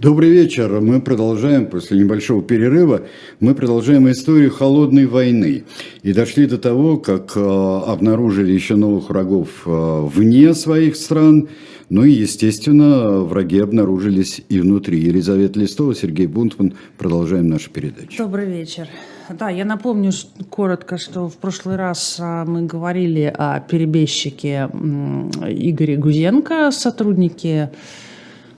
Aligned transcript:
Добрый 0.00 0.30
вечер. 0.30 0.80
Мы 0.80 1.02
продолжаем, 1.02 1.66
после 1.66 1.98
небольшого 1.98 2.42
перерыва, 2.42 3.02
мы 3.38 3.54
продолжаем 3.54 4.10
историю 4.10 4.50
холодной 4.50 5.04
войны. 5.04 5.64
И 6.02 6.14
дошли 6.14 6.46
до 6.46 6.56
того, 6.56 6.96
как 6.96 7.36
э, 7.36 7.40
обнаружили 7.40 8.50
еще 8.50 8.76
новых 8.76 9.10
врагов 9.10 9.48
э, 9.66 10.08
вне 10.10 10.54
своих 10.54 10.96
стран. 10.96 11.50
Ну 11.90 12.04
и, 12.04 12.12
естественно, 12.12 13.20
враги 13.20 13.58
обнаружились 13.58 14.40
и 14.48 14.60
внутри. 14.60 14.98
Елизавета 15.00 15.60
Листова, 15.60 15.94
Сергей 15.94 16.28
Бунтман. 16.28 16.72
Продолжаем 16.96 17.48
нашу 17.48 17.70
передачу. 17.70 18.16
Добрый 18.16 18.46
вечер. 18.46 18.88
Да, 19.28 19.50
я 19.50 19.66
напомню 19.66 20.12
коротко, 20.48 20.96
что 20.96 21.28
в 21.28 21.36
прошлый 21.36 21.76
раз 21.76 22.16
а, 22.18 22.46
мы 22.46 22.62
говорили 22.62 23.30
о 23.36 23.60
перебежчике 23.60 24.70
Игоре 24.72 25.98
Гузенко, 25.98 26.70
сотруднике 26.70 27.70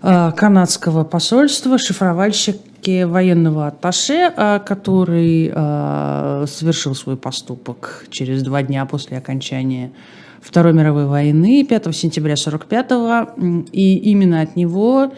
канадского 0.02 1.04
посольства, 1.04 1.78
шифровальщики 1.78 3.04
военного 3.04 3.68
атташе, 3.68 4.32
э, 4.36 4.58
который 4.66 5.52
э, 5.54 6.46
совершил 6.48 6.96
свой 6.96 7.16
поступок 7.16 8.06
через 8.10 8.42
два 8.42 8.62
дня 8.62 8.84
после 8.84 9.18
окончания 9.18 9.92
Второй 10.40 10.72
мировой 10.72 11.06
войны, 11.06 11.64
5 11.64 11.94
сентября 11.94 12.34
1945 12.34 13.70
и 13.72 13.96
именно 14.10 14.40
от 14.40 14.56
него 14.56 15.12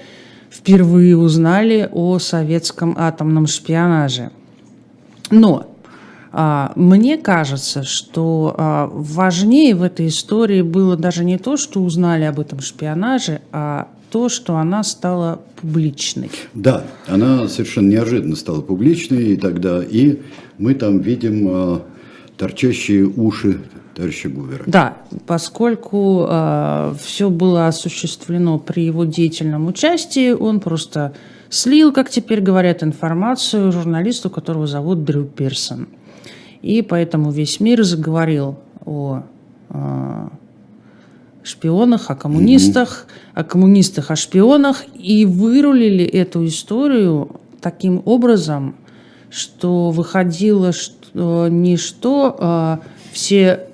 впервые 0.50 1.16
узнали 1.16 1.88
о 1.90 2.18
советском 2.18 2.94
атомном 2.98 3.46
шпионаже. 3.46 4.30
Но 5.30 5.66
мне 6.76 7.16
кажется, 7.16 7.84
что 7.84 8.90
важнее 8.92 9.74
в 9.74 9.82
этой 9.82 10.08
истории 10.08 10.60
было 10.60 10.96
даже 10.96 11.24
не 11.24 11.38
то, 11.38 11.56
что 11.56 11.80
узнали 11.80 12.24
об 12.24 12.38
этом 12.38 12.60
шпионаже, 12.60 13.40
а 13.50 13.88
то, 14.14 14.28
что 14.28 14.58
она 14.58 14.84
стала 14.84 15.40
публичной. 15.60 16.30
Да, 16.54 16.84
она 17.08 17.48
совершенно 17.48 17.88
неожиданно 17.88 18.36
стала 18.36 18.60
публичной, 18.60 19.32
и 19.32 19.36
тогда 19.36 19.82
и 19.82 20.20
мы 20.56 20.74
там 20.74 21.00
видим 21.00 21.48
э, 21.48 21.78
торчащие 22.36 23.06
уши 23.06 23.58
товарища 23.96 24.28
Гувера. 24.28 24.62
Да, 24.68 24.98
поскольку 25.26 26.28
э, 26.30 26.94
все 27.02 27.28
было 27.28 27.66
осуществлено 27.66 28.60
при 28.60 28.84
его 28.84 29.04
деятельном 29.04 29.66
участии, 29.66 30.30
он 30.30 30.60
просто 30.60 31.12
слил, 31.48 31.92
как 31.92 32.08
теперь 32.08 32.40
говорят, 32.40 32.84
информацию 32.84 33.72
журналисту, 33.72 34.30
которого 34.30 34.68
зовут 34.68 35.02
Дрю 35.02 35.24
Пирсон. 35.24 35.88
И 36.62 36.82
поэтому 36.82 37.32
весь 37.32 37.58
мир 37.58 37.82
заговорил 37.82 38.60
о 38.84 39.24
э, 39.70 40.28
шпионах, 41.44 42.10
о 42.10 42.16
коммунистах, 42.16 43.06
угу. 43.06 43.40
о 43.40 43.44
коммунистах, 43.44 44.10
о 44.10 44.16
шпионах, 44.16 44.84
и 44.94 45.24
вырулили 45.24 46.04
эту 46.04 46.44
историю 46.46 47.40
таким 47.60 48.02
образом, 48.04 48.74
что 49.30 49.90
выходило 49.90 50.72
что, 50.72 51.48
не 51.48 51.76
что 51.76 52.36
а, 52.38 52.80
все 53.12 53.68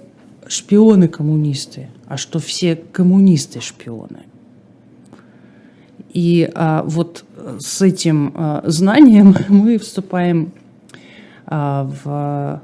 шпионы 0.46 1.08
коммунисты, 1.08 1.88
а 2.06 2.16
что 2.16 2.40
все 2.40 2.76
коммунисты 2.76 3.60
шпионы. 3.60 4.24
И 6.12 6.50
а, 6.54 6.82
вот 6.84 7.24
с 7.60 7.82
этим 7.82 8.32
а, 8.34 8.62
знанием 8.66 9.34
мы 9.48 9.78
вступаем 9.78 10.52
а, 11.46 11.88
в 12.04 12.62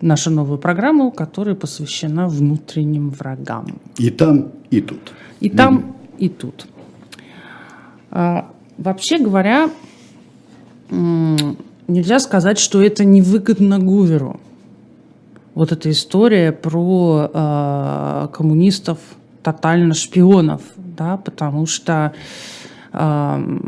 нашу 0.00 0.30
новую 0.30 0.58
программу, 0.58 1.10
которая 1.10 1.54
посвящена 1.54 2.28
внутренним 2.28 3.10
врагам. 3.10 3.78
И 3.98 4.10
там, 4.10 4.52
и 4.70 4.80
тут. 4.80 5.12
И 5.40 5.50
там, 5.50 5.78
mm. 5.78 6.18
и 6.18 6.28
тут. 6.28 6.66
А, 8.10 8.50
вообще 8.78 9.18
говоря, 9.18 9.70
нельзя 10.90 12.18
сказать, 12.18 12.58
что 12.58 12.82
это 12.82 13.04
невыгодно 13.04 13.78
Гуверу. 13.78 14.40
Вот 15.54 15.72
эта 15.72 15.90
история 15.90 16.52
про 16.52 17.30
э, 17.32 18.28
коммунистов, 18.32 18.98
тотально 19.42 19.94
шпионов, 19.94 20.60
да, 20.76 21.16
потому 21.16 21.64
что 21.64 22.12
э, 22.92 23.58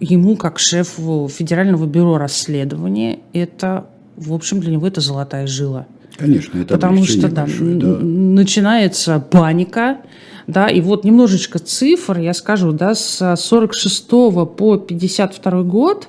ему, 0.00 0.36
как 0.36 0.58
шефу 0.58 1.28
Федерального 1.28 1.86
бюро 1.86 2.18
расследования, 2.18 3.20
это 3.32 3.86
в 4.16 4.32
общем, 4.32 4.60
для 4.60 4.72
него 4.72 4.86
это 4.86 5.00
золотая 5.00 5.46
жила. 5.46 5.86
Конечно, 6.16 6.58
это 6.58 6.74
Потому 6.74 7.04
что 7.04 7.28
да, 7.28 7.42
большое, 7.42 7.74
да. 7.76 7.86
начинается 7.86 9.18
паника, 9.18 9.98
да, 10.46 10.68
и 10.68 10.80
вот 10.80 11.04
немножечко 11.04 11.58
цифр, 11.58 12.18
я 12.18 12.34
скажу, 12.34 12.72
да, 12.72 12.94
с 12.94 13.36
46 13.36 14.08
по 14.08 14.76
52 14.76 15.62
год 15.62 16.08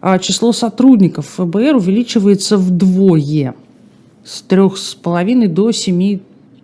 а, 0.00 0.18
число 0.18 0.52
сотрудников 0.52 1.26
ФБР 1.36 1.76
увеличивается 1.76 2.56
вдвое, 2.58 3.54
с 4.24 4.42
трех 4.42 4.76
с 4.76 4.94
половиной 4.94 5.48
до 5.48 5.70
семи 5.72 6.22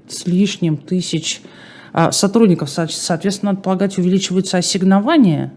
с 0.09 0.27
лишним 0.27 0.77
тысяч 0.77 1.41
а, 1.93 2.13
сотрудников. 2.13 2.71
Соответственно, 2.71 3.53
надо 3.53 3.63
полагать, 3.63 3.99
увеличиваются 3.99 4.59
ассигнования 4.59 5.53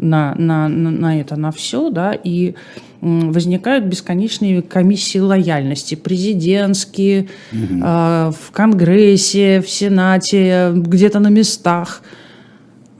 на, 0.00 0.34
на, 0.34 0.68
на 0.68 1.20
это, 1.20 1.36
на 1.36 1.52
все, 1.52 1.90
да, 1.90 2.12
и 2.12 2.54
возникают 3.00 3.84
бесконечные 3.84 4.62
комиссии 4.62 5.18
лояльности, 5.18 5.94
президентские, 5.94 7.28
угу. 7.52 7.80
э, 7.82 8.32
в 8.32 8.50
Конгрессе, 8.52 9.62
в 9.62 9.70
Сенате, 9.70 10.72
где-то 10.74 11.18
на 11.18 11.28
местах. 11.28 12.02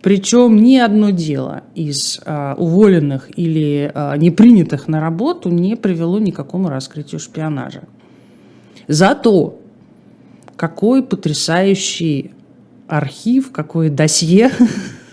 Причем 0.02 0.64
ни 0.64 0.78
одно 0.78 1.10
дело 1.10 1.64
из 1.74 2.22
а, 2.26 2.54
уволенных 2.58 3.30
или 3.38 3.92
а, 3.94 4.16
не 4.16 4.32
принятых 4.32 4.88
на 4.88 5.02
работу 5.02 5.50
не 5.50 5.76
привело 5.76 6.20
ни 6.20 6.32
к 6.32 6.36
какому 6.36 6.70
раскрытию 6.70 7.20
шпионажа. 7.20 7.82
Зато 8.88 9.60
какой 10.56 11.04
потрясающий 11.04 12.32
архив, 12.88 13.52
какое 13.52 13.90
досье 13.90 14.52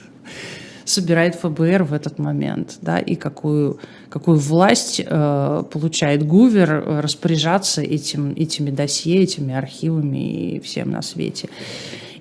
собирает 0.85 1.35
ФБР 1.37 1.85
в 1.85 1.93
этот 1.93 2.19
момент, 2.19 2.79
да, 2.83 2.99
и 2.99 3.15
какую, 3.15 3.79
какую 4.09 4.39
власть 4.39 5.01
э, 5.05 5.63
получает 5.71 6.27
Гувер 6.27 6.73
э, 6.73 7.01
распоряжаться 7.01 7.83
этим, 7.83 8.33
этими 8.37 8.71
досье, 8.71 9.23
этими 9.23 9.55
архивами 9.55 10.57
и 10.57 10.61
всем 10.61 10.91
на 10.91 11.03
свете. 11.03 11.49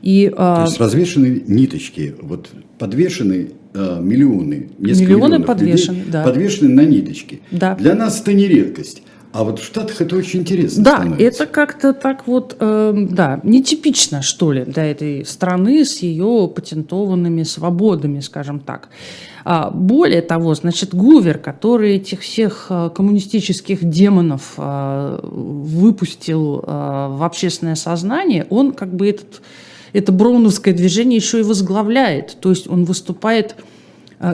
И, 0.02 0.26
э, 0.26 0.36
То 0.36 0.64
есть 0.66 0.80
развешены 0.80 1.44
ниточки, 1.48 2.16
вот 2.22 2.50
подвешены 2.78 3.52
э, 3.74 4.00
миллионы, 4.02 4.70
несколько 4.78 5.12
миллионы 5.12 5.40
подвешены, 5.42 5.98
людей, 5.98 6.12
да. 6.12 6.24
подвешены 6.24 6.70
на 6.74 6.86
ниточки. 6.86 7.42
Да. 7.52 7.76
Для 7.76 7.96
нас 7.96 8.22
это 8.22 8.34
не 8.34 8.48
редкость. 8.48 9.04
А 9.34 9.44
вот 9.44 9.60
в 9.60 9.66
Штатах 9.66 10.00
это 10.00 10.16
очень 10.16 10.42
интересно. 10.42 10.84
Да, 10.84 10.98
становится. 10.98 11.44
это 11.44 11.52
как-то 11.52 11.94
так 11.94 12.28
вот, 12.28 12.56
э, 12.60 12.94
да, 13.10 13.40
нетипично, 13.42 14.22
что 14.22 14.52
ли, 14.52 14.64
для 14.64 14.86
этой 14.86 15.26
страны 15.26 15.86
с 15.86 16.04
ее 16.04 16.48
патентованными 16.54 17.42
свободами, 17.42 18.20
скажем 18.20 18.60
так. 18.60 18.90
А, 19.44 19.72
более 19.72 20.22
того, 20.22 20.54
значит, 20.54 20.94
Гувер, 20.94 21.40
который 21.40 21.96
этих 21.96 22.22
всех 22.22 22.68
э, 22.70 22.92
коммунистических 22.96 23.84
демонов 23.84 24.54
э, 24.58 25.20
выпустил 25.24 26.60
э, 26.60 27.08
в 27.10 27.24
общественное 27.24 27.76
сознание, 27.76 28.46
он 28.52 28.72
как 28.72 28.94
бы 28.94 29.10
этот, 29.10 29.42
это 29.94 30.12
броуновское 30.12 30.76
движение 30.76 31.18
еще 31.18 31.40
и 31.40 31.44
возглавляет. 31.44 32.38
То 32.40 32.52
есть 32.52 32.70
он 32.70 32.86
выступает 32.86 33.56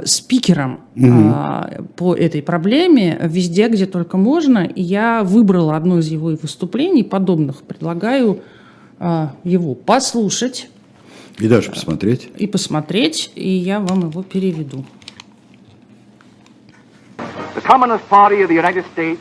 спикером 0.06 0.82
э, 0.96 1.82
по 1.96 2.16
этой 2.16 2.42
проблеме 2.42 3.20
везде, 3.24 3.68
где 3.70 3.86
только 3.86 4.18
можно. 4.18 4.60
И 4.60 4.82
я 4.82 5.24
выбрала 5.24 5.76
одно 5.76 6.00
из 6.00 6.08
его 6.10 6.28
выступлений 6.42 7.04
подобных. 7.04 7.64
Предлагаю 7.64 8.42
э, 9.00 9.28
его 9.44 9.76
послушать. 9.76 10.70
И 11.40 11.48
даже 11.48 11.72
посмотреть. 11.72 12.30
И 12.38 12.48
посмотреть, 12.48 13.32
и 13.36 13.50
я 13.50 13.80
вам 13.80 14.10
его 14.10 14.24
переведу. 14.24 14.86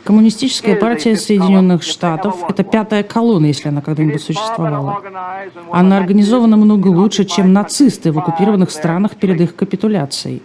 Коммунистическая 0.03 0.75
партия 0.75 1.15
Соединенных 1.15 1.83
Штатов– 1.83 2.43
это 2.49 2.63
пятая 2.63 3.03
колонна, 3.03 3.45
если 3.45 3.69
она 3.69 3.81
когда-нибудь 3.81 4.23
существовала. 4.23 5.03
Она 5.71 5.97
организована 5.97 6.57
много 6.57 6.87
лучше, 6.87 7.25
чем 7.25 7.53
нацисты 7.53 8.11
в 8.11 8.17
оккупированных 8.17 8.71
странах 8.71 9.17
перед 9.17 9.39
их 9.39 9.55
капитуляцией. 9.55 10.41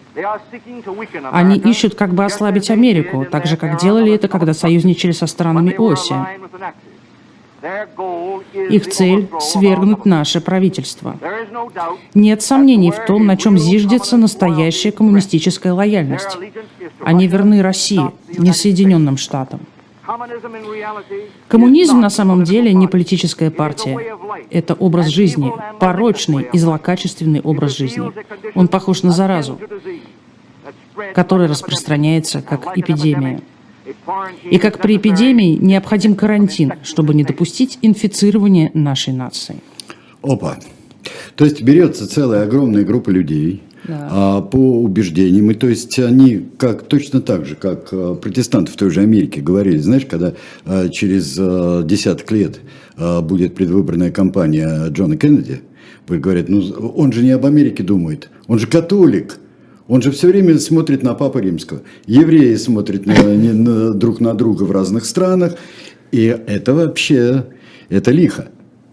Они 1.33 1.57
ищут, 1.57 1.95
как 1.95 2.13
бы 2.13 2.27
ослабить 2.27 2.71
Америку, 2.71 3.25
так 3.25 3.47
же, 3.47 3.57
как 3.57 3.81
делали 3.81 4.13
это, 4.13 4.29
когда 4.29 4.53
союзничали 4.53 5.13
со 5.13 5.27
странами 5.27 5.75
оси. 5.79 6.15
Их 8.71 8.91
цель– 8.91 9.29
свергнуть 9.41 10.05
наше 10.05 10.41
правительство. 10.41 11.17
Нет 12.15 12.43
сомнений 12.43 12.91
в 12.91 13.07
том, 13.07 13.27
на 13.27 13.37
чем 13.37 13.57
зиждется 13.57 14.17
настоящая 14.17 14.93
коммунистическая 14.93 15.73
лояльность. 15.73 16.37
Они 17.01 17.27
верны 17.27 17.63
России, 17.63 18.11
не 18.37 18.53
Соединенным 18.53 19.17
Штатам. 19.17 19.61
Коммунизм 21.49 22.01
на 22.01 22.11
самом 22.11 22.45
деле 22.45 22.75
не 22.75 22.87
политическая 22.87 23.51
партия. 23.51 23.99
Это 24.51 24.75
образ 24.75 25.07
жизни, 25.07 25.51
порочный 25.81 26.47
и 26.53 26.59
злокачественный 26.59 27.41
образ 27.41 27.77
жизни. 27.79 28.13
Он 28.55 28.69
похож 28.69 29.03
на 29.03 29.13
заразу, 29.13 29.59
которая 31.15 31.49
распространяется 31.49 32.43
как 32.43 32.77
эпидемия. 32.77 33.41
И 34.51 34.59
как 34.59 34.81
при 34.81 34.97
эпидемии 34.97 35.57
необходим 35.57 36.15
карантин, 36.15 36.75
чтобы 36.83 37.15
не 37.15 37.25
допустить 37.25 37.79
инфицирования 37.83 38.71
нашей 38.75 39.13
нации. 39.13 39.57
Опа. 40.23 40.59
То 41.37 41.45
есть 41.45 41.63
берется 41.63 42.09
целая 42.09 42.45
огромная 42.45 42.85
группа 42.85 43.11
людей, 43.11 43.63
да. 43.87 44.09
а, 44.11 44.41
по 44.41 44.83
убеждениям. 44.83 45.51
И 45.51 45.55
то 45.55 45.69
есть 45.69 45.99
они 45.99 46.47
как, 46.59 46.85
точно 46.85 47.21
так 47.21 47.47
же, 47.47 47.57
как 47.57 47.89
а, 47.93 48.15
протестанты 48.15 48.73
в 48.73 48.77
той 48.77 48.91
же 48.91 49.01
Америке 49.01 49.41
говорили, 49.41 49.79
знаешь, 49.79 50.07
когда 50.07 50.35
а, 50.65 50.89
через 50.89 51.37
а, 51.39 51.83
десяток 51.83 52.31
лет 52.31 52.61
а, 52.97 53.21
будет 53.21 53.55
предвыборная 53.55 54.11
кампания 54.11 54.89
Джона 54.89 55.17
Кеннеди, 55.17 55.61
говорят, 56.09 56.49
ну 56.49 56.61
он 56.97 57.13
же 57.13 57.23
не 57.23 57.31
об 57.31 57.47
Америке 57.47 57.83
думает, 57.83 58.31
он 58.47 58.59
же 58.59 58.67
католик. 58.67 59.39
Он 59.89 60.01
же 60.01 60.11
все 60.11 60.29
время 60.29 60.59
смотрит 60.59 61.03
на 61.03 61.15
Папу 61.15 61.39
Римского. 61.39 61.83
Евреи 62.07 62.57
смотрят 62.57 63.07
на, 63.07 63.13
не, 63.13 63.53
на, 63.53 63.93
друг 63.93 64.21
на 64.21 64.35
друга 64.35 64.65
в 64.65 64.71
разных 64.71 65.05
странах. 65.05 65.57
И 66.11 66.25
это 66.25 66.73
вообще, 66.73 67.47
это 67.91 68.11
лихо. 68.11 68.49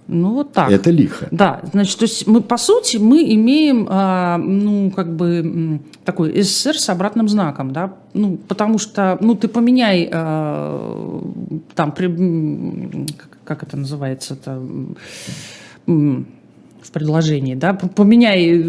Ну, 0.08 0.34
вот 0.34 0.52
так. 0.52 0.70
Это 0.70 0.92
лихо. 0.92 1.30
Да, 1.32 1.62
значит, 1.72 1.98
то 1.98 2.04
есть 2.04 2.28
мы, 2.28 2.42
по 2.42 2.58
сути, 2.58 2.98
мы 2.98 3.24
имеем, 3.34 3.88
а, 3.90 4.38
ну, 4.38 4.92
как 4.92 5.16
бы, 5.16 5.80
такой 6.04 6.42
СССР 6.42 6.78
с 6.78 6.90
обратным 6.90 7.30
знаком, 7.30 7.72
да, 7.72 7.94
ну, 8.14 8.36
потому 8.36 8.78
что, 8.78 9.18
ну, 9.22 9.36
ты 9.36 9.48
поменяй, 9.48 10.10
а, 10.12 11.24
там, 11.76 11.94
при, 11.94 12.08
как, 13.16 13.38
как 13.46 13.64
это 13.64 13.78
называется, 13.78 14.34
это 14.34 14.62
в 16.82 16.92
предложении, 16.92 17.56
да, 17.56 17.74
поменяй 17.74 18.64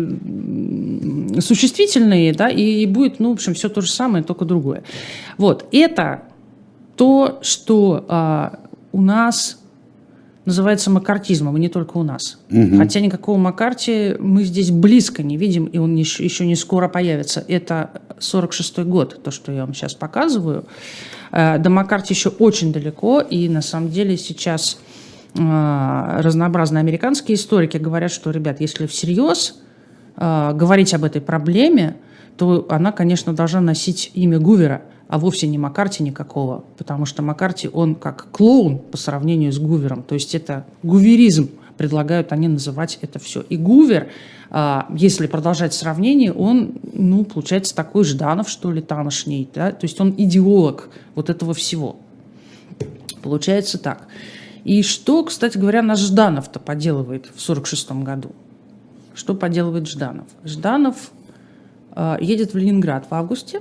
существительные, 1.41 2.33
да, 2.33 2.49
и 2.49 2.87
будет, 2.87 3.21
ну, 3.21 3.31
в 3.31 3.33
общем, 3.33 3.55
все 3.55 3.69
то 3.69 3.81
же 3.81 3.91
самое, 3.91 4.23
только 4.25 4.45
другое. 4.45 4.83
Вот, 5.39 5.67
это 5.73 6.23
то, 6.97 7.39
что 7.43 8.05
а, 8.09 8.61
у 8.93 9.01
нас 9.01 9.59
называется 10.45 10.91
макартизмом, 10.91 11.57
и 11.57 11.61
не 11.61 11.69
только 11.69 11.97
у 11.97 12.03
нас. 12.03 12.39
Угу. 12.51 12.77
Хотя 12.79 13.01
никакого 13.01 13.39
Маккарти 13.39 14.17
мы 14.19 14.43
здесь 14.43 14.71
близко 14.71 15.23
не 15.23 15.37
видим, 15.37 15.67
и 15.67 15.79
он 15.79 15.95
еще, 15.95 16.25
еще 16.25 16.47
не 16.47 16.57
скоро 16.57 16.89
появится. 16.89 17.45
Это 17.47 18.03
46-й 18.19 18.85
год, 18.85 19.23
то, 19.23 19.31
что 19.31 19.53
я 19.53 19.65
вам 19.65 19.75
сейчас 19.75 19.95
показываю. 19.95 20.65
Э, 21.31 21.59
до 21.59 21.71
Маккарти 21.71 22.13
еще 22.13 22.31
очень 22.31 22.73
далеко, 22.73 23.21
и 23.21 23.49
на 23.49 23.63
самом 23.63 23.91
деле 23.91 24.17
сейчас 24.17 24.81
разнообразные 25.35 26.81
американские 26.81 27.37
историки 27.37 27.79
говорят, 27.79 28.11
что, 28.11 28.31
ребят, 28.31 28.61
если 28.61 28.87
всерьез 28.87 29.61
э, 30.17 30.53
говорить 30.55 30.93
об 30.93 31.05
этой 31.05 31.23
проблеме, 31.23 31.97
то 32.37 32.67
она, 32.69 32.93
конечно, 32.93 33.33
должна 33.33 33.61
носить 33.61 34.11
имя 34.15 34.39
Гувера– 34.39 34.83
а 35.13 35.19
вовсе 35.19 35.47
не 35.47 35.59
Маккарти 35.59 36.03
никакого, 36.03 36.65
потому 36.79 37.05
что 37.05 37.21
Маккарти, 37.21 37.69
он 37.71 37.97
как 37.97 38.29
клоун 38.33 38.79
по 38.79 38.97
сравнению 38.97 39.53
с 39.53 39.59
Гувером, 39.59 40.03
то 40.03 40.15
есть 40.15 40.35
это 40.35 40.65
гуверизм, 40.83 41.51
предлагают 41.77 42.33
они 42.33 42.49
называть 42.49 42.99
это 43.03 43.19
все. 43.19 43.43
И 43.43 43.59
Гувер, 43.59 44.09
а, 44.49 44.87
если 44.97 45.27
продолжать 45.27 45.75
сравнение, 45.75 46.33
он, 46.33 46.77
ну, 46.95 47.27
получается, 47.27 47.75
такой 47.75 48.05
Жданов, 48.05 48.49
что 48.49 48.73
ли, 48.73 48.81
тамошний, 48.81 49.47
да? 49.55 49.73
то 49.73 49.85
есть 49.85 50.01
он 50.01 50.15
идеолог 50.17 50.89
вот 51.15 51.29
этого 51.29 51.53
всего. 51.53 51.97
Получается 53.21 53.77
так. 53.77 54.07
И 54.65 54.83
что, 54.83 55.25
кстати 55.25 55.59
говоря, 55.59 55.83
наш 55.83 56.01
Жданов-то 56.01 56.61
поделывает 56.61 57.27
в 57.27 57.43
1946 57.43 57.93
году? 58.05 58.33
Что 59.15 59.35
поделывает 59.35 59.89
Жданов? 59.89 60.27
Жданов 60.45 61.11
э, 61.95 62.17
едет 62.21 62.55
в 62.55 62.57
Ленинград 62.57 63.07
в 63.11 63.15
августе, 63.15 63.61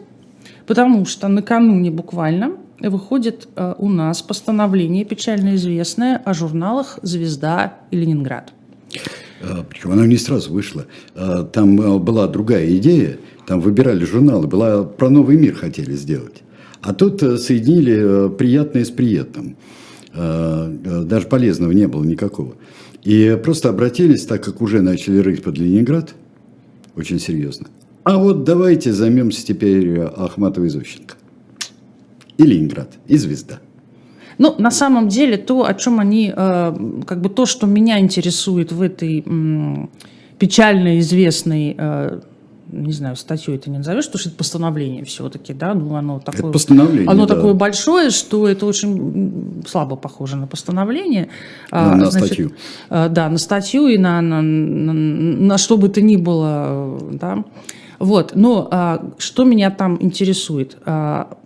Потому 0.71 1.05
что 1.05 1.27
накануне 1.27 1.91
буквально 1.91 2.53
выходит 2.79 3.47
э, 3.55 3.75
у 3.77 3.89
нас 3.89 4.21
постановление 4.21 5.05
печально 5.05 5.55
известное 5.55 6.17
о 6.17 6.33
журналах 6.33 6.97
«Звезда» 7.01 7.79
и 7.91 7.97
«Ленинград». 7.97 8.53
А, 9.41 9.65
Причем 9.69 9.91
оно 9.91 10.05
не 10.05 10.17
сразу 10.17 10.53
вышло. 10.53 10.85
А, 11.15 11.43
там 11.43 11.79
э, 11.81 11.99
была 11.99 12.27
другая 12.27 12.73
идея, 12.77 13.17
там 13.47 13.59
выбирали 13.59 14.05
журналы, 14.05 14.47
была 14.47 14.83
про 14.83 15.09
новый 15.09 15.35
мир 15.35 15.55
хотели 15.55 15.93
сделать. 15.93 16.41
А 16.81 16.93
тут 16.93 17.21
э, 17.21 17.37
соединили 17.37 18.29
приятное 18.29 18.85
с 18.85 18.89
приятным. 18.91 19.57
Даже 20.13 21.27
полезного 21.27 21.71
не 21.71 21.87
было 21.87 22.03
никакого. 22.03 22.55
И 23.03 23.39
просто 23.43 23.69
обратились, 23.69 24.25
так 24.25 24.43
как 24.43 24.61
уже 24.61 24.81
начали 24.81 25.17
рыть 25.19 25.43
под 25.43 25.57
Ленинград, 25.57 26.13
очень 26.95 27.19
серьезно, 27.19 27.67
а 28.03 28.17
вот 28.17 28.43
давайте 28.43 28.93
займемся 28.93 29.45
теперь 29.45 29.99
Ахматовой 29.99 30.69
Зощенко. 30.69 31.15
И 32.37 32.43
Ленинград, 32.43 32.93
и 33.07 33.17
Звезда. 33.17 33.59
Ну, 34.37 34.55
на 34.57 34.71
самом 34.71 35.07
деле, 35.07 35.37
то, 35.37 35.65
о 35.65 35.73
чем 35.75 35.99
они, 35.99 36.33
э, 36.35 36.75
как 37.05 37.21
бы 37.21 37.29
то, 37.29 37.45
что 37.45 37.67
меня 37.67 37.99
интересует 37.99 38.71
в 38.71 38.81
этой 38.81 39.23
печально 40.39 40.99
известной 40.99 41.75
э, 41.77 42.21
не 42.71 42.93
знаю, 42.93 43.15
статью 43.15 43.53
это 43.53 43.69
не 43.69 43.77
назовешь, 43.77 44.05
потому 44.05 44.19
что 44.19 44.29
это 44.29 44.37
постановление 44.37 45.05
все-таки, 45.05 45.53
да, 45.53 45.73
ну 45.73 45.95
оно 45.95 46.19
такое, 46.19 46.41
это 46.41 46.51
постановление, 46.51 47.09
оно 47.09 47.25
да. 47.25 47.35
такое 47.35 47.53
большое, 47.53 48.09
что 48.09 48.47
это 48.47 48.65
очень 48.65 49.63
слабо 49.67 49.95
похоже 49.95 50.37
на 50.37 50.47
постановление. 50.47 51.29
На, 51.71 51.93
а, 51.93 51.95
на 51.95 52.11
Значит, 52.11 52.27
статью. 52.27 52.51
Да, 52.89 53.29
на 53.29 53.37
статью 53.37 53.87
и 53.87 53.97
на, 53.97 54.21
на, 54.21 54.41
на, 54.41 54.93
на 54.93 55.57
что 55.57 55.77
бы 55.77 55.89
то 55.89 56.01
ни 56.01 56.15
было, 56.15 56.99
да. 57.11 57.43
Вот, 58.01 58.31
но 58.33 58.67
а, 58.71 59.13
что 59.19 59.43
меня 59.43 59.69
там 59.69 59.97
интересует? 60.01 60.75
А, 60.85 61.37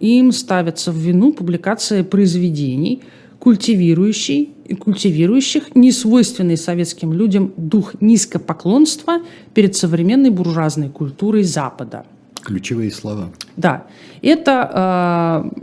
им 0.00 0.32
ставятся 0.32 0.90
в 0.90 0.96
вину 0.96 1.34
публикация 1.34 2.02
произведений, 2.02 3.02
культивирующий, 3.46 4.54
культивирующих 4.80 5.76
несвойственный 5.76 6.56
советским 6.56 7.12
людям 7.12 7.52
дух 7.56 7.94
низкопоклонства 8.00 9.20
перед 9.54 9.76
современной 9.76 10.30
буржуазной 10.30 10.88
культурой 10.88 11.44
Запада. 11.44 12.04
Ключевые 12.42 12.90
слова. 12.90 13.30
Да. 13.56 13.86
Это 14.20 15.44
э, 15.44 15.60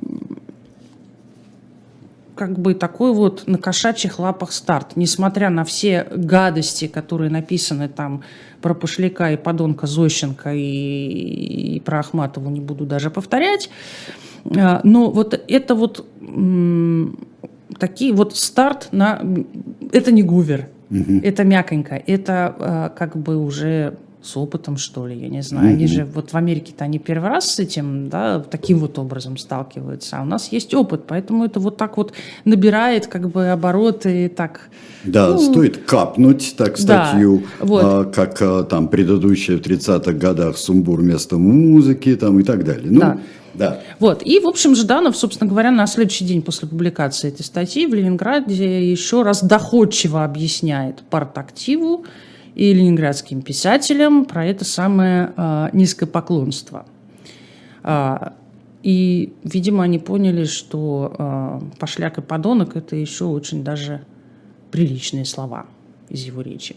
как 2.36 2.58
бы 2.58 2.74
такой 2.74 3.12
вот 3.12 3.44
на 3.48 3.58
кошачьих 3.58 4.18
лапах 4.18 4.54
старт. 4.54 4.96
Несмотря 4.96 5.50
на 5.50 5.66
все 5.66 6.08
гадости, 6.10 6.88
которые 6.88 7.30
написаны 7.30 7.90
там 7.90 8.24
про 8.62 8.74
Пошляка 8.74 9.34
и 9.34 9.36
подонка 9.36 9.88
Зощенко 9.88 10.54
и, 10.54 11.76
и 11.76 11.80
про 11.82 12.00
Ахматову 12.00 12.50
не 12.50 12.62
буду 12.62 12.86
даже 12.86 13.12
повторять, 13.12 13.70
а, 14.46 14.80
но 14.86 15.12
вот 15.12 15.34
это 15.34 15.76
вот 15.76 16.08
такие 17.80 18.14
вот 18.14 18.36
старт 18.36 18.90
на... 18.92 19.22
Это 19.92 20.12
не 20.12 20.24
гувер, 20.24 20.70
угу. 20.90 21.20
это 21.24 21.44
мяконько, 21.44 21.96
это 21.96 22.56
а, 22.60 22.90
как 22.90 23.18
бы 23.18 23.38
уже 23.38 23.98
с 24.24 24.38
опытом, 24.38 24.78
что 24.78 25.06
ли, 25.06 25.18
я 25.18 25.28
не 25.28 25.42
знаю. 25.42 25.74
Они 25.74 25.86
же 25.86 26.06
вот 26.06 26.32
в 26.32 26.38
Америке-то 26.38 26.86
они 26.86 26.98
первый 26.98 27.30
раз 27.30 27.56
с 27.56 27.60
этим, 27.60 28.10
да, 28.10 28.40
таким 28.40 28.80
вот 28.80 28.98
образом 28.98 29.38
сталкиваются, 29.38 30.18
а 30.18 30.22
у 30.22 30.26
нас 30.26 30.52
есть 30.52 30.74
опыт, 30.74 31.04
поэтому 31.06 31.44
это 31.44 31.60
вот 31.60 31.76
так 31.76 31.98
вот 31.98 32.14
набирает 32.46 33.08
как 33.08 33.30
бы 33.30 33.50
обороты, 33.50 34.30
так... 34.30 34.70
Да, 35.04 35.28
ну, 35.28 35.40
стоит 35.40 35.78
капнуть, 35.78 36.56
так, 36.58 36.78
статью, 36.78 37.44
да, 37.60 37.66
вот. 37.66 37.84
а, 37.84 38.06
как 38.06 38.42
а, 38.42 38.64
там 38.64 38.88
предыдущая 38.88 39.58
в 39.58 39.62
30-х 39.62 40.14
годах 40.14 40.58
«Сумбур 40.58 41.02
вместо 41.02 41.38
музыки» 41.38 42.16
там 42.16 42.40
и 42.40 42.44
так 42.44 42.64
далее. 42.64 42.90
Ну, 42.90 43.02
да. 43.02 43.20
Да. 43.54 43.82
Вот. 44.00 44.24
И, 44.26 44.40
в 44.40 44.48
общем, 44.48 44.76
Жданов, 44.76 45.16
собственно 45.16 45.50
говоря, 45.50 45.72
на 45.72 45.86
следующий 45.88 46.26
день 46.26 46.42
после 46.42 46.68
публикации 46.68 47.30
этой 47.30 47.44
статьи 47.44 47.86
в 47.86 47.94
Ленинграде 47.94 48.90
еще 48.90 49.22
раз 49.22 49.44
доходчиво 49.44 50.24
объясняет 50.24 51.04
партактиву, 51.10 52.06
и 52.56 52.74
ленинградским 52.74 53.42
писателям 53.42 54.26
про 54.26 54.46
это 54.46 54.64
самое 54.64 55.34
э, 55.36 55.70
низкопоклонство. 55.74 56.86
Э, 57.84 58.30
и, 58.84 59.34
видимо, 59.44 59.84
они 59.84 59.98
поняли, 59.98 60.44
что 60.44 61.16
э, 61.18 61.62
пошляк 61.80 62.18
и 62.18 62.22
подонок– 62.22 62.76
это 62.76 62.96
еще 62.96 63.26
очень 63.26 63.64
даже 63.64 64.04
приличные 64.72 65.26
слова 65.26 65.66
из 66.10 66.24
его 66.24 66.42
речи. 66.42 66.76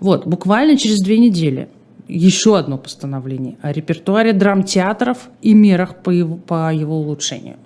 Вот, 0.00 0.26
буквально 0.26 0.76
через 0.76 1.00
две 1.00 1.18
недели 1.18 1.68
еще 2.10 2.58
одно 2.58 2.78
постановление 2.78 3.56
о 3.62 3.72
репертуаре 3.72 4.32
драмтеатров 4.32 5.28
и 5.42 5.54
мерах 5.54 5.96
по 5.96 6.10
его, 6.10 6.36
по 6.36 6.72
его 6.72 6.98
улучшению. 6.98 7.56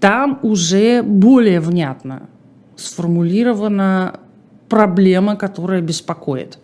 Там 0.00 0.38
уже 0.42 1.02
более 1.02 1.60
внятно 1.60 2.28
сформулирована 2.76 4.20
проблема, 4.68 5.36
которая 5.36 5.80
беспокоит. 5.80 6.58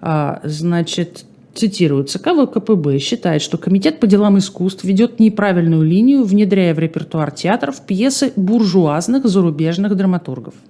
А, 0.00 0.40
значит, 0.44 1.24
цитирую, 1.54 2.04
ЦК 2.04 2.28
ВКПБ 2.28 2.98
считает, 2.98 3.42
что 3.42 3.58
Комитет 3.58 4.00
по 4.00 4.06
делам 4.06 4.38
искусств 4.38 4.84
ведет 4.84 5.18
неправильную 5.18 5.82
линию, 5.82 6.24
внедряя 6.24 6.74
в 6.74 6.78
репертуар 6.78 7.30
театров 7.30 7.80
пьесы 7.80 8.32
буржуазных 8.36 9.26
зарубежных 9.26 9.96
драматургов– 9.96 10.54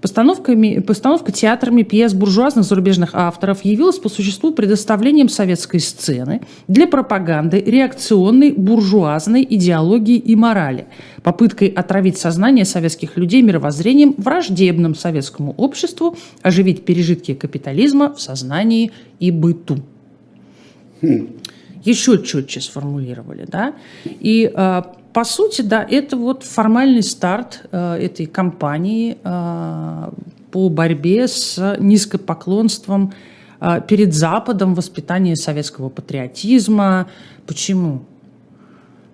Постановками, 0.00 0.78
постановка 0.78 1.30
театрами 1.30 1.82
пьес 1.82 2.14
буржуазных 2.14 2.64
зарубежных 2.64 3.10
авторов 3.12 3.64
явилась 3.64 3.98
по 3.98 4.08
существу 4.08 4.52
предоставлением 4.52 5.28
советской 5.28 5.78
сцены 5.78 6.40
для 6.68 6.86
пропаганды 6.86 7.60
реакционной 7.60 8.52
буржуазной 8.52 9.46
идеологии 9.48 10.16
и 10.16 10.34
морали, 10.36 10.86
попыткой 11.22 11.68
отравить 11.68 12.16
сознание 12.16 12.64
советских 12.64 13.18
людей 13.18 13.42
мировоззрением 13.42 14.14
враждебным 14.16 14.94
советскому 14.94 15.52
обществу, 15.58 16.16
оживить 16.40 16.86
пережитки 16.86 17.34
капитализма 17.34 18.14
в 18.14 18.20
сознании 18.22 18.92
и 19.18 19.30
быту. 19.30 19.80
Хм. 21.02 21.28
Еще 21.84 22.22
четче 22.22 22.60
сформулировали, 22.60 23.46
да? 23.46 23.74
И 24.04 24.50
а, 24.54 24.94
по 25.12 25.24
сути, 25.24 25.62
да, 25.62 25.86
это 25.88 26.16
вот 26.16 26.44
формальный 26.44 27.02
старт 27.02 27.66
э, 27.72 27.94
этой 27.94 28.26
кампании 28.26 29.18
э, 29.22 30.10
по 30.50 30.68
борьбе 30.68 31.26
с 31.26 31.76
низкопоклонством 31.80 33.12
э, 33.60 33.80
перед 33.86 34.14
Западом, 34.14 34.74
воспитание 34.74 35.36
советского 35.36 35.88
патриотизма. 35.88 37.08
Почему? 37.46 38.02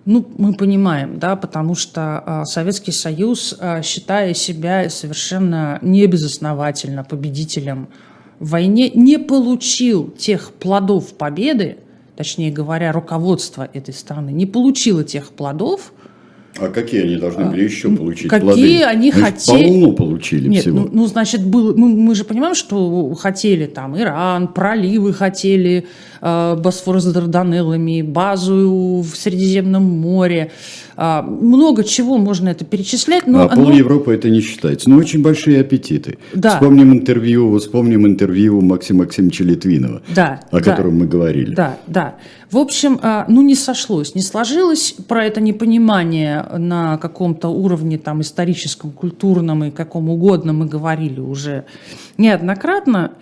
Ну, 0.05 0.25
мы 0.37 0.53
понимаем, 0.53 1.19
да, 1.19 1.35
потому 1.35 1.75
что 1.75 2.23
э, 2.25 2.45
Советский 2.45 2.93
Союз, 2.93 3.57
э, 3.59 3.81
считая 3.81 4.33
себя 4.33 4.89
совершенно 4.89 5.79
небезосновательно 5.81 7.03
победителем 7.03 7.89
в 8.39 8.51
войне, 8.51 8.89
не 8.91 9.17
получил 9.17 10.09
тех 10.11 10.53
плодов 10.53 11.13
победы, 11.15 11.79
точнее 12.17 12.51
говоря, 12.51 12.91
руководство 12.91 13.69
этой 13.73 13.93
страны 13.93 14.31
не 14.31 14.47
получило 14.47 15.03
тех 15.03 15.29
плодов, 15.29 15.93
а 16.59 16.69
какие 16.69 17.03
они 17.03 17.15
должны 17.17 17.45
были 17.45 17.63
еще 17.63 17.89
получить 17.89 18.27
какие 18.27 18.41
плоды? 18.41 18.61
Какие 18.61 18.83
они 18.83 19.11
мы 19.11 19.21
хотели? 19.21 19.67
Полну 19.67 19.93
получили 19.93 20.47
Нет, 20.47 20.61
всего. 20.61 20.79
Ну, 20.79 20.89
ну, 20.91 21.07
значит, 21.07 21.45
был, 21.45 21.75
ну, 21.75 21.87
мы 21.87 22.15
же 22.15 22.23
понимаем, 22.23 22.55
что 22.55 23.13
хотели 23.13 23.65
там 23.65 23.97
Иран, 23.99 24.47
проливы 24.47 25.13
хотели, 25.13 25.85
э, 26.21 26.55
Босфор 26.55 26.99
с 26.99 27.05
Дарданеллами, 27.05 28.01
базу 28.01 29.01
в 29.01 29.15
Средиземном 29.15 29.83
море. 29.83 30.51
А, 30.99 31.21
много 31.21 31.83
чего 31.83 32.17
можно 32.17 32.49
это 32.49 32.65
перечислять. 32.65 33.27
Но 33.27 33.43
а 33.43 33.49
пол 33.49 33.71
Европы 33.71 34.15
это 34.15 34.31
не 34.31 34.41
считается. 34.41 34.89
Но 34.89 34.97
очень 34.97 35.21
большие 35.21 35.61
аппетиты. 35.61 36.17
Да. 36.33 36.55
Вспомним 36.55 36.91
интервью, 36.91 37.55
вспомним 37.59 38.07
интервью 38.07 38.61
Максима 38.61 39.03
Максимовича 39.03 39.43
Литвинова, 39.43 40.01
да, 40.15 40.39
о 40.49 40.59
да, 40.59 40.63
котором 40.63 40.97
мы 40.97 41.05
говорили. 41.05 41.53
Да, 41.53 41.77
да. 41.85 42.15
В 42.49 42.57
общем, 42.57 42.99
а, 43.01 43.25
ну 43.27 43.41
не 43.41 43.55
сошлось, 43.55 44.15
не 44.15 44.21
сложилось 44.21 44.95
про 45.07 45.25
это 45.25 45.41
непонимание 45.41 46.43
на 46.57 46.97
каком-то 46.97 47.49
уровне 47.49 47.97
там 47.97 48.21
историческом, 48.21 48.91
культурном 48.91 49.65
и 49.65 49.71
каком 49.71 50.09
угодно 50.09 50.53
мы 50.53 50.65
говорили 50.65 51.19
уже 51.19 51.65
неоднократно. 52.17 53.13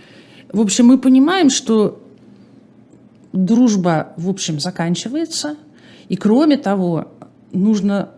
В 0.54 0.62
общем, 0.62 0.88
мы 0.88 1.00
понимаем, 1.00 1.50
что 1.50 2.04
дружба, 3.34 4.14
в 4.16 4.30
общем, 4.30 4.60
заканчивается. 4.60 5.58
И 6.08 6.16
кроме 6.16 6.58
того, 6.58 7.08
нужно 7.52 8.12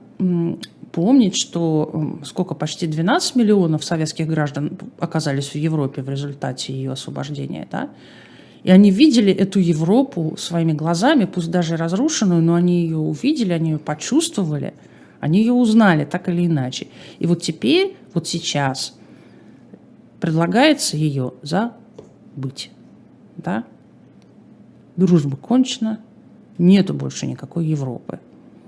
помнить, 0.91 1.37
что 1.37 2.19
сколько, 2.25 2.53
почти 2.53 2.85
12 2.85 3.35
миллионов 3.35 3.83
советских 3.85 4.27
граждан 4.27 4.77
оказались 4.99 5.49
в 5.49 5.55
Европе 5.55 6.01
в 6.01 6.09
результате 6.09 6.73
ее 6.73 6.91
освобождения, 6.91 7.67
да? 7.71 7.89
И 8.63 8.71
они 8.71 8.91
видели 8.91 9.31
эту 9.31 9.59
Европу 9.59 10.35
своими 10.37 10.73
глазами, 10.73 11.25
пусть 11.25 11.51
даже 11.51 11.77
разрушенную, 11.77 12.41
но 12.41 12.55
они 12.55 12.81
ее 12.81 12.97
увидели, 12.97 13.53
они 13.53 13.71
ее 13.71 13.79
почувствовали, 13.79 14.73
они 15.19 15.39
ее 15.39 15.53
узнали 15.53 16.05
так 16.05 16.29
или 16.29 16.45
иначе. 16.45 16.87
И 17.19 17.27
вот 17.27 17.41
теперь, 17.41 17.95
вот 18.13 18.27
сейчас 18.27 18.97
предлагается 20.19 20.97
ее 20.97 21.33
забыть. 21.41 22.71
Да? 23.37 23.63
Дружба 24.95 25.37
кончена, 25.37 25.99
нету 26.57 26.93
больше 26.93 27.27
никакой 27.27 27.65
Европы 27.65 28.19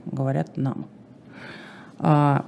говорят 0.05 0.57
нам. 0.57 0.85
А, 1.97 2.45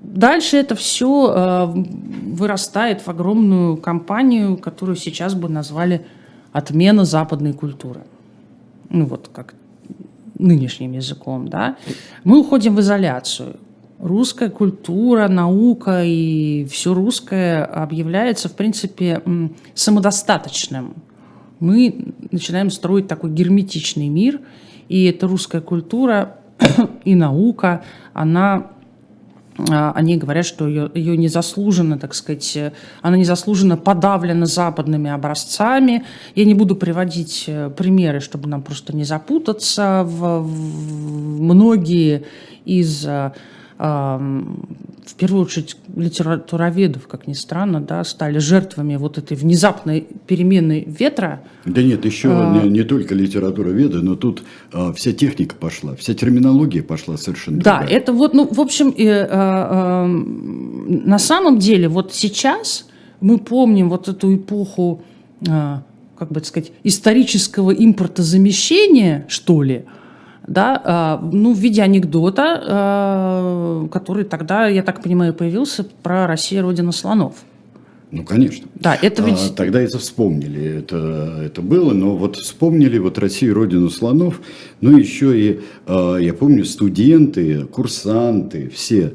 дальше 0.00 0.56
это 0.56 0.74
все 0.74 1.32
а, 1.34 1.66
вырастает 1.66 3.00
в 3.00 3.08
огромную 3.08 3.76
компанию, 3.76 4.56
которую 4.56 4.96
сейчас 4.96 5.34
бы 5.34 5.48
назвали 5.48 6.06
отмена 6.52 7.04
западной 7.04 7.52
культуры. 7.52 8.02
Ну 8.90 9.06
вот 9.06 9.30
как 9.32 9.54
нынешним 10.38 10.92
языком, 10.92 11.48
да. 11.48 11.76
Мы 12.24 12.40
уходим 12.40 12.76
в 12.76 12.80
изоляцию. 12.80 13.56
Русская 13.98 14.50
культура, 14.50 15.26
наука 15.28 16.02
и 16.04 16.66
все 16.66 16.92
русское 16.92 17.64
объявляется, 17.64 18.48
в 18.48 18.52
принципе, 18.52 19.22
самодостаточным. 19.74 20.94
Мы 21.60 22.12
начинаем 22.30 22.70
строить 22.70 23.08
такой 23.08 23.30
герметичный 23.30 24.08
мир, 24.08 24.40
и 24.88 25.04
эта 25.06 25.26
русская 25.26 25.62
культура 25.62 26.36
и 27.04 27.14
наука, 27.14 27.84
она 28.12 28.66
они 29.58 30.16
говорят, 30.16 30.44
что 30.44 30.66
ее, 30.66 30.90
ее 30.94 31.16
незаслуженно, 31.16 31.98
так 31.98 32.14
сказать, 32.14 32.58
она 33.02 33.16
незаслуженно 33.16 33.76
подавлена 33.76 34.46
западными 34.46 35.10
образцами. 35.10 36.04
Я 36.34 36.44
не 36.44 36.54
буду 36.54 36.76
приводить 36.76 37.44
э, 37.46 37.70
примеры, 37.70 38.20
чтобы 38.20 38.48
нам 38.48 38.62
просто 38.62 38.94
не 38.94 39.04
запутаться. 39.04 40.02
В, 40.04 40.40
в 40.40 41.40
многие 41.40 42.24
из 42.64 43.06
э, 43.06 43.32
в 43.78 45.14
первую 45.16 45.44
очередь 45.44 45.76
литературоведов, 45.94 47.06
как 47.06 47.26
ни 47.26 47.32
странно, 47.32 47.80
да, 47.80 48.02
стали 48.04 48.38
жертвами 48.38 48.96
вот 48.96 49.18
этой 49.18 49.36
внезапной 49.36 50.06
перемены 50.26 50.84
ветра. 50.86 51.42
Да 51.64 51.82
нет, 51.82 52.04
еще 52.04 52.30
а... 52.32 52.52
не, 52.52 52.68
не 52.68 52.82
только 52.82 53.14
литературоведы, 53.14 53.98
но 54.02 54.16
тут 54.16 54.42
а, 54.72 54.92
вся 54.92 55.12
техника 55.12 55.54
пошла, 55.54 55.94
вся 55.94 56.14
терминология 56.14 56.82
пошла 56.82 57.16
совершенно 57.16 57.60
Да, 57.60 57.78
другая. 57.78 57.96
это 57.98 58.12
вот, 58.12 58.34
ну, 58.34 58.48
в 58.50 58.60
общем, 58.60 58.88
э, 58.88 59.04
э, 59.04 59.26
э, 59.30 60.06
на 60.06 61.18
самом 61.18 61.58
деле 61.58 61.88
вот 61.88 62.12
сейчас 62.12 62.88
мы 63.20 63.38
помним 63.38 63.88
вот 63.90 64.08
эту 64.08 64.34
эпоху, 64.34 65.02
э, 65.46 65.76
как 66.18 66.32
бы 66.32 66.42
сказать, 66.42 66.72
исторического 66.82 67.70
импортозамещения, 67.72 69.26
что 69.28 69.62
ли, 69.62 69.84
да, 70.46 70.80
а, 70.84 71.20
ну, 71.32 71.52
в 71.54 71.58
виде 71.58 71.82
анекдота, 71.82 72.62
а, 72.66 73.88
который 73.88 74.24
тогда, 74.24 74.68
я 74.68 74.82
так 74.82 75.02
понимаю, 75.02 75.34
появился 75.34 75.84
про 76.02 76.26
«Россия– 76.26 76.62
родина 76.62 76.92
слонов». 76.92 77.34
Ну, 78.12 78.24
конечно. 78.24 78.68
Да, 78.76 78.94
это 78.94 79.22
ведь... 79.22 79.50
А, 79.50 79.52
тогда 79.52 79.80
это 79.80 79.98
вспомнили, 79.98 80.78
это, 80.78 81.42
это 81.44 81.60
было, 81.60 81.92
но 81.92 82.16
вот 82.16 82.36
вспомнили 82.36 82.98
вот 82.98 83.18
Россию, 83.18 83.54
родину 83.54 83.90
слонов, 83.90 84.40
ну, 84.80 84.96
еще 84.96 85.38
и, 85.38 85.60
а, 85.86 86.16
я 86.16 86.32
помню, 86.32 86.64
студенты, 86.64 87.64
курсанты, 87.64 88.68
все 88.68 89.14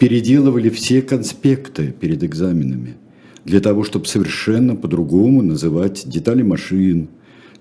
переделывали 0.00 0.70
все 0.70 1.02
конспекты 1.02 1.92
перед 1.92 2.24
экзаменами. 2.24 2.96
для 3.44 3.60
того, 3.60 3.82
чтобы 3.82 4.04
совершенно 4.06 4.76
по-другому 4.76 5.40
называть 5.40 6.02
детали 6.06 6.42
машин, 6.42 7.08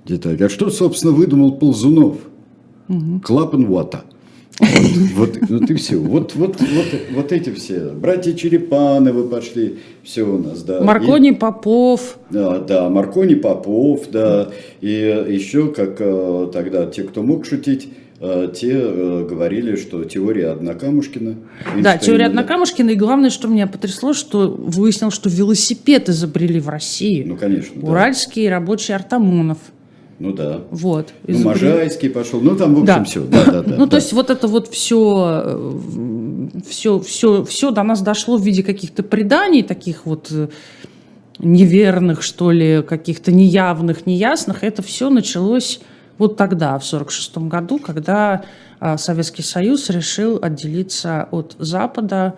детали. 0.06 0.44
А 0.44 0.50
что, 0.50 0.70
собственно, 0.70 1.14
выдумал 1.14 1.58
Ползунов? 1.58 2.18
Угу. 2.90 3.22
Клапан 3.24 3.66
Уатта. 3.66 4.04
Вот, 4.60 5.38
вот 5.50 5.70
и 5.70 5.74
все. 5.76 5.98
Вот, 5.98 6.36
вот, 6.36 6.60
вот, 6.60 6.86
вот 7.12 7.32
эти 7.32 7.52
все. 7.52 7.92
Братья 7.92 8.34
Черепановы 8.34 9.28
пошли, 9.28 9.78
все 10.04 10.24
у 10.24 10.40
нас, 10.40 10.64
да. 10.64 10.82
Маркони 10.82 11.30
и, 11.30 11.34
Попов. 11.34 12.18
Да, 12.30 12.60
да, 12.60 12.90
Маркони 12.90 13.36
Попов, 13.36 14.10
да. 14.12 14.50
И 14.82 15.26
еще, 15.30 15.72
как 15.72 15.98
э, 16.00 16.50
тогда 16.52 16.88
те, 16.88 17.04
кто 17.04 17.22
мог 17.22 17.46
шутить, 17.46 17.90
э, 18.20 18.50
те 18.54 18.72
э, 18.74 19.28
говорили, 19.30 19.76
что 19.76 20.04
теория 20.06 20.50
Однокамушкина. 20.50 21.36
Да, 21.84 21.98
теория 21.98 22.26
Однокамушкина. 22.26 22.92
И 22.92 22.96
главное, 22.96 23.30
что 23.30 23.48
меня 23.48 23.68
потрясло, 23.68 24.14
что 24.14 24.50
выяснил, 24.50 25.12
что 25.12 25.30
велосипед 25.30 26.10
изобрели 26.10 26.60
в 26.60 26.70
России. 26.70 27.24
Ну, 27.24 27.36
конечно. 27.36 27.80
Уральский 27.88 28.46
да. 28.46 28.56
рабочий 28.56 28.96
Артамонов. 28.96 29.60
Ну 30.20 30.34
да. 30.34 30.62
Вот. 30.72 31.14
Ну, 31.28 31.38
Можайский 31.40 32.10
пошел. 32.10 32.42
Ну, 32.42 32.56
там, 32.56 32.74
в 32.74 32.80
общем, 32.80 32.86
да. 32.86 33.04
все. 33.04 33.24
Да, 33.24 33.46
да, 33.46 33.62
да, 33.62 33.76
ну, 33.78 33.86
да. 33.86 33.92
то 33.92 33.96
есть, 33.98 34.14
вот 34.14 34.30
это 34.32 34.48
вот 34.48 34.68
все, 34.68 35.80
все, 36.68 37.00
все, 37.00 37.44
все 37.44 37.72
до 37.72 37.84
нас 37.84 38.02
дошло 38.02 38.38
в 38.38 38.44
виде 38.44 38.64
каких-то 38.64 39.04
преданий, 39.04 39.62
таких 39.62 40.08
вот 40.08 40.32
э, 40.32 40.48
неверных, 41.38 42.24
что 42.24 42.50
ли, 42.50 42.82
каких-то 42.82 43.32
неявных, 43.32 44.08
неясных. 44.08 44.64
Это 44.64 44.82
все 44.82 45.12
началось 45.12 45.82
вот 46.18 46.36
тогда, 46.36 46.80
в 46.80 46.86
1946 46.86 47.38
году, 47.38 47.78
когда 47.78 48.44
а, 48.80 48.98
Советский 48.98 49.44
Союз 49.44 49.88
решил 49.92 50.40
отделиться 50.42 51.28
от 51.30 51.56
Запада, 51.60 52.36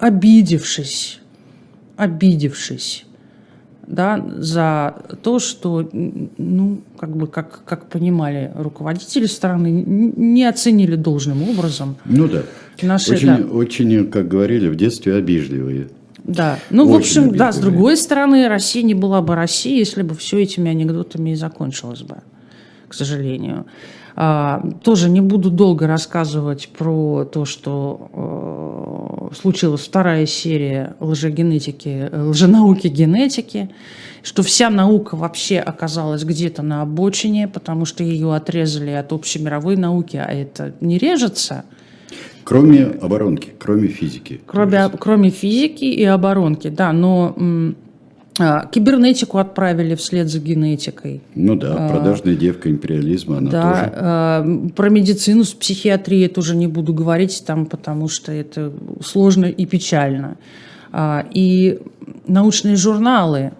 обидевшись, 0.00 1.20
обидевшись 1.96 3.04
да, 3.86 4.24
за 4.36 4.96
то, 5.22 5.38
что, 5.38 5.88
ну, 5.92 6.80
как 6.98 7.16
бы, 7.16 7.26
как, 7.26 7.64
как 7.64 7.88
понимали 7.88 8.52
руководители 8.56 9.26
страны, 9.26 9.70
не 9.70 10.44
оценили 10.44 10.96
должным 10.96 11.42
образом. 11.48 11.96
Ну 12.04 12.28
да. 12.28 12.42
Наши, 12.82 13.12
очень, 13.12 13.26
да. 13.26 13.44
очень, 13.44 14.10
как 14.10 14.28
говорили 14.28 14.68
в 14.68 14.76
детстве, 14.76 15.14
обижливые. 15.14 15.88
Да, 16.24 16.58
ну, 16.70 16.84
очень 16.84 16.92
в 16.92 16.96
общем, 16.96 17.22
обижливые. 17.22 17.38
да, 17.38 17.52
с 17.52 17.58
другой 17.58 17.96
стороны, 17.96 18.48
Россия 18.48 18.82
не 18.82 18.94
была 18.94 19.20
бы 19.20 19.34
Россией, 19.34 19.78
если 19.78 20.02
бы 20.02 20.14
все 20.14 20.42
этими 20.42 20.70
анекдотами 20.70 21.30
и 21.30 21.34
закончилось 21.34 22.02
бы, 22.02 22.16
к 22.88 22.94
сожалению. 22.94 23.66
А, 24.16 24.62
тоже 24.82 25.10
не 25.10 25.20
буду 25.20 25.50
долго 25.50 25.88
рассказывать 25.88 26.68
про 26.68 27.24
то, 27.24 27.44
что 27.44 29.30
э, 29.32 29.34
случилась 29.34 29.80
вторая 29.80 30.24
серия 30.26 30.94
лжегенетики, 31.00 32.10
лженауки 32.12 32.86
генетики, 32.86 33.70
что 34.22 34.44
вся 34.44 34.70
наука 34.70 35.16
вообще 35.16 35.58
оказалась 35.58 36.22
где-то 36.22 36.62
на 36.62 36.82
обочине, 36.82 37.48
потому 37.48 37.86
что 37.86 38.04
ее 38.04 38.32
отрезали 38.34 38.90
от 38.90 39.12
общемировой 39.12 39.76
науки, 39.76 40.16
а 40.16 40.30
это 40.30 40.74
не 40.80 40.98
режется. 40.98 41.64
Кроме 42.44 42.84
оборонки, 42.84 43.52
кроме 43.58 43.88
физики. 43.88 44.40
Кроме, 44.46 44.90
кроме 44.90 45.30
физики 45.30 45.86
и 45.86 46.04
оборонки, 46.04 46.68
да, 46.68 46.92
но 46.92 47.34
кибернетику 48.36 49.38
отправили 49.38 49.94
вслед 49.94 50.28
за 50.28 50.40
генетикой. 50.40 51.22
Ну 51.34 51.54
да, 51.54 51.76
а, 51.78 51.88
продажная 51.88 52.34
девка 52.34 52.68
империализма, 52.68 53.38
она 53.38 53.50
да, 53.50 53.62
тоже. 53.62 53.92
А, 53.96 54.70
про 54.74 54.88
медицину 54.88 55.44
с 55.44 55.54
психиатрией 55.54 56.28
тоже 56.28 56.56
не 56.56 56.66
буду 56.66 56.92
говорить, 56.92 57.44
там, 57.46 57.66
потому 57.66 58.08
что 58.08 58.32
это 58.32 58.72
сложно 59.04 59.46
и 59.46 59.66
печально. 59.66 60.36
И 61.32 61.80
научные 62.26 62.76
журналы 62.76 63.52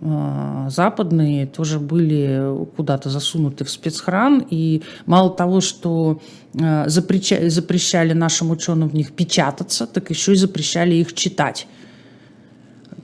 западные 0.00 1.46
тоже 1.46 1.80
были 1.80 2.64
куда-то 2.76 3.10
засунуты 3.10 3.64
в 3.64 3.70
спецхран. 3.70 4.44
И 4.48 4.82
мало 5.06 5.30
того, 5.30 5.60
что 5.60 6.20
запрещали 6.54 8.12
нашим 8.12 8.52
ученым 8.52 8.88
в 8.88 8.94
них 8.94 9.12
печататься, 9.12 9.86
так 9.86 10.10
еще 10.10 10.32
и 10.32 10.36
запрещали 10.36 10.94
их 10.94 11.14
читать. 11.14 11.66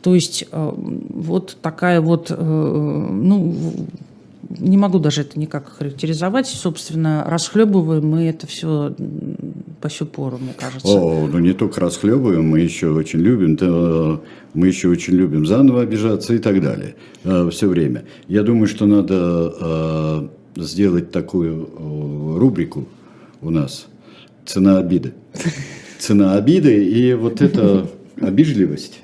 То 0.04 0.14
есть 0.14 0.44
э, 0.52 0.72
вот 0.76 1.56
такая 1.62 2.02
вот, 2.02 2.30
э, 2.30 2.34
ну, 2.36 3.54
не 4.50 4.76
могу 4.76 4.98
даже 4.98 5.22
это 5.22 5.40
никак 5.40 5.70
характеризовать. 5.78 6.46
Собственно, 6.46 7.24
расхлебываем 7.26 8.06
мы 8.06 8.24
это 8.24 8.46
все 8.46 8.94
по 9.80 9.88
сю 9.88 10.04
пору, 10.04 10.36
мне 10.36 10.52
кажется. 10.54 10.86
О, 10.86 11.26
ну 11.26 11.38
не 11.38 11.54
только 11.54 11.80
расхлебываем, 11.80 12.46
мы 12.46 12.60
еще 12.60 12.90
очень 12.90 13.20
любим, 13.20 13.58
мы 14.52 14.66
еще 14.66 14.88
очень 14.88 15.14
любим 15.14 15.46
заново 15.46 15.80
обижаться 15.80 16.34
и 16.34 16.38
так 16.38 16.60
далее. 16.60 16.96
Э, 17.24 17.48
все 17.50 17.66
время. 17.66 18.04
Я 18.28 18.42
думаю, 18.42 18.66
что 18.66 18.84
надо 18.84 20.28
сделать 20.56 21.12
такую 21.12 22.36
рубрику 22.38 22.86
у 23.40 23.48
нас. 23.48 23.86
Цена 24.44 24.80
обиды. 24.80 25.14
Цена 25.98 26.34
обиды 26.34 26.84
и 26.84 27.14
вот 27.14 27.40
это 27.40 27.88
обижливость. 28.20 29.00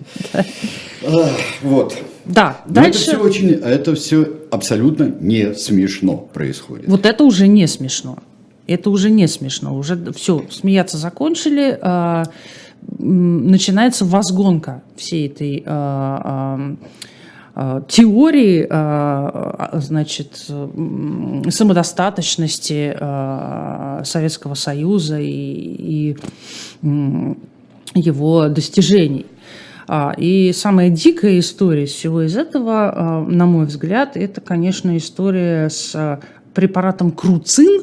Вот. 1.62 1.96
Да, 2.24 2.60
Но 2.66 2.74
дальше... 2.74 3.10
Это 3.10 3.16
все, 3.16 3.18
очень, 3.18 3.50
это 3.50 3.94
все 3.94 4.28
абсолютно 4.50 5.12
не 5.20 5.54
смешно 5.54 6.16
происходит. 6.16 6.86
Вот 6.88 7.06
это 7.06 7.24
уже 7.24 7.48
не 7.48 7.66
смешно. 7.66 8.18
Это 8.66 8.90
уже 8.90 9.10
не 9.10 9.26
смешно. 9.26 9.76
Уже 9.76 10.12
все, 10.12 10.44
смеяться 10.50 10.96
закончили. 10.96 11.78
А, 11.80 12.24
начинается 12.98 14.04
возгонка 14.04 14.82
всей 14.96 15.26
этой 15.26 15.64
а, 15.66 16.76
а, 17.54 17.82
теории, 17.88 18.66
значит, 19.80 20.46
самодостаточности 21.52 22.96
Советского 24.04 24.54
Союза 24.54 25.18
и, 25.18 26.12
и 26.12 26.16
его 27.94 28.48
достижений. 28.48 29.26
А, 29.92 30.14
и 30.16 30.52
самая 30.52 30.88
дикая 30.88 31.40
история 31.40 31.82
из 31.82 31.90
всего 31.90 32.22
из 32.22 32.36
этого, 32.36 32.92
а, 32.94 33.24
на 33.24 33.46
мой 33.46 33.66
взгляд, 33.66 34.16
это, 34.16 34.40
конечно, 34.40 34.96
история 34.96 35.68
с 35.68 35.90
а, 35.96 36.20
препаратом 36.54 37.10
круцин, 37.10 37.82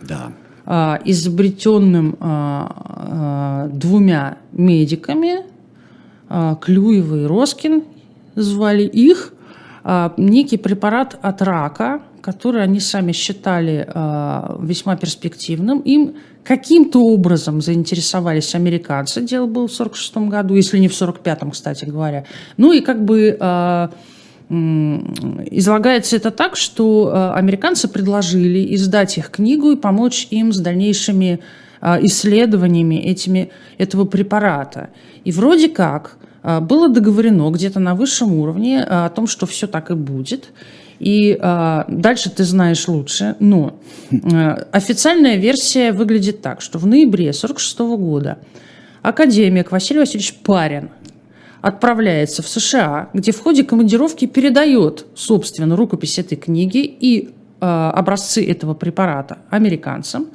да. 0.00 0.32
изобретенным 1.04 2.16
двумя 3.78 4.38
медиками, 4.52 5.44
Клюева 6.60 7.22
и 7.22 7.26
Роскин 7.26 7.84
звали 8.34 8.84
их, 8.84 9.32
некий 10.16 10.56
препарат 10.56 11.18
от 11.20 11.42
рака, 11.42 12.02
который 12.20 12.62
они 12.62 12.80
сами 12.80 13.12
считали 13.12 13.86
весьма 14.60 14.96
перспективным. 14.96 15.80
Им 15.80 16.16
Каким-то 16.44 17.06
образом 17.06 17.60
заинтересовались 17.60 18.56
американцы, 18.56 19.22
дело 19.22 19.46
было 19.46 19.68
в 19.68 19.72
1946 19.72 20.28
году, 20.28 20.54
если 20.56 20.78
не 20.78 20.88
в 20.88 20.94
1945, 20.94 21.52
кстати 21.52 21.84
говоря. 21.84 22.24
Ну 22.56 22.72
и 22.72 22.80
как 22.80 23.04
бы 23.04 23.36
э, 23.38 23.88
излагается 24.48 26.16
это 26.16 26.32
так, 26.32 26.56
что 26.56 27.12
э, 27.14 27.38
американцы 27.38 27.86
предложили 27.86 28.74
издать 28.74 29.18
их 29.18 29.30
книгу 29.30 29.70
и 29.70 29.76
помочь 29.76 30.26
им 30.30 30.52
с 30.52 30.58
дальнейшими 30.58 31.38
э, 31.80 32.06
исследованиями 32.06 32.96
этими, 32.96 33.50
этого 33.78 34.04
препарата. 34.04 34.90
И 35.24 35.30
вроде 35.30 35.68
как 35.68 36.18
было 36.42 36.88
договорено 36.88 37.48
где-то 37.50 37.78
на 37.78 37.94
высшем 37.94 38.32
уровне 38.32 38.82
о 38.82 39.08
том, 39.10 39.28
что 39.28 39.46
все 39.46 39.68
так 39.68 39.92
и 39.92 39.94
будет. 39.94 40.48
И 41.02 41.36
э, 41.36 41.84
дальше 41.88 42.30
ты 42.30 42.44
знаешь 42.44 42.86
лучше. 42.86 43.34
Но 43.40 43.80
э, 44.12 44.16
официальная 44.70 45.34
версия 45.34 45.90
выглядит 45.90 46.42
так, 46.42 46.60
что 46.60 46.78
в 46.78 46.86
ноябре 46.86 47.30
1946 47.30 47.78
года 48.00 48.38
академик 49.02 49.72
Василий 49.72 49.98
Васильевич 49.98 50.34
Парин 50.44 50.90
отправляется 51.60 52.44
в 52.44 52.48
США, 52.48 53.10
где 53.14 53.32
в 53.32 53.40
ходе 53.40 53.64
командировки 53.64 54.26
передает, 54.26 55.06
собственно, 55.16 55.74
рукопись 55.74 56.20
этой 56.20 56.36
книги 56.36 56.84
и 56.84 57.30
э, 57.30 57.30
образцы 57.66 58.48
этого 58.48 58.74
препарата 58.74 59.38
американцам. 59.50 60.28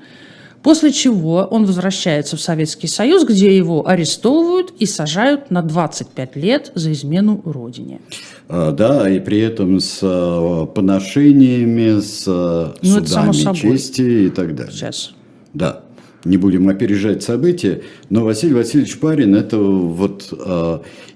После 0.68 0.92
чего 0.92 1.48
он 1.50 1.64
возвращается 1.64 2.36
в 2.36 2.42
Советский 2.42 2.88
Союз, 2.88 3.24
где 3.24 3.56
его 3.56 3.88
арестовывают 3.88 4.74
и 4.78 4.86
сажают 4.86 5.50
на 5.50 5.62
25 5.62 6.36
лет 6.36 6.74
за 6.76 6.92
измену 6.92 7.42
родине. 7.46 8.02
А, 8.50 8.74
да, 8.74 9.10
и 9.10 9.22
при 9.22 9.40
этом 9.40 9.80
с 9.80 10.00
а, 10.04 10.66
поношениями, 10.66 12.02
с 12.02 12.26
а, 12.28 12.76
ну, 12.82 12.96
судами 13.06 13.56
чести 13.56 14.26
и 14.26 14.30
так 14.30 14.56
далее. 14.56 14.74
Сейчас. 14.74 15.14
Да, 15.54 15.84
не 16.26 16.36
будем 16.36 16.68
опережать 16.68 17.24
события, 17.24 17.84
но 18.10 18.26
Василий 18.26 18.54
Васильевич 18.54 19.00
Парин, 19.00 19.36
это 19.36 19.58
вот, 19.58 20.34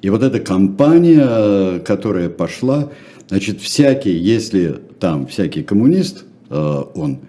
и 0.02 0.10
вот 0.10 0.24
эта 0.24 0.40
компания, 0.40 1.80
которая 1.80 2.30
пошла, 2.30 2.90
значит, 3.28 3.60
всякий, 3.60 4.16
если 4.16 4.80
там 5.02 5.28
всякий 5.28 5.64
коммунист, 5.64 6.24
он, 6.50 7.20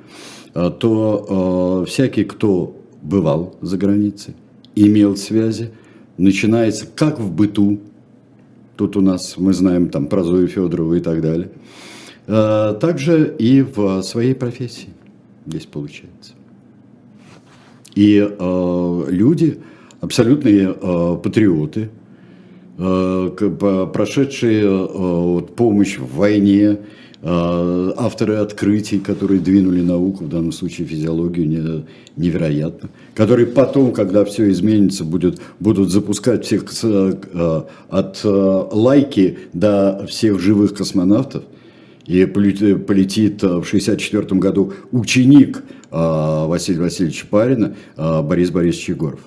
то 0.53 1.85
всякий, 1.87 2.25
кто 2.25 2.77
бывал 3.03 3.57
за 3.63 3.79
границей, 3.79 4.35
имел 4.75 5.17
связи, 5.17 5.71
начинается 6.17 6.87
как 6.95 7.19
в 7.19 7.33
быту, 7.33 7.81
Тут 8.77 8.97
у 8.97 9.01
нас, 9.01 9.37
мы 9.37 9.53
знаем 9.53 9.91
там 9.91 10.07
про 10.07 10.25
Зою 10.25 10.49
Федорову 10.49 10.95
и 10.95 11.01
так 11.01 11.21
далее. 11.21 11.51
А, 12.27 12.75
также 12.75 13.35
и 13.39 13.63
в 13.63 14.03
своей 14.03 14.35
профессии 14.35 14.89
здесь 15.47 15.67
получается. 15.67 16.33
И 17.95 18.17
э, 18.19 19.05
люди, 19.09 19.61
абсолютные 20.01 20.75
э, 20.75 21.17
патриоты, 21.23 21.91
э, 22.79 23.89
прошедшие 23.93 24.65
э, 24.65 25.41
помощь 25.55 25.99
в 25.99 26.17
войне, 26.17 26.79
авторы 27.25 28.37
открытий, 28.37 28.99
которые 28.99 29.41
двинули 29.41 29.81
науку, 29.81 30.25
в 30.25 30.29
данном 30.29 30.51
случае 30.51 30.89
физиологию, 30.89 31.47
не, 31.49 31.85
невероятно, 32.17 32.89
которые 33.15 33.47
потом, 33.47 33.93
когда 33.93 34.25
все 34.25 34.51
изменится, 34.51 35.05
будет, 35.05 35.41
будут 35.61 35.91
запускать 35.91 36.45
всех 36.45 36.65
э, 36.83 37.63
от 37.89 38.21
э, 38.25 38.69
лайки 38.73 39.39
до 39.53 40.05
всех 40.09 40.41
живых 40.41 40.75
космонавтов– 40.75 41.45
и 42.07 42.25
полетит 42.27 43.43
в 43.43 43.63
1964 43.63 44.41
году 44.41 44.73
ученик 44.91 45.63
а, 45.91 46.47
Василия 46.47 46.81
Васильевича 46.81 47.27
Парина 47.27 47.77
а, 47.97 48.23
Борис 48.23 48.51
Борисович 48.51 48.91
Егоров. 48.91 49.21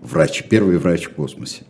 Врач, 0.00 0.44
первый 0.48 0.78
врач 0.78 1.04
в 1.04 1.10
космосе. 1.10 1.64
а, 1.64 1.69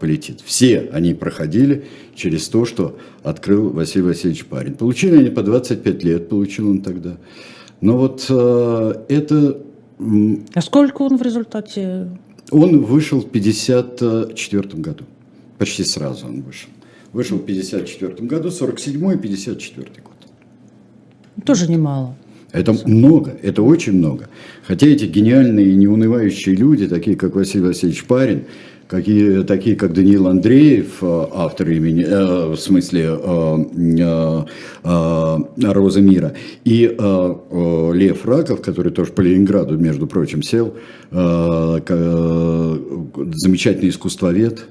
полетит. 0.00 0.40
Все 0.44 0.88
они 0.92 1.14
проходили 1.14 1.84
через 2.14 2.48
то, 2.48 2.64
что 2.64 2.98
открыл 3.22 3.70
Василий 3.70 4.04
Васильевич 4.06 4.44
Парин. 4.46 4.74
Получили 4.74 5.18
они 5.18 5.30
по 5.30 5.42
25 5.42 6.04
лет, 6.04 6.28
получил 6.28 6.70
он 6.70 6.80
тогда. 6.80 7.16
Но 7.80 7.96
вот 7.96 8.24
это... 8.28 9.62
А 10.54 10.60
сколько 10.60 11.02
он 11.02 11.16
в 11.16 11.22
результате? 11.22 12.10
Он 12.50 12.80
вышел 12.82 13.20
в 13.20 13.26
1954 13.26 14.82
году. 14.82 15.04
Почти 15.58 15.84
сразу 15.84 16.26
он 16.26 16.42
вышел. 16.42 16.70
Вышел 17.12 17.38
в 17.38 17.42
1954 17.42 18.28
году, 18.28 18.50
47 18.50 19.12
и 19.12 19.16
54 19.16 19.86
год. 20.02 20.16
Тоже 21.44 21.70
немало. 21.70 22.16
Это 22.52 22.72
много, 22.86 23.36
это 23.42 23.62
очень 23.62 23.92
много. 23.92 24.28
Хотя 24.66 24.86
эти 24.86 25.04
гениальные, 25.04 25.74
неунывающие 25.74 26.54
люди, 26.54 26.88
такие 26.88 27.16
как 27.16 27.34
Василий 27.34 27.64
Васильевич 27.66 28.04
Парин, 28.04 28.44
какие, 28.88 29.42
такие 29.44 29.76
как 29.76 29.92
Даниил 29.92 30.26
Андреев, 30.26 31.02
э, 31.02 31.26
автор 31.32 31.68
имени, 31.70 32.04
э, 32.04 32.48
в 32.52 32.56
смысле 32.56 33.20
э, 33.22 34.44
Роза 35.62 36.00
мира, 36.00 36.34
и 36.64 36.86
Лев 36.88 38.24
Раков, 38.24 38.62
который 38.62 38.90
тоже 38.90 39.12
по 39.12 39.20
Ленинграду, 39.20 39.76
между 39.76 40.06
прочим, 40.06 40.42
сел, 40.42 40.74
замечательный 43.34 43.90
искусствовед, 43.90 44.64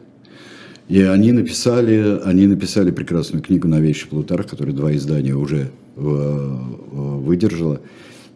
и 0.90 1.02
они 1.02 1.32
написали, 1.32 2.20
они 2.24 2.48
написали 2.48 2.92
прекрасную 2.92 3.44
книгу 3.44 3.68
«Новейший 3.68 4.08
Плутарх», 4.10 4.48
которая 4.48 4.74
два 4.74 4.96
издания 4.96 5.36
уже 5.36 5.70
выдержала. 5.96 7.82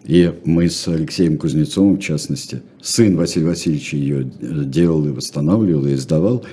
И 0.04 0.34
мы 0.46 0.70
с 0.70 0.88
Алексеем 0.88 1.38
Кузнецовым, 1.38 1.98
в 1.98 2.02
частности, 2.02 2.62
сын 2.82 3.16
Василия 3.16 3.48
Васильевича 3.48 3.98
ее 3.98 4.24
делал 4.42 5.06
и 5.08 5.12
восстанавливал, 5.12 5.86
и 5.86 5.94
издавал, 5.94 6.44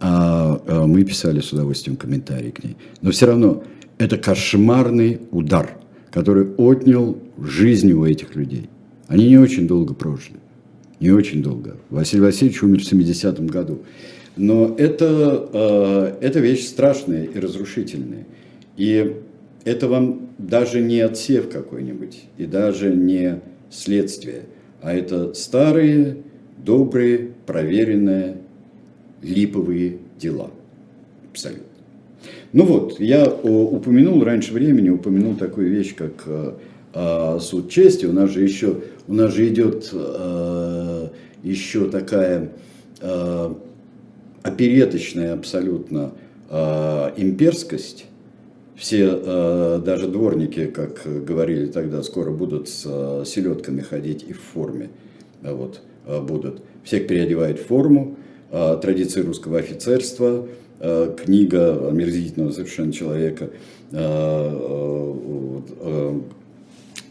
а, 0.00 0.60
а 0.66 0.86
мы 0.86 1.04
писали 1.04 1.40
с 1.40 1.52
удовольствием 1.52 1.96
комментарии 1.96 2.50
к 2.50 2.64
ней. 2.64 2.76
Но 3.00 3.10
все 3.10 3.26
равно 3.26 3.62
это 3.98 4.16
кошмарный 4.16 5.20
удар, 5.30 5.78
который 6.10 6.48
отнял 6.56 7.18
жизни 7.38 7.92
у 7.92 8.04
этих 8.04 8.34
людей. 8.34 8.68
Они 9.06 9.28
не 9.28 9.38
очень 9.38 9.68
долго 9.68 9.94
прожили. 9.94 10.40
Не 11.00 11.10
очень 11.10 11.42
долго. 11.42 11.76
Василий 11.90 12.22
Васильевич 12.22 12.62
умер 12.62 12.80
в 12.80 12.92
70-м 12.92 13.46
году. 13.46 13.82
Но 14.36 14.74
это, 14.78 15.48
э, 15.52 16.26
это 16.26 16.40
вещь 16.40 16.66
страшная 16.66 17.24
и 17.24 17.38
разрушительная. 17.38 18.26
И 18.76 19.16
это 19.64 19.88
вам 19.88 20.30
даже 20.38 20.80
не 20.80 21.00
отсев 21.00 21.48
какой-нибудь, 21.48 22.24
и 22.38 22.46
даже 22.46 22.94
не 22.94 23.40
следствие, 23.70 24.42
а 24.82 24.94
это 24.94 25.34
старые, 25.34 26.18
добрые, 26.58 27.30
проверенные, 27.46 28.38
липовые 29.22 29.98
дела. 30.18 30.50
Абсолютно. 31.30 31.64
Ну 32.52 32.64
вот, 32.64 32.98
я 33.00 33.26
упомянул 33.28 34.24
раньше 34.24 34.52
времени, 34.52 34.90
упомянул 34.90 35.36
такую 35.36 35.70
вещь, 35.70 35.94
как 35.94 36.24
э, 36.26 36.52
э, 36.94 37.38
суд 37.40 37.70
чести. 37.70 38.06
У 38.06 38.12
нас 38.12 38.30
же 38.30 38.42
еще, 38.42 38.82
у 39.06 39.14
нас 39.14 39.32
же 39.34 39.48
идет 39.48 39.92
еще 41.42 41.88
такая 41.88 42.50
опереточная 44.42 45.34
абсолютно 45.34 46.12
э, 46.48 47.12
имперскость. 47.16 48.06
Все, 48.80 49.10
э, 49.12 49.82
даже 49.84 50.08
дворники, 50.08 50.64
как 50.64 51.02
говорили 51.04 51.66
тогда, 51.66 52.02
скоро 52.02 52.30
будут 52.30 52.66
с 52.70 52.84
э, 52.86 53.24
селедками 53.26 53.82
ходить 53.82 54.24
и 54.26 54.32
в 54.32 54.40
форме. 54.40 54.88
Вот, 55.42 55.82
э, 56.06 56.18
будут. 56.22 56.62
Всех 56.82 57.06
переодевает 57.06 57.58
в 57.60 57.66
форму. 57.66 58.16
Традиции 58.50 59.20
русского 59.20 59.60
офицерства, 59.60 60.44
книга 60.80 61.88
омерзительного 61.88 62.50
совершенно 62.50 62.92
человека 62.92 63.50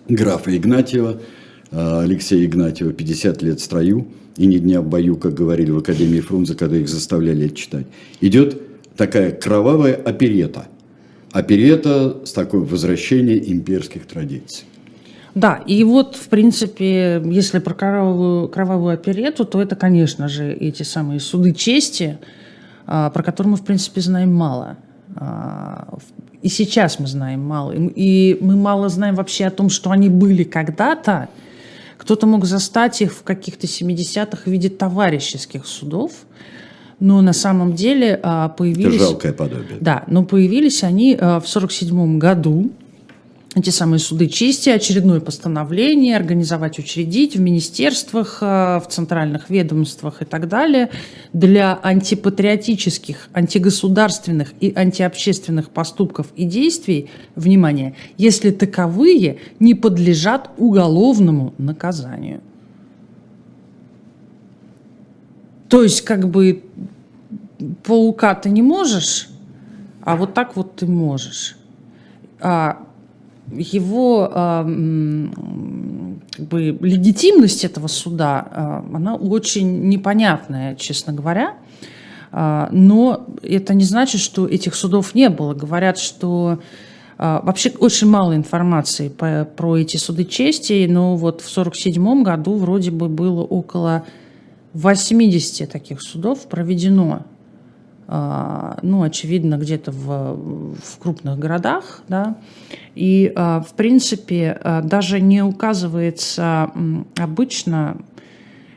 графа 0.09 0.57
Игнатьева, 0.57 1.21
Алексея 1.71 2.45
Игнатьева, 2.45 2.91
50 2.91 3.41
лет 3.41 3.61
в 3.61 3.63
строю 3.63 4.05
и 4.35 4.47
ни 4.47 4.57
дня 4.57 4.81
в 4.81 4.89
бою, 4.89 5.15
как 5.15 5.33
говорили 5.33 5.71
в 5.71 5.77
Академии 5.77 6.19
Фрунзе, 6.19 6.55
когда 6.55 6.75
их 6.75 6.89
заставляли 6.89 7.47
читать. 7.47 7.85
Идет 8.19 8.61
такая 8.97 9.31
кровавая 9.31 9.95
оперета. 9.95 10.67
Оперета 11.31 12.25
с 12.25 12.31
такой 12.31 12.61
возвращением 12.61 13.43
имперских 13.45 14.07
традиций. 14.07 14.65
Да, 15.35 15.61
и 15.65 15.83
вот, 15.83 16.15
в 16.15 16.27
принципе, 16.27 17.21
если 17.25 17.59
про 17.59 17.73
кровавую, 17.73 18.49
кровавую 18.49 18.93
оперету, 18.93 19.45
то 19.45 19.61
это, 19.61 19.75
конечно 19.75 20.27
же, 20.27 20.51
эти 20.51 20.83
самые 20.83 21.19
суды 21.19 21.53
чести, 21.53 22.17
а, 22.87 23.09
про 23.11 23.21
которые 23.21 23.51
мы, 23.51 23.57
в 23.57 23.63
принципе, 23.63 24.01
знаем 24.01 24.33
мало. 24.33 24.77
А, 25.15 25.97
и 26.41 26.49
сейчас 26.49 26.99
мы 26.99 27.07
знаем 27.07 27.41
мало. 27.41 27.73
И 27.73 28.37
мы 28.41 28.55
мало 28.55 28.89
знаем 28.89 29.15
вообще 29.15 29.45
о 29.45 29.51
том, 29.51 29.69
что 29.69 29.91
они 29.91 30.09
были 30.09 30.43
когда-то, 30.43 31.29
кто-то 31.97 32.25
мог 32.25 32.45
застать 32.45 33.01
их 33.01 33.13
в 33.13 33.23
каких-то 33.23 33.67
70-х 33.67 34.43
в 34.45 34.47
виде 34.47 34.69
товарищеских 34.69 35.67
судов, 35.67 36.13
но 36.99 37.21
на 37.21 37.33
самом 37.33 37.73
деле 37.73 38.19
а, 38.21 38.49
появились... 38.49 38.95
Это 38.95 39.05
жалкое 39.05 39.33
подобие. 39.33 39.77
Да, 39.79 40.03
но 40.07 40.23
появились 40.23 40.83
они 40.83 41.13
а, 41.13 41.39
в 41.39 41.47
1947 41.47 42.17
году, 42.17 42.71
эти 43.55 43.71
самые 43.71 43.99
суды 43.99 44.27
чести, 44.27 44.69
очередное 44.69 45.19
постановление, 45.19 46.15
организовать, 46.15 46.77
учредить 46.77 47.35
в 47.35 47.39
министерствах, 47.39 48.39
э, 48.41 48.79
в 48.79 48.85
центральных 48.89 49.49
ведомствах 49.49 50.21
и 50.21 50.25
так 50.25 50.47
далее 50.47 50.91
для 51.33 51.79
антипатриотических, 51.81 53.29
антигосударственных 53.33 54.53
и 54.59 54.71
антиобщественных 54.75 55.71
поступков 55.71 56.27
и 56.35 56.45
действий, 56.45 57.09
внимание, 57.35 57.95
если 58.17 58.51
таковые 58.51 59.39
не 59.59 59.73
подлежат 59.73 60.51
уголовному 60.57 61.55
наказанию. 61.57 62.41
То 65.69 65.83
есть, 65.83 66.01
как 66.01 66.29
бы, 66.29 66.63
паука 67.89 68.35
ты 68.35 68.51
не 68.51 68.61
можешь, 68.61 69.27
а 70.03 70.15
вот 70.15 70.35
так 70.35 70.55
вот 70.55 70.75
ты 70.75 70.85
можешь. 70.85 71.57
А 72.39 72.85
его 73.51 74.29
как 76.35 76.45
бы, 76.47 76.77
легитимность 76.81 77.65
этого 77.65 77.87
суда, 77.87 78.47
а, 78.51 78.85
она 78.93 79.15
очень 79.15 79.89
непонятная, 79.89 80.75
честно 80.75 81.13
говоря. 81.13 81.55
А, 82.31 82.69
но 82.71 83.25
это 83.41 83.73
не 83.73 83.83
значит, 83.83 84.21
что 84.21 84.47
этих 84.47 84.75
судов 84.75 85.15
не 85.15 85.29
было. 85.29 85.55
Говорят, 85.55 85.97
что 85.97 86.59
а, 87.17 87.41
вообще 87.43 87.71
очень 87.79 88.07
мало 88.07 88.35
информации 88.35 89.09
по, 89.09 89.45
про 89.45 89.77
эти 89.77 89.97
суды 89.97 90.25
чести, 90.25 90.85
но 90.87 91.17
вот 91.17 91.41
в 91.41 91.51
1947 91.51 92.23
году 92.23 92.55
вроде 92.55 92.91
бы 92.91 93.09
было 93.09 93.41
около 93.41 94.05
80 94.73 95.69
таких 95.69 96.01
судов 96.01 96.47
проведено 96.47 97.11
а, 97.13 97.38
ну, 98.11 99.03
очевидно, 99.03 99.57
где-то 99.57 99.91
в, 99.91 100.75
в 100.83 100.97
крупных 100.99 101.37
городах, 101.37 102.01
да, 102.07 102.37
и, 102.95 103.31
а, 103.35 103.61
в 103.61 103.73
принципе, 103.73 104.59
а, 104.63 104.81
даже 104.81 105.21
не 105.21 105.43
указывается 105.43 106.71
обычно, 107.17 107.97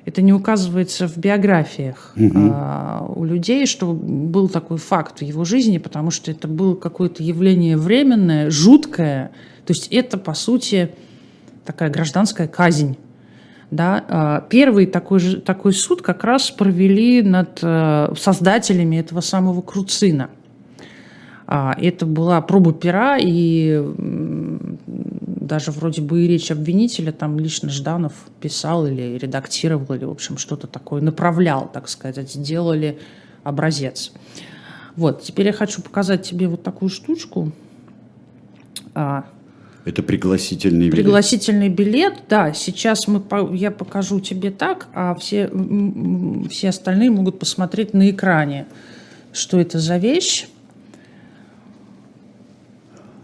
это 0.05 0.21
не 0.21 0.35
указывается 0.35 1.09
в 1.09 1.17
биографиях 1.17 2.15
угу. 2.15 3.21
у 3.21 3.25
людей, 3.25 3.67
что 3.67 3.95
был 3.95 4.51
такой 4.51 4.77
факт 4.77 5.21
в 5.21 5.23
его 5.23 5.45
жизни, 5.45 5.79
потому 5.79 6.11
что 6.11 6.31
это 6.31 6.47
было 6.47 6.75
какое-то 6.75 7.23
явление 7.23 7.79
временное, 7.79 8.51
жуткое, 8.51 9.31
то 9.65 9.73
есть 9.73 9.89
это, 9.89 10.19
по 10.19 10.35
сути, 10.35 10.91
такая 11.65 11.89
гражданская 11.89 12.49
казнь 12.49 12.99
Да, 13.73 14.05
а, 14.07 14.41
первый 14.51 14.85
такой, 14.85 15.19
же, 15.19 15.41
такой 15.41 15.73
суд 15.73 16.03
как 16.03 16.25
раз 16.25 16.51
провели 16.51 17.23
над 17.23 17.59
э, 17.63 18.13
создателями 18.19 18.97
этого 18.97 19.21
самого 19.21 19.63
Круцина. 19.63 20.29
А, 21.47 21.75
это 21.81 22.05
была 22.05 22.43
проба 22.43 22.75
пера, 22.75 23.17
и 23.19 23.83
даже 24.87 25.71
вроде 25.71 26.03
бы 26.03 26.23
и 26.23 26.29
речь 26.29 26.51
обвинителя 26.51 27.13
там 27.13 27.39
лично 27.39 27.71
Жданов 27.71 28.13
писал 28.43 28.87
или 28.87 29.17
редактировал, 29.17 29.95
или, 29.95 30.05
в 30.05 30.11
общем, 30.11 30.37
что-то 30.37 30.67
такое 30.67 31.01
направлял, 31.01 31.67
так 31.73 31.89
сказать, 31.89 32.31
сделали 32.31 32.99
образец. 33.43 34.13
Вот, 34.97 35.23
теперь 35.23 35.47
я 35.47 35.55
хочу 35.55 35.81
показать 35.81 36.29
тебе 36.29 36.47
вот 36.47 36.63
такую 36.63 36.91
штучку. 36.91 37.53
А, 39.85 39.89
это 39.89 40.03
пригласительный 40.03 40.89
билет. 40.89 41.05
Пригласительный 41.05 41.69
билет, 41.69 42.15
да. 42.29 42.53
Сейчас 42.53 43.09
мы, 43.09 43.23
я 43.53 43.71
покажу 43.71 44.21
тебе 44.21 44.51
так, 44.51 44.89
а 44.95 45.15
все, 45.15 45.51
все 46.51 46.69
остальные 46.69 47.11
могут 47.11 47.39
посмотреть 47.39 47.95
на 47.95 48.11
экране, 48.11 48.67
что 49.33 49.61
это 49.61 49.79
за 49.79 49.99
вещь. 49.99 50.49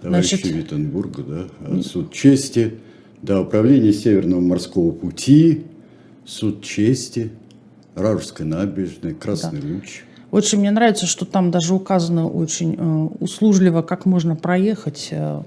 Товарищи 0.03 0.37
Значит, 0.37 0.53
Виттенбурга, 0.53 1.25
да, 1.61 1.83
суд 1.83 2.13
чести, 2.13 2.75
да, 3.21 3.41
управление 3.41 3.93
Северного 3.93 4.41
морского 4.41 4.93
пути, 4.93 5.65
суд 6.25 6.63
чести, 6.63 7.31
Раржская 7.97 8.47
набережная, 8.47 9.15
Красный 9.15 9.61
да. 9.61 9.69
луч. 9.69 10.05
Очень 10.31 10.59
мне 10.59 10.71
нравится, 10.71 11.07
что 11.07 11.25
там 11.25 11.51
даже 11.51 11.75
указано 11.75 12.29
очень 12.29 12.77
э, 12.79 13.09
услужливо, 13.19 13.83
как 13.83 14.05
можно 14.05 14.37
проехать 14.37 15.09
э, 15.11 15.43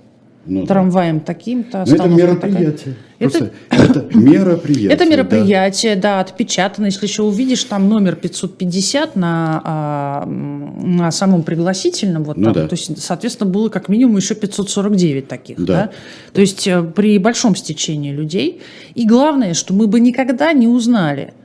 ну, 0.46 0.66
трамваем 0.66 1.20
да. 1.20 1.26
таким-то. 1.26 1.84
Ну, 1.88 1.96
это 1.96 2.08
мероприятие. 2.08 2.96
Это, 3.20 3.52
это 3.70 4.08
мероприятие. 4.18 4.92
Это 4.92 5.06
мероприятие, 5.06 5.96
да. 5.96 6.16
да, 6.16 6.20
отпечатано. 6.22 6.86
Если 6.86 7.06
еще 7.06 7.22
увидишь 7.22 7.64
там 7.66 7.88
номер 7.88 8.16
550 8.16 9.16
на, 9.16 9.62
а, 9.64 10.26
на 10.26 11.12
самом 11.12 11.44
пригласительном, 11.44 12.24
вот 12.24 12.38
ну, 12.38 12.46
там, 12.46 12.54
да. 12.54 12.68
то 12.68 12.74
есть, 12.74 13.00
соответственно, 13.02 13.52
было 13.52 13.70
как 13.70 13.88
минимум 13.88 14.18
еще 14.18 14.34
549 14.34 15.28
таких. 15.28 15.64
Да. 15.64 15.74
Да? 15.74 15.90
То 16.34 16.42
есть 16.42 16.68
э, 16.68 16.82
при 16.82 17.20
большом 17.20 17.56
стечении 17.56 18.12
людей. 18.12 18.62
И 18.96 19.06
главное, 19.06 19.54
что 19.54 19.76
мы 19.76 19.86
бы 19.86 20.00
никогда 20.00 20.54
не 20.54 20.68
узнали, 20.68 21.36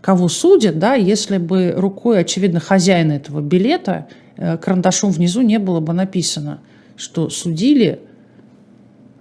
кого 0.00 0.28
судят, 0.28 0.78
да, 0.78 0.94
если 0.94 1.38
бы 1.38 1.74
рукой, 1.76 2.20
очевидно, 2.20 2.60
хозяина 2.60 3.12
этого 3.12 3.40
билета 3.40 4.06
э, 4.36 4.56
карандашом 4.58 5.10
внизу 5.10 5.40
не 5.40 5.58
было 5.58 5.80
бы 5.80 5.92
написано– 5.92 6.60
что 6.96 7.30
судили 7.30 8.00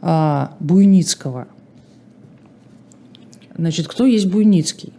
а, 0.01 0.55
Буйницкого. 0.59 1.47
Значит, 3.57 3.87
кто 3.87 4.05
есть 4.05 4.29
Буйницкий? 4.29 4.93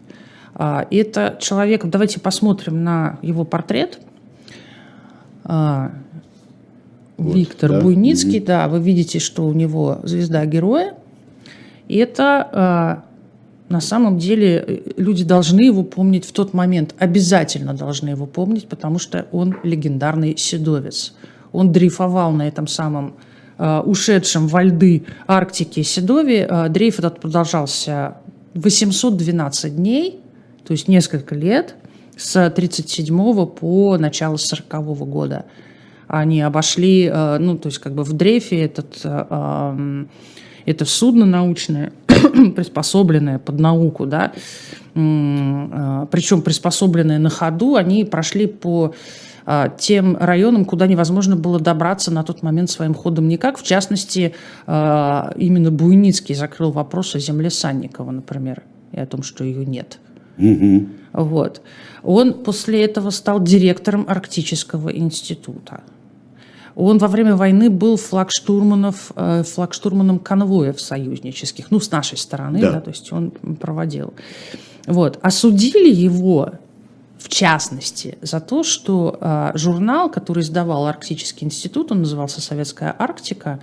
А, 0.54 0.87
это 0.90 1.37
человек, 1.40 1.84
давайте 1.84 2.20
посмотрим 2.20 2.84
на 2.84 3.18
его 3.22 3.44
портрет. 3.44 4.00
А, 5.44 5.92
вот, 7.16 7.37
Виктор 7.37 7.70
да. 7.70 7.80
Буйницкий, 7.80 8.38
mm-hmm. 8.38 8.46
да, 8.46 8.68
вы 8.68 8.80
видите, 8.80 9.18
что 9.18 9.46
у 9.46 9.52
него 9.52 10.00
звезда 10.04 10.46
героя. 10.46 10.94
И 11.87 11.96
это 11.96 12.48
а, 12.52 13.04
на 13.68 13.80
самом 13.80 14.18
деле 14.18 14.64
э, 14.66 14.92
люди 14.96 15.24
должны 15.24 15.60
его 15.60 15.82
помнить 15.82 16.24
в 16.24 16.32
тот 16.32 16.54
момент, 16.54 16.94
обязательно 16.98 17.74
должны 17.74 18.10
его 18.10 18.26
помнить, 18.26 18.68
потому 18.68 18.98
что 18.98 19.26
он 19.32 19.56
легендарный 19.62 20.37
седовец 20.37 21.14
он 21.54 21.70
дрейфовал 21.72 22.32
на 22.32 22.48
этом 22.48 22.66
самом 22.66 23.14
э, 23.58 23.80
ушедшем 23.86 24.48
во 24.48 24.64
льды 24.64 25.04
Арктики 25.26 25.82
Седове. 25.82 26.46
Э, 26.50 26.68
дрейф 26.68 26.98
этот 26.98 27.20
продолжался 27.20 28.16
812 28.54 29.76
дней, 29.76 30.20
то 30.66 30.72
есть 30.72 30.88
несколько 30.88 31.34
лет, 31.36 31.76
с 32.16 32.36
1937 32.36 33.46
по 33.46 33.96
начало 33.98 34.34
1940 34.34 35.08
года. 35.08 35.44
Они 36.08 36.42
обошли, 36.42 37.04
э, 37.04 37.38
ну, 37.38 37.56
то 37.56 37.68
есть 37.68 37.78
как 37.78 37.94
бы 37.94 38.02
в 38.02 38.12
дрейфе 38.12 38.62
этот, 38.62 38.98
это 40.66 40.84
судно 40.84 41.24
научное, 41.24 41.92
приспособленное 42.56 43.38
под 43.38 43.60
науку, 43.60 44.06
да, 44.06 44.32
причем 44.94 46.42
приспособленное 46.42 47.18
на 47.18 47.30
ходу, 47.30 47.74
они 47.76 48.04
прошли 48.04 48.46
по 48.46 48.94
тем 49.78 50.16
районам, 50.16 50.64
куда 50.64 50.87
невозможно 50.87 51.37
было 51.37 51.61
добраться 51.61 52.11
на 52.11 52.22
тот 52.22 52.42
момент 52.42 52.70
своим 52.70 52.94
ходом 52.94 53.28
никак. 53.28 53.59
В 53.59 53.62
частности, 53.62 54.35
а, 54.66 55.33
именно 55.37 55.70
Буйницкий 55.70 56.35
закрыл 56.35 56.70
вопрос 56.70 57.14
о 57.14 57.18
земле 57.18 57.50
Санникова, 57.50 58.11
например, 58.11 58.62
и 58.92 59.00
о 59.00 59.07
том, 59.07 59.22
что 59.22 59.44
ее 59.44 59.66
нет. 59.66 59.98
Угу. 60.38 60.88
Вот. 61.12 61.61
Он 62.02 62.33
после 62.33 62.85
этого 62.85 63.11
стал 63.11 63.42
директором 63.42 64.07
Арктического 64.09 64.88
института. 64.88 65.83
Он 66.74 66.98
во 66.98 67.07
время 67.07 67.37
войны 67.37 67.70
был 67.70 67.96
флагштурманов, 67.96 69.12
э, 69.14 69.44
флагштурманом 69.44 70.18
конвоев 70.18 70.80
союзнических, 70.80 71.70
ну, 71.70 71.78
с 71.78 71.90
нашей 71.90 72.18
стороны, 72.18 72.61
да. 72.61 72.72
Да, 72.72 72.80
то 72.80 72.90
есть 72.90 73.12
он 73.12 73.30
проводил. 73.30 74.12
Вот. 74.87 75.18
Осудили 75.22 75.88
его 75.88 76.54
в 77.24 77.28
частности, 77.30 78.18
за 78.20 78.38
то, 78.38 78.62
что 78.62 79.16
э, 79.18 79.52
журнал, 79.54 80.10
который 80.10 80.42
издавал 80.42 80.87
Арктический 80.87 81.46
институт, 81.46 81.90
он 81.90 82.00
назывался 82.00 82.42
«Советская 82.42 82.94
Арктика», 82.98 83.60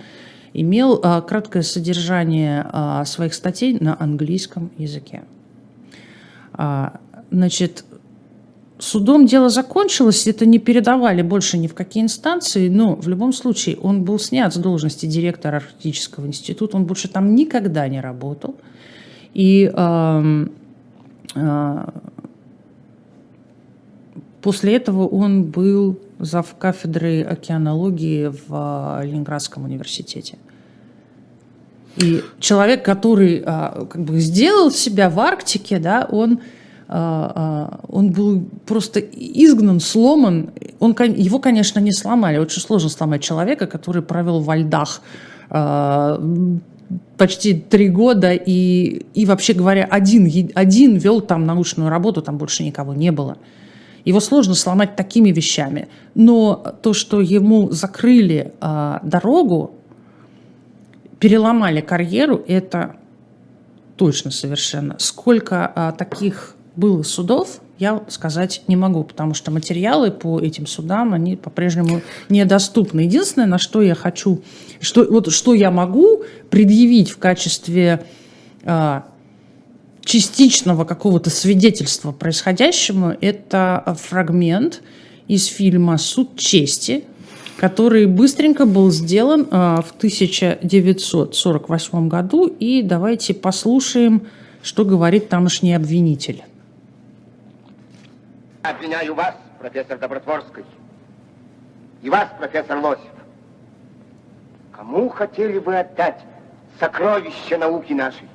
имел 0.52 1.00
э, 1.00 1.22
краткое 1.22 1.62
содержание 1.62 2.66
э, 2.72 3.04
своих 3.06 3.34
статей 3.34 3.78
на 3.78 3.96
английском 4.02 4.72
языке. 4.78 5.22
Э, 6.58 6.88
значит, 7.30 7.84
судом 8.80 9.26
дело 9.26 9.48
закончилось, 9.48 10.26
это 10.26 10.44
не 10.44 10.58
передавали 10.58 11.22
больше 11.22 11.56
ни 11.56 11.68
в 11.68 11.74
какие 11.74 12.02
инстанции, 12.02 12.68
но 12.68 12.96
в 12.96 13.06
любом 13.06 13.32
случае 13.32 13.76
он 13.76 14.02
был 14.02 14.18
снят 14.18 14.52
с 14.52 14.56
должности 14.56 15.06
директора 15.06 15.58
Арктического 15.58 16.26
института, 16.26 16.76
он 16.76 16.84
больше 16.84 17.06
там 17.06 17.36
никогда 17.36 17.86
не 17.86 18.00
работал. 18.00 18.56
И 19.34 19.70
э, 19.72 20.46
э, 21.36 21.84
После 24.42 24.74
этого 24.74 25.06
он 25.06 25.44
был 25.44 25.98
зав 26.18 26.54
кафедрой 26.58 27.22
океанологии 27.22 28.26
в 28.26 28.46
а, 28.50 29.00
Ленинградском 29.04 29.64
университете. 29.64 30.36
И 31.96 32.22
человек, 32.40 32.84
который 32.84 33.42
а, 33.46 33.86
как 33.88 34.02
бы 34.02 34.18
сделал 34.18 34.72
себя 34.72 35.10
в 35.10 35.20
Арктике, 35.20 35.78
да, 35.78 36.08
он, 36.10 36.40
а, 36.88 37.80
он 37.88 38.10
был 38.10 38.44
просто 38.66 38.98
изгнан, 38.98 39.78
сломан. 39.78 40.50
Он, 40.80 40.92
его, 40.92 41.38
конечно, 41.38 41.78
не 41.78 41.92
сломали. 41.92 42.38
Очень 42.38 42.62
сложно 42.62 42.88
сломать 42.88 43.22
человека, 43.22 43.68
который 43.68 44.02
провел 44.02 44.40
во 44.40 44.56
льдах 44.56 45.02
почти 47.16 47.54
три 47.54 47.88
года 47.88 48.32
и, 48.32 49.06
и 49.14 49.26
вообще 49.26 49.52
говоря, 49.52 49.84
один, 49.84 50.50
один 50.54 50.96
вел 50.96 51.20
там 51.20 51.44
научную 51.46 51.90
работу, 51.90 52.22
там 52.22 52.38
больше 52.38 52.64
никого 52.64 52.94
не 52.94 53.12
было. 53.12 53.36
Его 54.04 54.20
сложно 54.20 54.54
сломать 54.54 54.96
такими 54.96 55.30
вещами. 55.30 55.88
Но 56.14 56.74
то, 56.82 56.92
что 56.92 57.20
ему 57.20 57.70
закрыли 57.70 58.52
а, 58.60 59.00
дорогу, 59.02 59.74
переломали 61.18 61.80
карьеру, 61.80 62.42
это 62.48 62.96
точно 63.96 64.30
совершенно. 64.30 64.96
Сколько 64.98 65.70
а, 65.74 65.92
таких 65.92 66.56
было 66.74 67.02
судов, 67.02 67.60
я 67.78 68.02
сказать 68.08 68.62
не 68.68 68.76
могу, 68.76 69.04
потому 69.04 69.34
что 69.34 69.50
материалы 69.50 70.10
по 70.10 70.40
этим 70.40 70.66
судам, 70.66 71.14
они 71.14 71.36
по-прежнему 71.36 72.00
недоступны. 72.28 73.00
Единственное, 73.00 73.46
на 73.46 73.58
что 73.58 73.82
я 73.82 73.94
хочу, 73.94 74.42
что, 74.80 75.04
вот, 75.04 75.32
что 75.32 75.54
я 75.54 75.70
могу 75.70 76.22
предъявить 76.50 77.10
в 77.10 77.18
качестве 77.18 78.04
а, 78.64 79.04
частичного 80.04 80.84
какого-то 80.84 81.30
свидетельства 81.30 82.12
происходящему, 82.12 83.16
это 83.20 83.96
фрагмент 84.00 84.82
из 85.28 85.46
фильма 85.46 85.98
«Суд 85.98 86.36
чести», 86.36 87.04
который 87.56 88.06
быстренько 88.06 88.66
был 88.66 88.90
сделан 88.90 89.46
а, 89.50 89.82
в 89.82 89.92
1948 89.92 92.08
году. 92.08 92.46
И 92.46 92.82
давайте 92.82 93.34
послушаем, 93.34 94.26
что 94.62 94.84
говорит 94.84 95.28
тамошний 95.28 95.74
обвинитель. 95.74 96.42
Обвиняю 98.62 99.14
вас, 99.14 99.36
профессор 99.60 99.98
Добротворский, 99.98 100.64
и 102.02 102.10
вас, 102.10 102.28
профессор 102.38 102.78
Лосев. 102.78 103.04
Кому 104.72 105.08
хотели 105.08 105.58
вы 105.58 105.78
отдать 105.78 106.18
сокровища 106.80 107.58
науки 107.58 107.92
нашей? 107.92 108.26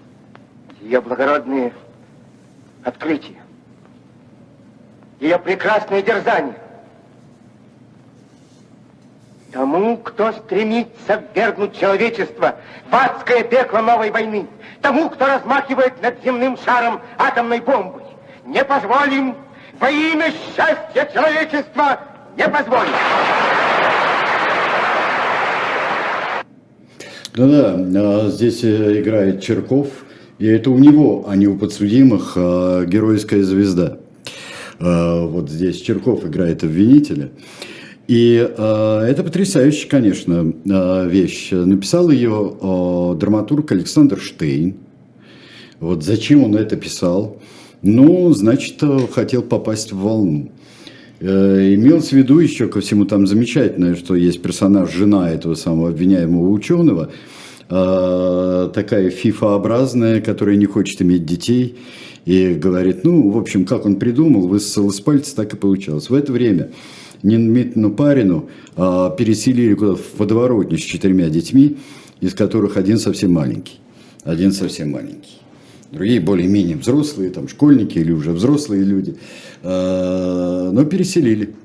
Ее 0.82 1.02
благородные 1.02 1.74
открытия, 2.84 3.42
ее 5.20 5.38
прекрасное 5.40 6.02
дерзание. 6.02 6.56
Тому, 9.52 9.98
кто 9.98 10.34
стремится 10.34 11.24
ввергнуть 11.34 11.80
человечество 11.80 12.56
в 12.90 12.96
адское 12.96 13.44
пекло 13.44 13.80
новой 13.82 14.12
войны, 14.12 14.46
тому, 14.82 15.10
кто 15.10 15.26
размахивает 15.26 16.02
над 16.02 16.22
земным 16.24 16.58
шаром 16.58 17.02
атомной 17.18 17.62
бомбой, 17.62 18.04
не 18.46 18.64
позволим 18.64 19.36
во 19.80 19.90
имя 19.90 20.32
счастья 20.32 21.10
человечества 21.14 22.00
не 22.36 22.48
позволим. 22.48 22.92
Да-да, 27.34 28.30
здесь 28.30 28.64
э, 28.64 29.02
играет 29.02 29.44
Черков, 29.44 29.88
и 30.40 30.46
это 30.46 30.72
у 30.72 30.78
него, 30.78 31.26
а 31.28 31.36
не 31.36 31.48
у 31.48 31.58
подсудимых, 31.58 32.34
а, 32.36 32.86
геройская 32.86 33.44
звезда. 33.44 33.98
А, 34.80 35.26
вот 35.26 35.50
здесь 35.50 35.82
Черков 35.82 36.26
играет 36.26 36.64
обвинителя. 36.64 37.32
И 38.08 38.38
э, 38.38 39.00
это 39.06 39.22
потрясающая, 39.22 39.90
конечно, 39.90 40.54
вещь. 40.64 41.50
Написал 41.52 42.10
ее 42.10 42.56
э, 42.62 43.16
драматург 43.20 43.70
Александр 43.74 44.18
Штейн. 44.18 44.78
Вот 45.82 46.06
зачем 46.06 46.46
он 46.46 46.56
это 46.56 46.78
писал? 46.78 47.42
Ну, 47.82 48.32
значит, 48.32 48.82
хотел 49.12 49.42
попасть 49.42 49.92
в 49.92 49.98
волну. 49.98 50.50
Э, 51.20 51.74
имелось 51.74 52.10
в 52.10 52.14
виду 52.14 52.40
еще 52.40 52.68
ко 52.68 52.80
всему 52.80 53.06
там 53.06 53.26
замечательное, 53.26 53.96
что 53.96 54.16
есть 54.16 54.42
персонаж, 54.42 54.94
жена 54.94 55.30
этого 55.32 55.56
самого 55.56 55.90
обвиняемого 55.90 56.50
ученого, 56.50 57.10
э, 57.70 58.70
такая 58.74 59.10
фифообразная, 59.10 60.22
которая 60.22 60.56
не 60.56 60.66
хочет 60.66 61.02
иметь 61.02 61.26
детей, 61.26 61.78
и 62.26 62.54
говорит, 62.54 63.06
ну, 63.06 63.30
в 63.30 63.38
общем, 63.38 63.66
как 63.66 63.86
он 63.86 63.96
придумал, 63.96 64.48
высосал 64.48 64.90
из 64.90 65.00
пальца, 65.00 65.36
так 65.36 65.54
и 65.54 65.58
получалось. 65.58 66.10
В 66.10 66.14
это 66.14 66.34
время 66.34 66.72
Нину 67.24 67.54
Дмитриевну 67.54 67.92
Парину 67.92 68.50
а, 68.76 69.10
переселили 69.12 69.74
куда-то 69.74 69.98
в 69.98 70.12
подворотню 70.18 70.78
с 70.78 70.82
четырьмя 70.82 71.30
детьми, 71.30 71.78
из 72.20 72.34
которых 72.34 72.78
один 72.78 72.98
совсем 72.98 73.32
маленький. 73.32 73.80
Один 74.24 74.52
совсем 74.52 74.92
маленький. 74.92 75.40
Другие 75.92 76.20
более-менее 76.20 76.76
взрослые, 76.76 77.30
там 77.30 77.48
школьники 77.48 77.98
или 77.98 78.12
уже 78.12 78.32
взрослые 78.32 78.84
люди. 78.84 79.16
А, 79.64 80.70
но 80.72 80.84
переселили. 80.86 81.56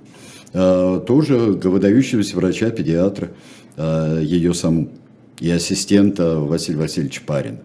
А, 0.55 1.01
тоже 1.01 1.37
выдающегося 1.38 2.37
врача-педиатра, 2.37 3.31
а, 3.77 4.21
ее 4.21 4.55
саму 4.55 4.91
и 5.40 5.51
ассистента 5.51 6.38
Василия 6.38 6.79
Васильевича 6.79 7.23
Парина. 7.27 7.61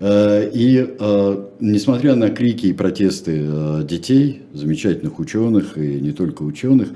Э, 0.00 0.50
и 0.52 0.96
э, 0.98 1.48
несмотря 1.60 2.14
на 2.14 2.30
крики 2.30 2.66
и 2.66 2.72
протесты 2.72 3.44
э, 3.44 3.84
детей, 3.84 4.42
замечательных 4.54 5.18
ученых 5.18 5.76
и 5.76 6.00
не 6.00 6.12
только 6.12 6.42
ученых, 6.42 6.88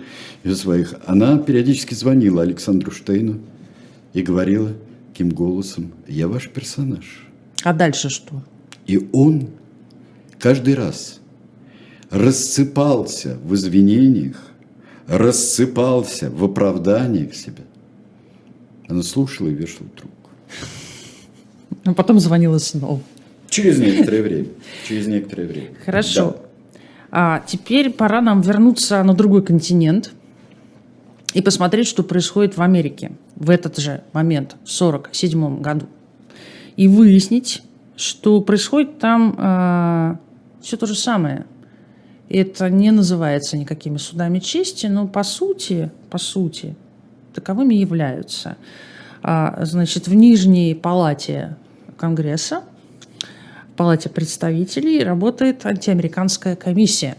и 0.42 0.54
своих, 0.54 0.94
она 1.04 1.38
периодически 1.38 1.92
звонила 1.92 2.42
Александру 2.42 2.90
Штейну 2.90 3.40
и 4.14 4.22
говорила 4.22 4.72
таким 5.12 5.28
голосом, 5.28 5.92
я 6.08 6.28
ваш 6.28 6.48
персонаж. 6.48 7.28
А 7.62 7.74
дальше 7.74 8.08
что? 8.08 8.42
И 8.86 9.08
он 9.12 9.48
каждый 10.38 10.74
раз 10.74 11.20
рассыпался 12.08 13.36
в 13.44 13.54
извинениях, 13.54 14.36
рассыпался 15.06 16.30
в 16.30 16.42
оправданиях 16.42 17.34
себя. 17.34 17.63
Она 18.88 19.02
слушала 19.02 19.48
и 19.48 19.54
вешала 19.54 19.88
трубку. 19.96 20.30
А 21.84 21.94
потом 21.94 22.18
звонила 22.20 22.58
снова. 22.58 23.00
Через 23.48 23.78
некоторое 23.78 24.22
время. 24.22 24.46
Через 24.86 25.06
некоторое 25.06 25.46
время. 25.46 25.68
Хорошо. 25.84 26.30
Да. 26.30 26.78
А 27.16 27.44
теперь 27.46 27.90
пора 27.90 28.20
нам 28.20 28.40
вернуться 28.40 29.02
на 29.04 29.14
другой 29.14 29.44
континент 29.44 30.12
и 31.32 31.42
посмотреть, 31.42 31.86
что 31.86 32.02
происходит 32.02 32.56
в 32.56 32.62
Америке 32.62 33.12
в 33.36 33.50
этот 33.50 33.78
же 33.78 34.02
момент, 34.12 34.56
в 34.64 34.80
1947 34.80 35.60
году. 35.60 35.86
И 36.76 36.88
выяснить, 36.88 37.62
что 37.96 38.40
происходит 38.40 38.98
там 38.98 39.36
э, 39.38 40.16
все 40.62 40.76
то 40.76 40.86
же 40.86 40.96
самое. 40.96 41.46
Это 42.28 42.68
не 42.70 42.90
называется 42.90 43.56
никакими 43.56 43.98
судами 43.98 44.40
чести, 44.40 44.86
но 44.86 45.06
по 45.06 45.22
сути, 45.22 45.92
по 46.10 46.18
сути, 46.18 46.74
таковыми 47.34 47.74
являются. 47.74 48.56
А, 49.22 49.64
значит, 49.64 50.06
в 50.06 50.14
Нижней 50.14 50.74
палате 50.74 51.56
Конгресса, 51.96 52.62
в 53.72 53.76
Палате 53.76 54.08
представителей 54.08 55.02
работает 55.02 55.66
антиамериканская 55.66 56.56
комиссия. 56.56 57.16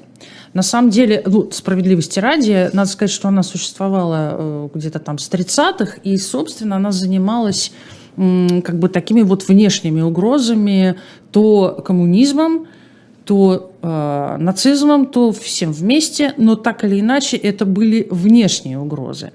На 0.54 0.62
самом 0.62 0.90
деле, 0.90 1.22
ну, 1.26 1.52
справедливости 1.52 2.20
ради, 2.20 2.70
надо 2.72 2.90
сказать, 2.90 3.12
что 3.12 3.28
она 3.28 3.44
существовала 3.44 4.36
э, 4.38 4.70
где-то 4.74 5.00
там 5.00 5.18
с 5.18 5.30
30-х, 5.30 5.98
и, 6.04 6.16
собственно, 6.16 6.78
она 6.78 6.92
занималась 6.94 7.74
как 8.16 8.80
бы 8.80 8.88
такими 8.88 9.22
вот 9.24 9.46
внешними 9.48 10.00
угрозами, 10.00 10.96
то 11.32 11.82
коммунизмом, 11.86 12.68
то 13.26 13.74
э, 13.82 14.38
нацизмом, 14.40 15.08
то 15.08 15.34
всем 15.34 15.74
вместе, 15.74 16.34
но 16.38 16.56
так 16.56 16.86
или 16.86 17.02
иначе 17.02 17.36
это 17.36 17.66
были 17.66 18.08
внешние 18.10 18.80
угрозы. 18.80 19.34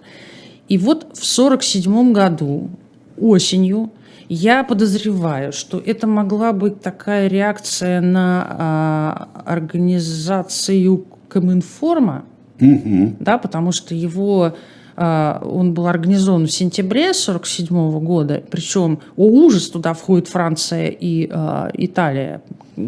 И 0.70 0.78
вот 0.78 1.02
в 1.14 1.38
1947 1.38 2.12
году 2.12 2.70
осенью 3.18 3.90
я 4.28 4.62
подозреваю, 4.62 5.52
что 5.52 5.83
это 5.85 6.06
могла 6.06 6.52
быть 6.52 6.80
такая 6.80 7.26
реакция 7.26 8.00
на 8.00 8.46
а, 8.48 9.28
организацию 9.44 11.04
Коминформа, 11.28 12.24
угу. 12.61 13.16
да, 13.18 13.38
потому 13.38 13.72
что 13.72 13.96
его 13.96 14.54
а, 14.96 15.42
он 15.44 15.74
был 15.74 15.88
организован 15.88 16.46
в 16.46 16.52
сентябре 16.52 17.11
1947 17.11 17.98
года, 18.04 18.42
причем, 18.48 19.00
о 19.16 19.24
ужас, 19.24 19.68
туда 19.70 19.92
входит 19.92 20.28
Франция 20.28 20.88
и 20.88 21.28
а, 21.33 21.68
Италия, 21.74 22.42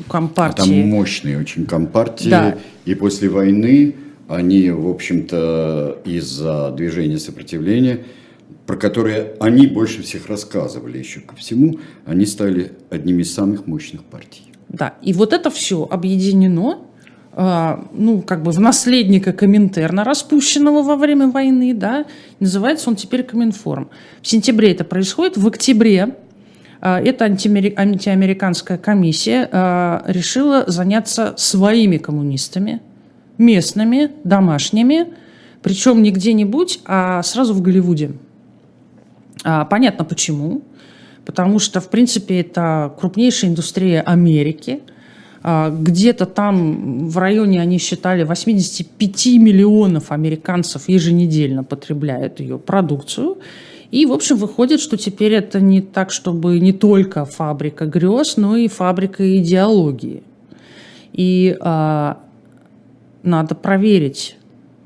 компартии. 0.08 0.82
Там 0.82 0.90
мощные 0.90 1.36
очень 1.36 1.66
компартии, 1.66 2.30
да. 2.30 2.56
и 2.84 2.94
после 2.94 3.28
войны 3.28 3.96
они, 4.34 4.70
в 4.70 4.88
общем-то, 4.88 6.02
из-за 6.04 6.72
движения 6.72 7.18
сопротивления– 7.18 8.00
про 8.66 8.76
которые 8.76 9.34
они 9.40 9.66
больше 9.66 10.02
всех 10.02 10.28
рассказывали 10.28 10.98
еще 10.98 11.20
ко 11.20 11.34
всему, 11.36 11.78
они 12.06 12.26
стали 12.26 12.72
одними 12.90 13.22
из 13.22 13.34
самых 13.34 13.66
мощных 13.66 14.04
партий. 14.04 14.44
Да, 14.68 14.94
и 15.02 15.12
вот 15.12 15.32
это 15.32 15.50
все 15.50 15.86
объединено 15.90 16.78
а, 17.34 17.86
ну, 17.92 18.22
как 18.22 18.42
бы 18.42 18.50
в 18.52 18.60
наследника 18.60 19.32
Коминтерна, 19.32 20.04
распущенного 20.04 20.82
во 20.82 20.96
время 20.96 21.28
войны, 21.28 21.74
да, 21.74 22.04
называется 22.40 22.90
он 22.90 22.96
теперь 22.96 23.22
Коминформ. 23.24 23.90
В 24.22 24.28
сентябре 24.28 24.72
это 24.72 24.84
происходит, 24.84 25.36
в 25.36 25.46
октябре 25.46 26.16
а, 26.80 27.00
эта 27.00 27.24
антиамериканская 27.24 28.78
комиссия 28.78 29.48
а, 29.50 30.04
решила 30.06 30.64
заняться 30.66 31.34
своими 31.36 31.96
коммунистами, 31.96 32.80
местными, 33.42 34.10
домашними, 34.24 35.08
причем 35.62 36.02
не 36.02 36.10
где-нибудь, 36.10 36.80
а 36.84 37.22
сразу 37.22 37.54
в 37.54 37.60
Голливуде. 37.60 38.12
А, 39.44 39.64
понятно 39.64 40.04
почему. 40.04 40.62
Потому 41.24 41.58
что, 41.58 41.80
в 41.80 41.88
принципе, 41.88 42.40
это 42.40 42.92
крупнейшая 42.98 43.50
индустрия 43.50 44.00
Америки. 44.00 44.80
А, 45.42 45.70
где-то 45.70 46.26
там 46.26 47.08
в 47.08 47.18
районе, 47.18 47.60
они 47.60 47.78
считали, 47.78 48.24
85 48.24 49.26
миллионов 49.38 50.10
американцев 50.10 50.88
еженедельно 50.88 51.64
потребляют 51.64 52.40
ее 52.40 52.58
продукцию. 52.58 53.38
И, 53.90 54.06
в 54.06 54.12
общем, 54.12 54.36
выходит, 54.36 54.80
что 54.80 54.96
теперь 54.96 55.34
это 55.34 55.60
не 55.60 55.82
так, 55.82 56.10
чтобы 56.10 56.58
не 56.58 56.72
только 56.72 57.24
фабрика 57.24 57.86
грез, 57.86 58.36
но 58.36 58.56
и 58.56 58.66
фабрика 58.66 59.38
идеологии. 59.38 60.22
И 61.12 61.56
а, 61.60 62.18
надо 63.22 63.54
проверить 63.54 64.36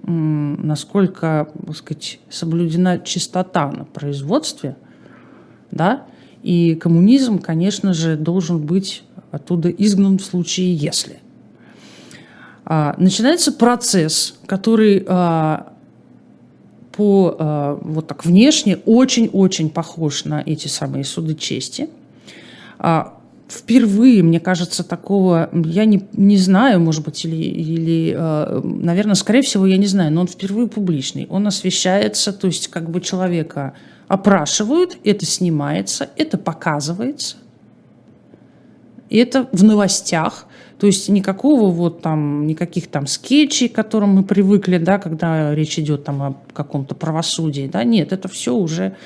насколько, 0.06 1.48
так 1.66 1.76
сказать, 1.76 2.20
соблюдена 2.30 3.00
чистота 3.00 3.70
на 3.70 3.84
производстве, 3.84 4.76
да, 5.70 6.06
и 6.42 6.76
коммунизм, 6.76 7.40
конечно 7.40 7.92
же, 7.92 8.16
должен 8.16 8.64
быть 8.64 9.02
оттуда 9.32 9.68
изгнан 9.68 10.18
в 10.18 10.22
случае 10.24 10.74
если. 10.74 11.18
А, 12.64 12.94
начинается 12.98 13.52
процесс, 13.52 14.38
который 14.46 15.04
а, 15.08 15.72
по 16.92 17.36
а, 17.38 17.78
вот 17.82 18.06
так 18.06 18.24
внешне 18.24 18.78
очень-очень 18.86 19.70
похож 19.70 20.24
на 20.24 20.40
эти 20.44 20.68
самые 20.68 21.04
суды 21.04 21.34
чести. 21.34 21.90
Впервые, 23.48 24.24
мне 24.24 24.40
кажется, 24.40 24.82
такого, 24.82 25.48
я 25.52 25.84
не, 25.84 26.08
не 26.12 26.36
знаю, 26.36 26.80
может 26.80 27.04
быть, 27.04 27.24
или, 27.24 27.36
или 27.36 28.14
э, 28.16 28.60
наверное, 28.64 29.14
скорее 29.14 29.42
всего, 29.42 29.66
я 29.66 29.76
не 29.76 29.86
знаю, 29.86 30.12
но 30.12 30.22
он 30.22 30.26
впервые 30.26 30.66
публичный. 30.66 31.28
Он 31.30 31.46
освещается, 31.46 32.32
то 32.32 32.48
есть 32.48 32.66
как 32.68 32.90
бы 32.90 33.00
человека 33.00 33.74
опрашивают, 34.08 34.98
это 35.04 35.24
снимается, 35.26 36.10
это 36.16 36.38
показывается. 36.38 37.36
это 39.10 39.48
в 39.52 39.62
новостях, 39.62 40.46
то 40.78 40.86
есть 40.86 41.08
никакого 41.08 41.70
вот 41.70 42.02
там, 42.02 42.46
никаких 42.46 42.88
там 42.88 43.06
скетчей, 43.06 43.68
к 43.68 43.74
которым 43.74 44.10
мы 44.10 44.24
привыкли, 44.24 44.78
да, 44.78 44.98
когда 44.98 45.54
речь 45.54 45.78
идет 45.78 46.04
там 46.04 46.22
о 46.22 46.36
каком-то 46.52 46.94
правосудии, 46.94 47.68
да, 47.72 47.84
нет, 47.84 48.12
это 48.12 48.28
все 48.28 48.54
уже 48.54 48.96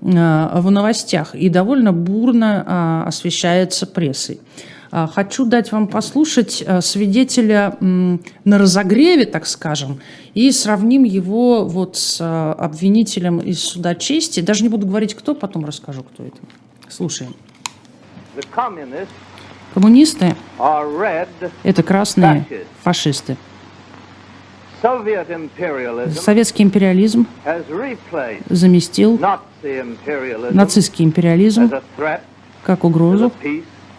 в 0.00 0.70
новостях 0.70 1.34
и 1.34 1.48
довольно 1.48 1.92
бурно 1.92 3.02
э, 3.04 3.08
освещается 3.08 3.86
прессой. 3.86 4.40
А, 4.90 5.06
хочу 5.06 5.44
дать 5.44 5.72
вам 5.72 5.88
послушать 5.88 6.62
э, 6.64 6.80
свидетеля 6.80 7.76
на 7.80 8.58
разогреве, 8.58 9.26
так 9.26 9.46
скажем, 9.46 10.00
и 10.34 10.50
сравним 10.52 11.04
его 11.04 11.66
вот 11.66 11.96
с 11.96 12.20
э, 12.20 12.52
обвинителем 12.58 13.38
из 13.40 13.60
суда 13.60 13.94
чести. 13.94 14.40
Даже 14.40 14.62
не 14.62 14.68
буду 14.68 14.86
говорить, 14.86 15.14
кто, 15.14 15.34
потом 15.34 15.64
расскажу, 15.64 16.02
кто 16.02 16.24
это. 16.24 16.38
Слушаем. 16.88 17.34
Коммунисты– 19.74 20.34
это 21.62 21.82
красные 21.82 22.46
фашисты. 22.82 23.36
Советский 24.82 26.62
империализм 26.62 27.26
заместил 28.48 29.18
нацистский 30.50 31.04
империализм 31.04 31.70
как 32.62 32.84
угрозу 32.84 33.32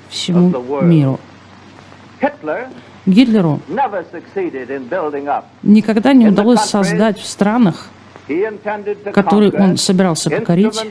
всему 0.10 0.82
миру. 0.82 1.20
Гитлеру 3.06 3.62
никогда 5.64 6.14
не 6.14 6.28
удалось 6.28 6.62
создать 6.62 7.18
в 7.20 7.26
странах, 7.26 7.90
которые 9.14 9.52
он 9.54 9.78
собирался 9.78 10.30
покорить, 10.30 10.86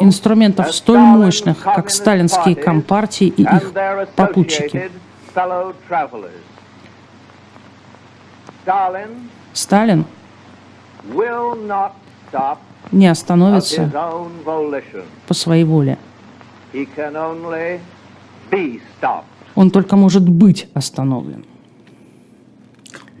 инструментов 0.00 0.74
столь 0.74 1.00
мощных, 1.00 1.60
как 1.60 1.90
сталинские 1.90 2.54
компартии 2.54 3.26
и 3.26 3.42
их 3.42 3.72
попутчики. 4.14 4.90
Сталин 9.54 10.04
не 12.92 13.06
остановится 13.06 13.90
по 15.26 15.32
своей 15.32 15.64
воле. 15.64 15.96
Он 19.54 19.70
только 19.70 19.96
может 19.96 20.28
быть 20.28 20.68
остановлен. 20.74 21.46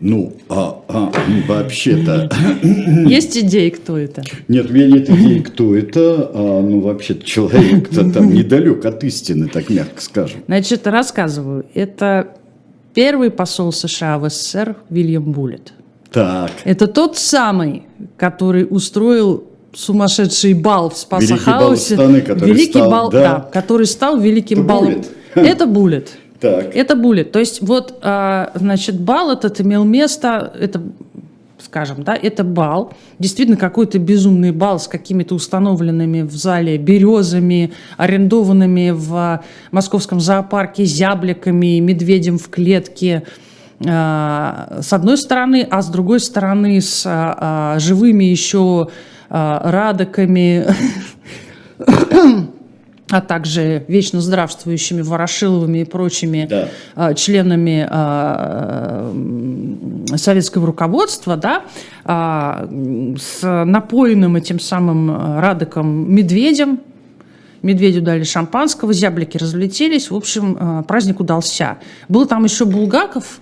Ну, 0.00 0.34
а, 0.50 0.82
а 0.86 1.12
вообще-то... 1.48 2.30
Есть 3.06 3.36
идеи, 3.38 3.70
кто 3.70 3.96
это? 3.96 4.22
Нет, 4.46 4.70
у 4.70 4.72
меня 4.74 4.86
нет 4.86 5.10
идеи, 5.10 5.38
кто 5.38 5.74
это. 5.74 6.30
А, 6.32 6.62
ну, 6.62 6.80
вообще-то 6.80 7.24
человек-то 7.24 8.12
там 8.12 8.30
недалек 8.34 8.84
от 8.84 9.02
истины, 9.02 9.48
так 9.48 9.70
мягко 9.70 10.00
скажем. 10.00 10.42
Значит, 10.46 10.86
рассказываю. 10.86 11.64
Это 11.74 12.37
первый 12.98 13.30
посол 13.30 13.70
США 13.70 14.18
в 14.18 14.28
СССР 14.28 14.74
Вильям 14.90 15.30
Буллет. 15.30 15.72
Так. 16.10 16.50
Это 16.64 16.88
тот 16.88 17.16
самый, 17.16 17.84
который 18.16 18.66
устроил 18.68 19.44
сумасшедший 19.72 20.54
бал 20.54 20.90
в 20.90 20.96
Спасахаусе. 20.96 21.36
Великий 21.36 21.50
бал 21.52 21.76
страны, 21.76 22.20
который 22.22 22.52
Великий 22.52 22.72
стал, 22.72 22.90
бал, 22.90 23.10
да. 23.10 23.20
да, 23.20 23.40
который 23.52 23.86
стал 23.86 24.18
великим 24.18 24.58
Это 24.58 24.66
балом. 24.66 24.94
Буллет. 24.94 25.10
Это 25.36 25.66
Буллет. 25.66 26.08
Так. 26.40 26.74
Это 26.74 26.96
Буллет. 26.96 27.30
То 27.30 27.38
есть 27.38 27.62
вот, 27.62 28.00
а, 28.02 28.50
значит, 28.56 28.98
бал 28.98 29.30
этот 29.30 29.60
имел 29.60 29.84
место, 29.84 30.52
это 30.58 30.82
скажем, 31.68 32.02
да, 32.02 32.16
это 32.20 32.44
бал, 32.44 32.94
действительно 33.18 33.58
какой-то 33.58 33.98
безумный 33.98 34.52
бал 34.52 34.80
с 34.80 34.88
какими-то 34.88 35.34
установленными 35.34 36.22
в 36.22 36.32
зале 36.32 36.78
березами, 36.78 37.72
арендованными 37.98 38.90
в 38.90 39.42
московском 39.70 40.18
зоопарке 40.18 40.86
зябликами, 40.86 41.78
медведем 41.80 42.38
в 42.38 42.48
клетке, 42.48 43.24
а, 43.86 44.78
с 44.80 44.94
одной 44.94 45.18
стороны, 45.18 45.66
а 45.70 45.82
с 45.82 45.88
другой 45.88 46.20
стороны 46.20 46.80
с 46.80 47.04
а, 47.04 47.74
а, 47.74 47.78
живыми 47.78 48.24
еще 48.24 48.88
а, 49.28 49.70
радоками, 49.70 50.66
а 53.10 53.20
также 53.20 53.84
вечно 53.88 54.20
здравствующими 54.20 55.02
Ворошиловыми 55.02 55.78
и 55.78 55.84
прочими 55.84 56.46
Да. 56.48 56.68
а, 56.94 57.14
членами 57.14 57.86
м, 59.10 60.06
советского 60.16 60.66
руководства, 60.66 61.36
да, 61.36 61.62
м, 62.04 63.16
с 63.16 63.64
напоенным 63.64 64.36
этим 64.36 64.60
самым 64.60 65.38
Радоком 65.40 66.12
Медведем, 66.14 66.80
Медведю 67.62 68.02
дали 68.02 68.22
шампанского, 68.22 68.92
зяблики 68.92 69.36
разлетелись. 69.36 70.10
В 70.12 70.16
общем, 70.16 70.84
праздник 70.86 71.18
удался. 71.18 71.78
Был 72.08 72.24
там 72.26 72.44
еще 72.44 72.64
Булгаков, 72.64 73.40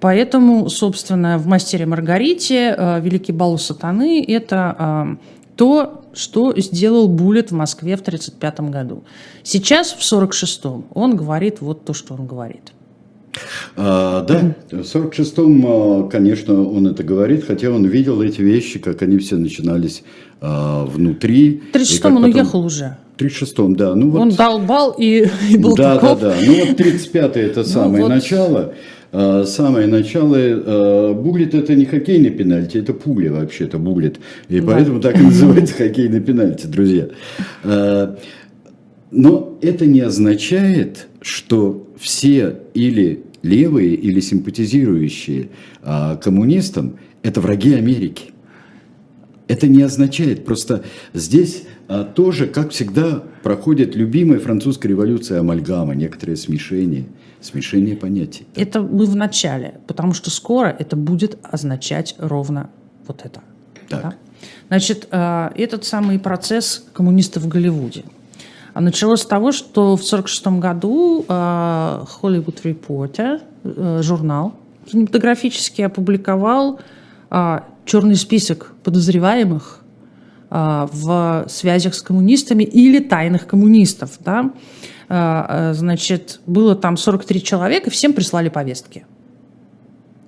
поэтому, 0.00 0.68
собственно, 0.68 1.38
в 1.38 1.46
«Мастере 1.46 1.86
Маргарите» 1.86 2.98
«Великий 3.00 3.30
бал 3.30 3.52
у 3.52 3.58
сатаны»– 3.58 4.24
это 4.28 5.16
то, 5.54 6.04
что 6.18 6.52
сделал 6.56 7.08
Буллет 7.08 7.50
в 7.50 7.54
Москве 7.54 7.96
в 7.96 8.00
1935 8.00 8.70
году. 8.70 9.04
Сейчас, 9.42 9.92
в 9.92 10.00
1946-м, 10.00 10.86
он 10.92 11.16
говорит 11.16 11.60
вот 11.60 11.84
то, 11.84 11.94
что 11.94 12.14
он 12.14 12.26
говорит. 12.26 12.72
А, 13.76 14.22
да, 14.22 14.56
в 14.70 14.80
46-м, 14.80 15.64
а, 15.66 16.08
конечно, 16.08 16.60
он 16.68 16.88
это 16.88 17.04
говорит, 17.04 17.44
хотя 17.46 17.70
он 17.70 17.84
видел 17.86 18.20
эти 18.20 18.40
вещи, 18.40 18.80
как 18.80 19.02
они 19.02 19.18
все 19.18 19.36
начинались 19.36 20.02
а, 20.40 20.84
внутри. 20.84 21.62
В 21.72 21.76
1936-м 21.76 22.16
он 22.16 22.24
уехал 22.24 22.64
уже. 22.64 22.96
В 23.16 23.20
36-м, 23.20 23.76
да. 23.76 23.94
Ну, 23.94 24.10
вот, 24.10 24.20
Он 24.20 24.30
дал 24.30 24.58
бал 24.58 24.94
и, 24.98 25.28
и 25.50 25.56
был 25.56 25.76
да, 25.76 25.94
таков. 25.94 26.20
да, 26.20 26.30
да. 26.30 26.36
Ну 26.44 26.66
вот 26.66 26.80
35-е 26.80 27.44
это 27.44 27.62
самое 27.62 28.02
вот. 28.02 28.08
начало. 28.08 28.74
А, 29.12 29.44
Самое 29.44 29.86
начало, 29.86 30.36
а, 30.38 31.14
Буглет 31.14 31.54
это 31.54 31.74
не 31.74 31.84
хоккейный 31.84 32.30
пенальти, 32.30 32.78
это 32.78 32.92
пуля 32.92 33.32
вообще-то 33.32 33.78
Буглет. 33.78 34.18
И 34.48 34.60
поэтому 34.60 35.00
так 35.00 35.18
и 35.18 35.22
называется 35.22 35.74
хоккейный 35.78 36.20
пенальти, 36.20 36.66
друзья. 36.66 37.08
А, 37.64 38.16
Но 39.10 39.58
это 39.62 39.86
не 39.86 40.00
означает, 40.00 41.08
что 41.20 41.88
все 41.98 42.56
или 42.74 43.22
левые, 43.42 43.94
или 43.94 44.20
симпатизирующие 44.20 45.48
а, 45.82 46.16
коммунистам 46.16 46.98
это 47.22 47.40
враги 47.40 47.74
Америки. 47.74 48.26
Это 49.48 49.66
не 49.66 49.82
означает, 49.82 50.44
просто 50.44 50.84
здесь 51.14 51.62
тоже, 52.14 52.46
как 52.46 52.70
всегда, 52.70 53.22
проходит 53.42 53.96
любимая 53.96 54.38
французская 54.38 54.88
революция 54.88 55.40
амальгама, 55.40 55.94
некоторое 55.94 56.36
смешение, 56.36 57.06
смешение 57.40 57.96
понятий. 57.96 58.46
Это 58.54 58.82
мы 58.82 59.06
в 59.06 59.16
начале, 59.16 59.80
потому 59.86 60.12
что 60.12 60.30
скоро 60.30 60.68
это 60.68 60.96
будет 60.96 61.38
означать 61.42 62.14
ровно 62.18 62.68
вот 63.06 63.22
это. 63.24 63.40
Так. 63.88 64.16
Значит, 64.68 65.08
э, 65.10 65.50
этот 65.56 65.84
самый 65.84 66.18
процесс 66.18 66.84
коммунистов 66.92 67.44
в 67.44 67.48
Голливуде. 67.48 68.04
А 68.74 68.80
Началось 68.80 69.22
с 69.22 69.26
того, 69.26 69.50
что 69.50 69.96
в 69.96 70.04
1946 70.04 70.46
году 70.60 71.24
э, 71.26 71.32
Hollywood 72.22 72.62
Reporter, 72.62 73.40
э, 73.64 74.02
журнал 74.02 74.54
кинематографический, 74.86 75.84
опубликовал 75.84 76.80
черный 77.84 78.16
список 78.16 78.72
подозреваемых 78.84 79.77
в 80.50 81.44
связях 81.48 81.94
с 81.94 82.00
коммунистами 82.00 82.64
или 82.64 83.00
тайных 83.00 83.46
коммунистов. 83.46 84.18
Да? 84.24 84.50
Э, 85.08 85.44
э, 85.48 85.74
Значит, 85.74 86.40
было 86.46 86.76
там 86.76 86.96
43 86.96 87.42
человека, 87.42 87.90
всем 87.90 88.12
прислали 88.12 88.48
повестки 88.48 89.06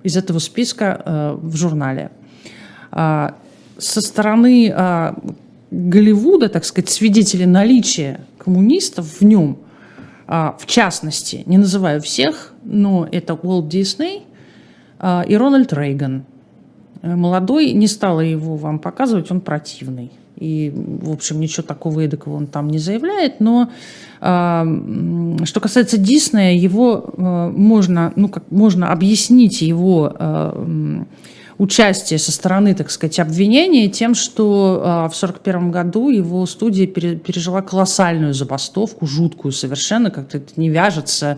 из 0.03 0.17
этого 0.17 0.39
списка 0.39 1.01
э, 1.05 1.37
в 1.39 1.55
журнале. 1.55 2.11
Со 2.91 4.01
стороны 4.01 4.75
Голливуда, 5.71 6.49
так 6.49 6.65
сказать, 6.65 6.89
свидетели 6.89 7.45
наличия 7.45 8.19
коммунистов 8.37 9.21
в 9.21 9.23
нем, 9.23 9.59
в 10.27 10.65
частности, 10.65 11.43
не 11.45 11.57
называю 11.57 12.01
всех, 12.01 12.53
но 12.65 13.07
это 13.09 13.33
Уолт 13.33 13.69
Дисней 13.69 14.23
и 15.01 15.35
Рональд 15.37 15.71
Рейган. 15.71 16.25
Э, 17.01 17.15
Молодой, 17.15 17.73
не 17.73 17.87
стала 17.87 18.21
его 18.21 18.55
вам 18.55 18.79
показывать, 18.79 19.31
он 19.31 19.41
противный. 19.41 20.11
И, 20.37 20.71
в 20.73 21.11
общем, 21.11 21.39
ничего 21.39 21.63
такого 21.63 21.99
эдакого 22.01 22.35
он 22.35 22.47
там 22.47 22.69
не 22.69 22.79
заявляет. 22.79 23.39
Но 23.39 23.69
м, 24.21 25.45
что 25.45 25.59
касается 25.59 25.97
Диснея, 25.97 26.57
его 26.57 27.13
э, 27.15 27.51
можно, 27.55 28.11
ну, 28.15 28.27
как, 28.27 28.49
можно 28.49 28.91
объяснить 28.91 29.61
его 29.61 30.11
э, 30.17 31.03
участие 31.61 32.17
со 32.17 32.31
стороны, 32.31 32.73
так 32.73 32.89
сказать, 32.89 33.19
обвинения 33.19 33.87
тем, 33.87 34.15
что 34.15 34.81
а, 34.83 35.09
в 35.09 35.15
1941 35.15 35.69
году 35.69 36.09
его 36.09 36.43
студия 36.47 36.87
пере- 36.87 37.17
пережила 37.17 37.61
колоссальную 37.61 38.33
забастовку, 38.33 39.05
жуткую 39.05 39.51
совершенно, 39.51 40.09
как-то 40.09 40.37
это 40.37 40.53
не 40.55 40.69
вяжется 40.69 41.37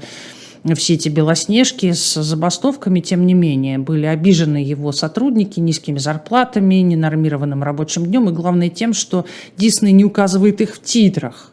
все 0.76 0.94
эти 0.94 1.10
белоснежки 1.10 1.92
с 1.92 2.22
забастовками, 2.22 3.02
тем 3.02 3.26
не 3.28 3.34
менее, 3.34 3.80
были 3.80 4.06
обижены 4.06 4.58
его 4.58 4.92
сотрудники 4.92 5.60
низкими 5.60 5.98
зарплатами, 5.98 6.76
ненормированным 6.76 7.64
рабочим 7.64 8.06
днем 8.06 8.30
и, 8.30 8.34
главное, 8.34 8.70
тем, 8.70 8.94
что 8.94 9.26
Дисней 9.58 9.92
не 9.92 10.06
указывает 10.06 10.62
их 10.62 10.76
в 10.76 10.82
титрах. 10.82 11.52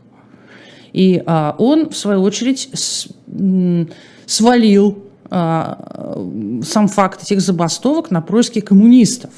И 0.93 1.23
а, 1.27 1.57
он, 1.59 1.91
в 1.91 1.97
свою 1.97 2.23
очередь, 2.23 2.71
с, 2.73 3.09
свалил 4.27 5.05
а, 5.29 6.17
сам 6.63 6.89
факт 6.89 7.23
этих 7.23 7.41
забастовок 7.41 8.11
на 8.11 8.21
происки 8.21 8.61
коммунистов. 8.61 9.31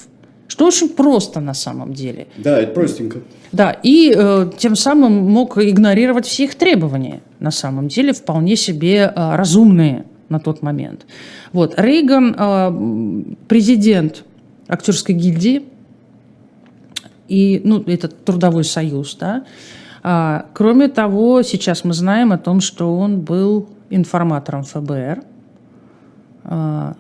Что 0.49 0.67
очень 0.67 0.91
просто 0.91 1.41
на 1.41 1.55
самом 1.55 1.95
деле. 1.95 2.27
Да, 2.37 2.59
это 2.59 2.73
простенько. 2.73 3.21
Да, 3.53 3.73
и 3.83 4.13
э, 4.15 4.51
тем 4.59 4.77
самым 4.77 5.13
мог 5.31 5.57
игнорировать 5.57 6.27
все 6.27 6.45
их 6.45 6.57
требования, 6.57 7.23
на 7.43 7.51
самом 7.51 7.89
деле 7.89 8.13
вполне 8.13 8.57
себе 8.57 9.13
э, 9.15 9.37
разумные 9.37 10.05
на 10.29 10.39
тот 10.39 10.63
момент. 10.63 11.07
Вот, 11.53 11.75
Рейган, 11.77 12.35
э, 12.39 13.35
президент 13.49 14.25
актерской 14.69 15.15
гильдии, 15.15 15.65
и, 17.29 17.61
ну, 17.65 17.83
это 17.87 18.09
трудовой 18.09 18.65
союз, 18.65 19.17
да. 19.17 19.45
А, 20.03 20.47
кроме 20.53 20.89
того, 20.89 21.43
сейчас 21.43 21.85
мы 21.85 21.95
знаем 21.95 22.33
о 22.33 22.39
том, 22.39 22.61
что 22.61 22.97
он 22.97 23.21
был 23.21 23.69
информатором 23.91 24.65
ФБР, 24.65 25.23
а, 26.45 26.95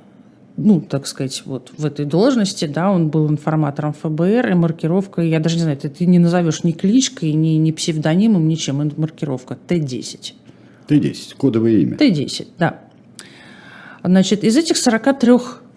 ну, 0.56 0.80
так 0.80 1.06
сказать, 1.06 1.42
вот 1.46 1.72
в 1.76 1.84
этой 1.84 2.04
должности, 2.04 2.66
да, 2.66 2.90
он 2.90 3.08
был 3.08 3.28
информатором 3.28 3.92
ФБР, 3.94 4.50
и 4.50 4.54
маркировка, 4.54 5.22
я 5.22 5.40
даже 5.40 5.56
не 5.56 5.62
знаю, 5.62 5.78
ты, 5.78 5.88
ты 5.88 6.06
не 6.06 6.18
назовешь 6.18 6.64
ни 6.64 6.72
кличкой, 6.72 7.32
ни, 7.32 7.56
ни 7.56 7.70
псевдонимом, 7.70 8.46
ничем, 8.46 8.80
это 8.80 9.00
маркировка 9.00 9.56
Т-10. 9.66 10.32
Т-10, 10.88 11.36
кодовое 11.36 11.72
имя. 11.78 11.96
Т-10, 11.96 12.48
да. 12.58 12.80
Значит, 14.04 14.44
из 14.44 14.56
этих 14.56 14.76
43 14.76 15.32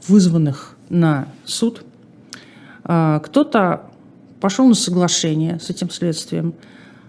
вызванных 0.07 0.75
на 0.89 1.27
суд 1.45 1.83
а, 2.83 3.19
кто-то 3.19 3.83
пошел 4.39 4.67
на 4.67 4.75
соглашение 4.75 5.59
с 5.59 5.69
этим 5.69 5.89
следствием, 5.89 6.53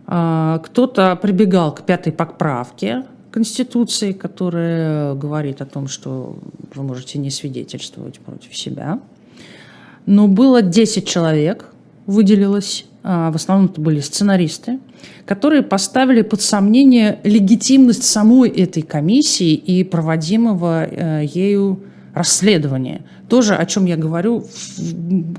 а, 0.06 0.58
кто-то 0.58 1.16
прибегал 1.16 1.74
к 1.74 1.82
пятой 1.84 2.12
поправке, 2.12 3.04
Конституции, 3.36 4.12
которая 4.12 5.12
говорит 5.12 5.60
о 5.60 5.66
том, 5.66 5.88
что 5.88 6.38
вы 6.74 6.82
можете 6.82 7.18
не 7.18 7.28
свидетельствовать 7.28 8.18
против 8.18 8.56
себя. 8.56 8.98
Но 10.06 10.26
было 10.26 10.62
10 10.62 11.06
человек, 11.06 11.66
выделилось, 12.06 12.86
а, 13.02 13.30
в 13.30 13.36
основном 13.36 13.66
это 13.66 13.78
были 13.78 14.00
сценаристы, 14.00 14.78
которые 15.26 15.60
поставили 15.62 16.22
под 16.22 16.40
сомнение 16.40 17.20
легитимность 17.24 18.04
самой 18.04 18.48
этой 18.48 18.80
комиссии 18.80 19.52
и 19.52 19.84
проводимого 19.84 20.86
э, 20.86 21.26
ею 21.26 21.80
расследования. 22.14 23.02
Тоже, 23.28 23.54
о 23.54 23.66
чем 23.66 23.84
я 23.84 23.98
говорю, 23.98 24.46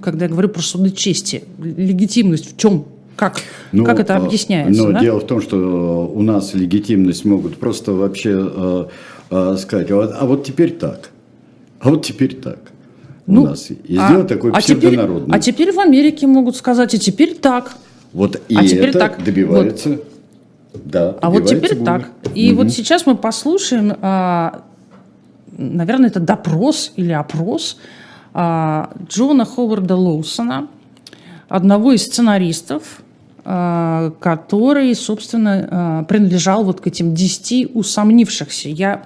когда 0.04 0.26
я 0.26 0.30
говорю 0.30 0.50
про 0.50 0.62
суды 0.62 0.92
чести. 0.92 1.46
Легитимность 1.58 2.54
в 2.54 2.58
чем 2.58 2.86
как, 3.18 3.42
ну, 3.72 3.84
как 3.84 4.00
это 4.00 4.16
объясняется? 4.16 4.84
Но 4.84 4.94
да? 4.94 5.00
дело 5.00 5.20
в 5.20 5.26
том, 5.26 5.42
что 5.42 6.08
у 6.08 6.22
нас 6.22 6.54
легитимность 6.54 7.26
могут 7.26 7.58
просто 7.58 7.92
вообще 7.92 8.50
э, 8.56 8.86
э, 9.32 9.58
сказать, 9.58 9.92
а, 9.92 10.18
а 10.20 10.26
вот 10.26 10.46
теперь 10.46 10.72
так, 10.72 11.10
а 11.80 11.90
вот 11.90 12.06
теперь 12.06 12.36
так. 12.36 12.60
Ну, 13.26 13.44
у 13.44 13.48
нас. 13.48 13.70
И 13.72 13.98
а, 13.98 14.08
сделать 14.08 14.28
такой 14.28 14.52
а 14.52 14.60
псевдонародный. 14.60 15.26
Теперь, 15.26 15.36
а 15.36 15.40
теперь 15.40 15.72
в 15.74 15.80
Америке 15.80 16.28
могут 16.28 16.56
сказать, 16.56 16.94
и 16.94 17.00
теперь 17.00 17.36
так. 17.36 17.76
Вот 18.14 18.42
и 18.48 18.56
а 18.56 18.66
теперь 18.66 18.90
это 18.90 19.00
так. 19.00 19.24
добивается. 19.24 19.90
Вот. 19.90 20.06
Да, 20.86 21.18
а 21.22 21.30
вот 21.30 21.48
теперь 21.48 21.76
так. 21.84 22.10
И 22.36 22.52
угу. 22.52 22.64
вот 22.64 22.72
сейчас 22.72 23.06
мы 23.06 23.18
послушаем, 23.18 23.98
а, 24.02 24.62
наверное, 25.58 26.10
это 26.10 26.20
допрос 26.20 26.94
или 26.96 27.12
опрос 27.12 27.80
а, 28.34 28.92
Джона 29.10 29.46
Ховарда 29.46 29.96
Лоусона, 29.96 30.68
одного 31.50 31.94
из 31.94 32.06
сценаристов 32.06 32.84
а, 33.00 33.07
который, 33.48 34.94
собственно, 34.94 35.68
а, 35.72 36.04
принадлежал 36.04 36.66
вот 36.66 36.82
к 36.82 36.88
этим 36.88 37.16
десяти 37.16 37.70
усомнившихся. 37.74 38.68
Я, 38.68 39.04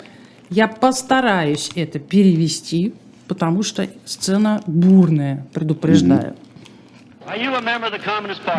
я 0.49 0.67
постараюсь 0.67 1.69
это 1.75 1.99
перевести, 1.99 2.95
потому 3.27 3.61
что 3.61 3.87
сцена 4.03 4.63
бурная, 4.65 5.45
предупреждаю. 5.53 6.35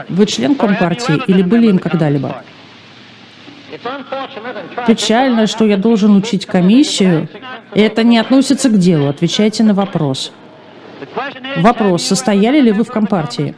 Вы 0.09 0.27
член 0.27 0.55
Компартии 0.55 1.21
или 1.27 1.43
были 1.43 1.67
им 1.67 1.81
когда-либо? 1.81 2.45
Печально, 4.87 5.49
что 5.49 5.65
я 5.65 5.77
должен 5.77 6.15
учить 6.15 6.47
комиссию, 6.47 7.29
это 7.75 8.05
не 8.05 8.19
относится 8.19 8.69
к 8.69 8.79
делу. 8.79 9.09
Отвечайте 9.09 9.65
на 9.65 9.75
вопрос. 9.75 10.33
Вопрос, 11.57 12.05
состояли 12.05 12.61
ли 12.61 12.71
вы 12.71 12.85
в 12.85 12.89
Компартии? 12.89 13.57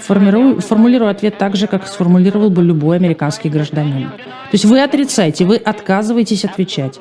Формирую, 0.00 0.60
формулирую 0.60 1.10
ответ 1.10 1.38
так 1.38 1.56
же, 1.56 1.66
как 1.66 1.86
сформулировал 1.86 2.50
бы 2.50 2.62
любой 2.62 2.96
американский 2.96 3.48
гражданин. 3.48 4.10
То 4.10 4.52
есть 4.52 4.64
вы 4.64 4.82
отрицаете, 4.82 5.44
вы 5.44 5.56
отказываетесь 5.56 6.44
отвечать. 6.44 6.98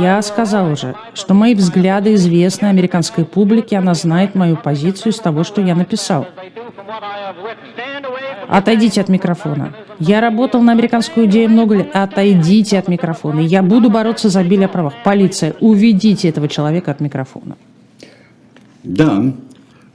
Я 0.00 0.22
сказал 0.22 0.70
уже, 0.70 0.94
что 1.14 1.34
мои 1.34 1.54
взгляды 1.54 2.14
известны 2.14 2.66
американской 2.66 3.24
публике, 3.24 3.76
она 3.78 3.94
знает 3.94 4.34
мою 4.34 4.56
позицию 4.56 5.12
из 5.12 5.18
того, 5.18 5.42
что 5.44 5.60
я 5.60 5.74
написал. 5.74 6.26
Отойдите 8.48 9.00
от 9.00 9.08
микрофона. 9.08 9.74
Я 9.98 10.20
работал 10.20 10.62
на 10.62 10.72
американскую 10.72 11.26
идею 11.26 11.50
много 11.50 11.76
лет. 11.76 11.90
Отойдите 11.92 12.78
от 12.78 12.88
микрофона. 12.88 13.40
Я 13.40 13.62
буду 13.62 13.90
бороться 13.90 14.28
за 14.28 14.44
Билли 14.44 14.64
о 14.64 14.68
правах. 14.68 14.94
Полиция, 15.04 15.54
уведите 15.60 16.28
этого 16.28 16.48
человека 16.48 16.92
от 16.92 17.00
микрофона. 17.00 17.56
Да, 18.84 19.24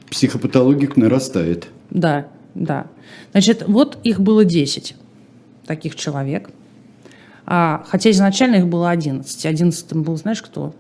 психопатологик 0.10 0.98
нарастает. 0.98 1.68
Да, 1.90 2.28
да. 2.54 2.86
Значит, 3.32 3.64
вот 3.68 3.98
их 4.04 4.20
было 4.20 4.46
10 4.46 4.96
таких 5.66 5.96
человек. 5.96 6.50
А, 7.46 7.84
хотя 7.88 8.10
изначально 8.12 8.56
их 8.56 8.68
было 8.68 8.90
11. 8.90 9.46
Одиннадцатым 9.46 10.04
был, 10.04 10.16
знаешь 10.18 10.42
кто? 10.42 10.74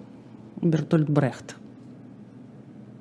Бертольд 0.61 1.09
Брехт. 1.09 1.55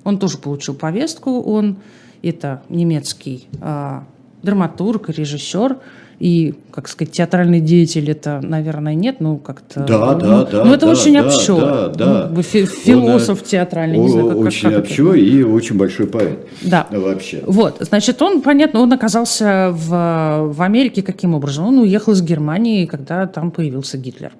Он 0.03 0.19
тоже 0.19 0.37
получил 0.37 0.75
повестку. 0.75 1.41
Он, 1.41 1.77
это 2.21 2.61
немецкий 2.69 3.47
а, 3.61 4.05
драматург, 4.41 5.09
режиссер, 5.09 5.79
и, 6.23 6.53
как 6.71 6.87
сказать, 6.87 7.11
театральный 7.11 7.59
деятель 7.59 8.09
это, 8.09 8.39
наверное, 8.41 8.93
нет, 8.93 9.17
ну 9.19 9.37
как-то. 9.37 9.81
Да, 9.81 10.13
да, 10.13 10.25
ну, 10.25 10.47
да. 10.49 10.63
Ну 10.63 10.73
это 10.73 10.85
да, 10.85 10.91
очень 10.93 11.15
да, 11.15 11.25
общо. 11.25 11.55
Да, 11.57 11.87
да. 11.89 12.31
Ну, 12.33 12.41
философ 12.41 13.41
он, 13.41 13.45
театральный, 13.45 13.97
не 13.97 14.07
знаю, 14.07 14.29
как 14.29 14.37
Очень 14.37 14.69
как 14.69 14.79
общо 14.79 15.09
это. 15.09 15.17
и 15.17 15.43
очень 15.43 15.77
большой 15.77 16.07
поэт. 16.07 16.39
Да. 16.61 16.87
Вообще. 16.89 17.43
Вот, 17.45 17.75
значит, 17.81 18.21
он, 18.21 18.41
понятно, 18.41 18.79
он 18.79 18.93
оказался 18.93 19.71
в, 19.73 20.53
в 20.53 20.61
Америке 20.61 21.03
каким 21.03 21.33
образом? 21.33 21.65
Он 21.65 21.79
уехал 21.79 22.13
из 22.13 22.21
Германии, 22.21 22.85
когда 22.85 23.27
там 23.27 23.51
появился 23.51 23.97
Гитлер. 23.97 24.31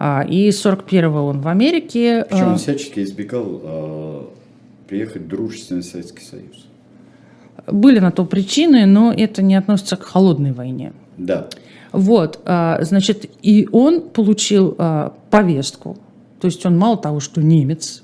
А, 0.00 0.26
и 0.28 0.48
41-го 0.48 1.24
он 1.24 1.40
в 1.40 1.46
Америке. 1.46 2.26
Причем 2.28 2.48
он 2.48 2.54
а, 2.54 2.56
всячески 2.56 2.98
избегал 2.98 3.60
а, 3.62 4.30
приехать 4.88 5.22
в 5.22 5.28
дружественный 5.28 5.84
Советский 5.84 6.24
Союз. 6.24 6.66
Были 7.72 7.98
на 7.98 8.10
то 8.10 8.24
причины, 8.24 8.86
но 8.86 9.12
это 9.12 9.42
не 9.42 9.54
относится 9.54 9.96
к 9.96 10.02
холодной 10.02 10.52
войне. 10.52 10.92
Да. 11.16 11.48
Вот, 11.92 12.40
а, 12.44 12.78
значит, 12.82 13.30
и 13.42 13.68
он 13.72 14.00
получил 14.00 14.74
а, 14.78 15.14
повестку. 15.30 15.98
То 16.40 16.46
есть 16.46 16.64
он 16.64 16.78
мало 16.78 16.96
того, 16.96 17.20
что 17.20 17.42
немец, 17.42 18.02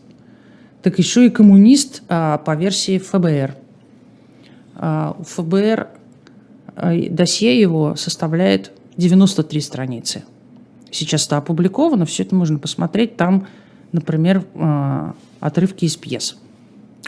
так 0.82 0.98
еще 0.98 1.26
и 1.26 1.30
коммунист 1.30 2.02
а, 2.08 2.38
по 2.38 2.54
версии 2.54 2.98
ФБР. 2.98 3.54
ФБР 4.78 5.88
досье 7.08 7.58
его 7.58 7.96
составляет 7.96 8.72
93 8.98 9.60
страницы. 9.62 10.24
Сейчас 10.90 11.26
это 11.26 11.38
опубликовано, 11.38 12.04
все 12.04 12.24
это 12.24 12.34
можно 12.34 12.58
посмотреть. 12.58 13.16
Там, 13.16 13.46
например, 13.92 14.44
отрывки 15.40 15.86
из 15.86 15.96
пьес 15.96 16.36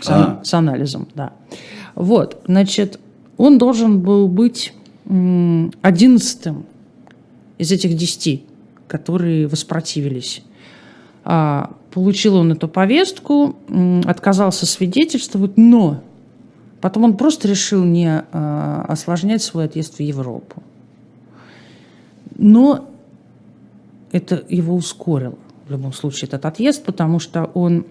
с, 0.00 0.08
а. 0.08 0.40
с 0.44 0.54
анализом. 0.54 1.08
Да. 1.14 1.32
Вот, 1.94 2.42
значит, 2.46 3.00
он 3.36 3.58
должен 3.58 4.00
был 4.00 4.28
быть 4.28 4.72
одиннадцатым 5.82 6.66
из 7.56 7.72
этих 7.72 7.96
десяти, 7.96 8.44
которые 8.86 9.46
воспротивились. 9.46 10.42
А, 11.24 11.72
получил 11.90 12.36
он 12.36 12.52
эту 12.52 12.68
повестку, 12.68 13.56
отказался 14.04 14.66
свидетельствовать, 14.66 15.56
но 15.56 16.02
потом 16.80 17.04
он 17.04 17.16
просто 17.16 17.48
решил 17.48 17.84
не 17.84 18.22
а, 18.32 18.84
осложнять 18.88 19.42
свой 19.42 19.64
отъезд 19.64 19.98
в 19.98 20.00
Европу. 20.00 20.62
Но 22.36 22.88
это 24.12 24.44
его 24.48 24.74
ускорило 24.74 25.36
в 25.66 25.72
любом 25.72 25.92
случае 25.92 26.28
этот 26.28 26.46
отъезд, 26.46 26.84
потому 26.84 27.18
что 27.18 27.44
он 27.54 27.84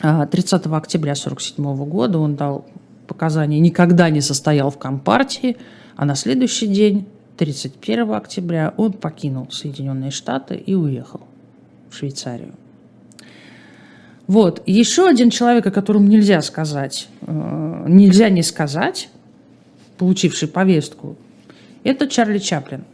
30 0.00 0.66
а, 0.66 0.76
октября 0.76 1.12
1947 1.12 1.84
года 1.84 2.18
он 2.18 2.34
дал 2.34 2.64
показания, 3.06 3.58
никогда 3.60 4.08
не 4.08 4.20
состоял 4.20 4.70
в 4.70 4.78
Компартии, 4.78 5.56
а 5.96 6.04
на 6.04 6.14
следующий 6.14 6.66
день, 6.66 7.06
31 7.36 8.12
октября, 8.12 8.74
он 8.76 8.92
покинул 8.92 9.50
Соединенные 9.50 10.10
Штаты 10.10 10.54
и 10.56 10.74
уехал 10.74 11.20
в 11.90 11.96
Швейцарию. 11.96 12.54
Вот. 14.26 14.62
Еще 14.66 15.08
один 15.08 15.30
человек, 15.30 15.66
о 15.66 15.70
котором 15.70 16.08
нельзя 16.08 16.40
сказать, 16.40 17.08
э, 17.22 17.84
нельзя 17.88 18.28
не 18.28 18.42
сказать, 18.42 19.08
получивший 19.98 20.48
повестку, 20.48 21.16
это 21.82 22.06
Чарли 22.06 22.38
Чаплин. 22.38 22.84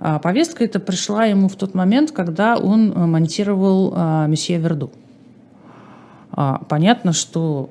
А 0.00 0.18
повестка 0.18 0.64
эта 0.64 0.80
пришла 0.80 1.26
ему 1.26 1.48
в 1.48 1.56
тот 1.56 1.74
момент, 1.74 2.10
когда 2.10 2.56
он 2.56 2.92
э, 2.92 3.06
монтировал 3.06 3.92
а, 3.94 4.26
«Месье 4.26 4.58
Верду». 4.58 4.90
А, 6.36 6.60
понятно, 6.68 7.12
что 7.12 7.70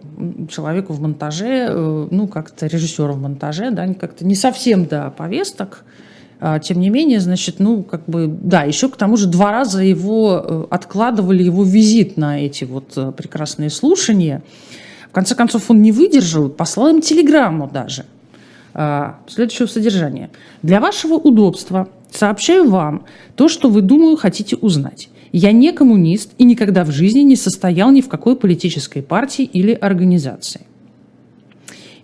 человеку 0.49 0.93
в 0.93 1.01
монтаже, 1.01 1.67
э, 1.69 2.07
ну, 2.09 2.27
как-то 2.27 2.65
режиссеру 2.67 3.13
в 3.13 3.21
монтаже, 3.21 3.71
да, 3.71 3.93
как-то 3.93 4.25
не 4.25 4.35
совсем 4.35 4.85
до 4.85 5.11
повесток, 5.11 5.83
а, 6.39 6.59
тем 6.59 6.79
не 6.79 6.89
менее, 6.89 7.19
значит, 7.19 7.59
ну, 7.59 7.83
как 7.83 8.05
бы, 8.05 8.27
да, 8.27 8.63
еще 8.63 8.87
к 8.87 8.95
тому 8.95 9.17
же 9.17 9.27
два 9.27 9.51
раза 9.51 9.81
его 9.83 10.41
э, 10.41 10.65
откладывали 10.69 11.43
его 11.43 11.63
визит 11.63 12.15
на 12.15 12.39
эти 12.39 12.63
вот 12.63 12.93
э, 12.95 13.11
прекрасные 13.11 13.69
слушания. 13.69 14.41
В 15.09 15.13
конце 15.13 15.35
концов, 15.35 15.69
он 15.69 15.81
не 15.81 15.91
выдержал, 15.91 16.47
послал 16.49 16.87
им 16.87 17.01
телеграмму 17.01 17.69
даже 17.71 18.05
следующего 19.27 19.67
содержания. 19.67 20.31
Для 20.63 20.79
вашего 20.79 21.13
удобства 21.13 21.89
сообщаю 22.09 22.67
вам 22.71 23.05
то, 23.35 23.47
что 23.47 23.69
вы, 23.69 23.81
думаю, 23.83 24.17
хотите 24.17 24.55
узнать. 24.55 25.09
Я 25.33 25.51
не 25.51 25.73
коммунист 25.73 26.31
и 26.37 26.43
никогда 26.43 26.85
в 26.85 26.91
жизни 26.91 27.21
не 27.21 27.35
состоял 27.35 27.91
ни 27.91 28.01
в 28.01 28.07
какой 28.07 28.35
политической 28.35 29.01
партии 29.01 29.43
или 29.43 29.73
организации. 29.73 30.61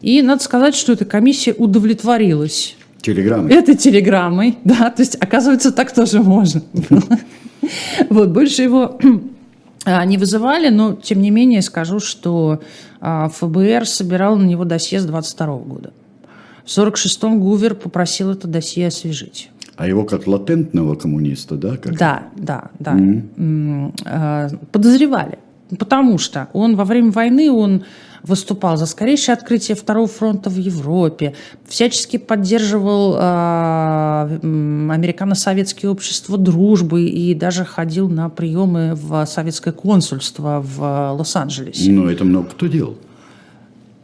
И 0.02 0.22
надо 0.24 0.44
сказать, 0.44 0.76
что 0.76 0.94
эта 0.94 1.06
комиссия 1.06 1.54
удовлетворилась 1.54 2.76
Телеграммой. 3.02 3.54
этой 3.54 3.76
телеграммой, 3.76 4.58
да, 4.64 4.90
то 4.90 5.04
есть, 5.04 5.16
оказывается, 5.16 5.72
так 5.72 5.94
тоже 5.94 6.22
можно. 6.22 6.64
Вот, 8.10 8.30
больше 8.30 8.64
его 8.64 8.98
а, 9.86 10.04
не 10.06 10.18
вызывали, 10.18 10.70
но, 10.70 10.94
тем 10.94 11.22
не 11.22 11.30
менее, 11.30 11.62
скажу, 11.62 12.00
что 12.00 12.62
а, 13.02 13.30
ФБР 13.30 13.86
собирал 13.86 14.38
на 14.38 14.46
него 14.46 14.64
досье 14.64 15.00
с 15.00 15.06
22 15.06 15.58
года. 15.58 15.94
В 16.66 16.70
46-м 16.70 17.40
Гувер 17.40 17.76
попросил 17.76 18.32
это 18.32 18.48
досье 18.48 18.88
освежить. 18.88 19.50
А 19.80 19.88
его 19.88 20.04
как 20.04 20.28
латентного 20.28 20.96
коммуниста, 20.96 21.56
да? 21.56 21.78
Как... 21.78 21.98
Да, 21.98 22.24
да, 22.36 22.70
да. 22.80 23.00
Э, 24.06 24.50
Подозревали. 24.74 25.40
Потому 25.80 26.18
что 26.18 26.50
он 26.52 26.76
во 26.76 26.84
время 26.84 27.12
войны 27.12 27.50
он 27.50 27.86
выступал 28.22 28.76
за 28.76 28.86
скорейшее 28.86 29.36
открытие 29.36 29.78
второго 29.78 30.10
фронта 30.10 30.50
в 30.50 30.58
Европе, 30.58 31.34
всячески 31.66 32.18
поддерживал 32.18 33.16
э, 33.16 34.40
американо-советские 34.42 35.92
общества 35.92 36.38
дружбы 36.38 37.06
и 37.06 37.34
даже 37.34 37.64
ходил 37.64 38.10
на 38.10 38.28
приемы 38.28 38.96
в 38.96 39.26
советское 39.28 39.72
консульство 39.72 40.62
в 40.62 41.14
Лос-Анджелесе. 41.18 41.90
Ну, 41.90 42.10
это 42.10 42.26
много 42.26 42.50
кто 42.50 42.68
делал. 42.68 42.98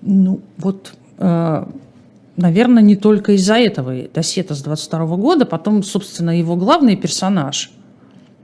Ну, 0.01 0.39
вот, 0.55 0.93
э, 1.17 1.65
наверное, 2.38 2.84
не 2.84 2.96
только 2.96 3.34
из-за 3.34 3.56
этого 3.56 3.94
досье 4.14 4.46
с 4.48 4.62
22 4.62 5.06
года. 5.18 5.46
Потом, 5.46 5.84
собственно, 5.84 6.38
его 6.38 6.56
главный 6.56 6.96
персонаж, 6.96 7.72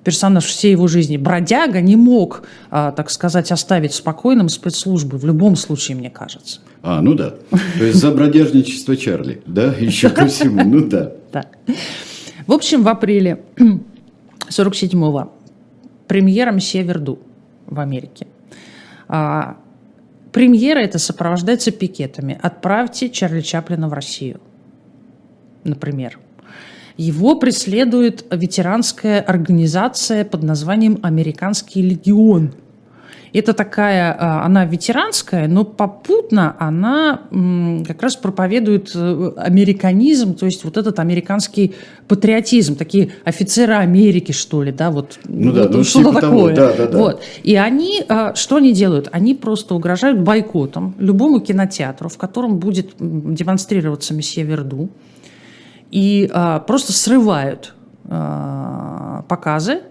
персонаж 0.03 0.45
всей 0.45 0.71
его 0.71 0.87
жизни, 0.87 1.17
бродяга, 1.17 1.81
не 1.81 1.95
мог, 1.95 2.43
а, 2.69 2.91
так 2.91 3.09
сказать, 3.09 3.51
оставить 3.51 3.93
спокойным 3.93 4.49
спецслужбы. 4.49 5.17
В 5.17 5.25
любом 5.25 5.55
случае, 5.55 5.97
мне 5.97 6.09
кажется. 6.09 6.61
А, 6.81 7.01
ну 7.01 7.13
да. 7.13 7.35
То 7.77 7.83
есть 7.83 7.99
за 7.99 8.11
бродяжничество 8.11 8.95
Чарли, 8.95 9.41
да? 9.45 9.73
Еще 9.73 10.09
ко 10.09 10.27
всему, 10.27 10.63
ну 10.63 10.87
да. 10.87 11.11
Да. 11.31 11.45
В 12.45 12.51
общем, 12.51 12.83
в 12.83 12.89
апреле 12.89 13.41
47-го 14.49 15.31
премьера 16.07 16.51
«Мсье 16.51 16.83
Верду» 16.83 17.19
в 17.67 17.79
Америке. 17.79 18.27
Премьера 20.31 20.79
это 20.79 20.97
сопровождается 20.97 21.71
пикетами. 21.71 22.39
«Отправьте 22.41 23.09
Чарли 23.09 23.41
Чаплина 23.41 23.89
в 23.89 23.93
Россию», 23.93 24.39
например. 25.63 26.19
Его 26.97 27.35
преследует 27.35 28.25
ветеранская 28.31 29.21
организация 29.21 30.23
под 30.23 30.43
названием 30.43 30.99
«Американский 31.03 31.81
легион». 31.81 32.53
Это 33.33 33.53
такая, 33.53 34.13
а, 34.13 34.45
она 34.45 34.65
ветеранская, 34.65 35.47
но 35.47 35.63
попутно 35.63 36.55
она 36.59 37.21
как 37.87 38.01
раз 38.01 38.17
проповедует 38.17 38.91
э, 38.93 39.31
американизм, 39.37 40.35
то 40.35 40.45
есть 40.45 40.65
вот 40.65 40.75
этот 40.75 40.99
американский 40.99 41.73
патриотизм, 42.09 42.75
такие 42.75 43.11
офицеры 43.23 43.73
Америки, 43.75 44.33
что 44.33 44.63
ли, 44.63 44.73
да, 44.73 44.91
вот, 44.91 45.17
Ну 45.23 45.53
да, 45.53 45.63
вот 45.63 45.71
ну, 45.71 45.83
что-то 45.83 46.19
такое. 46.19 46.55
да, 46.55 46.73
да, 46.73 46.87
да. 46.87 46.97
Вот. 46.97 47.21
И 47.43 47.55
они, 47.55 48.03
а, 48.09 48.35
что 48.35 48.57
они 48.57 48.73
делают? 48.73 49.07
Они 49.13 49.33
просто 49.33 49.75
угрожают 49.75 50.19
бойкотом 50.19 50.95
любому 50.99 51.39
кинотеатру, 51.39 52.09
в 52.09 52.17
котором 52.17 52.59
будет 52.59 52.95
демонстрироваться 52.99 54.13
месье 54.13 54.43
Верду, 54.43 54.89
и 55.89 56.29
а, 56.33 56.59
просто 56.59 56.91
срывают 56.91 57.75
а, 58.09 59.23
показы. 59.29 59.83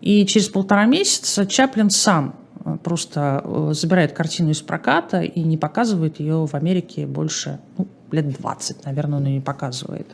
И 0.00 0.24
через 0.26 0.48
полтора 0.48 0.84
месяца 0.84 1.44
Чаплин 1.44 1.90
сам 1.90 2.36
просто 2.76 3.42
э, 3.44 3.70
забирает 3.72 4.12
картину 4.12 4.50
из 4.50 4.60
проката 4.60 5.22
и 5.22 5.40
не 5.40 5.56
показывает 5.56 6.20
ее 6.20 6.46
в 6.46 6.54
Америке 6.54 7.06
больше 7.06 7.58
ну, 7.76 7.86
лет 8.10 8.30
20, 8.30 8.84
наверное, 8.84 9.18
он 9.18 9.26
ее 9.26 9.34
не 9.34 9.40
показывает. 9.40 10.06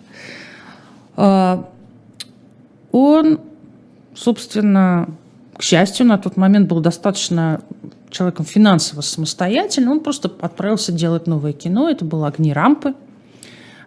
А, 1.16 1.68
Он, 2.92 3.40
собственно, 4.14 5.08
к 5.56 5.62
счастью, 5.62 6.06
на 6.06 6.18
тот 6.18 6.36
момент 6.36 6.68
был 6.68 6.80
достаточно 6.80 7.60
человеком 8.10 8.44
финансово 8.44 9.00
самостоятельным. 9.00 9.92
Он 9.92 10.00
просто 10.00 10.30
отправился 10.40 10.92
делать 10.92 11.26
новое 11.26 11.52
кино. 11.52 11.88
Это 11.88 12.04
было 12.04 12.28
«Огни 12.28 12.52
рампы». 12.52 12.94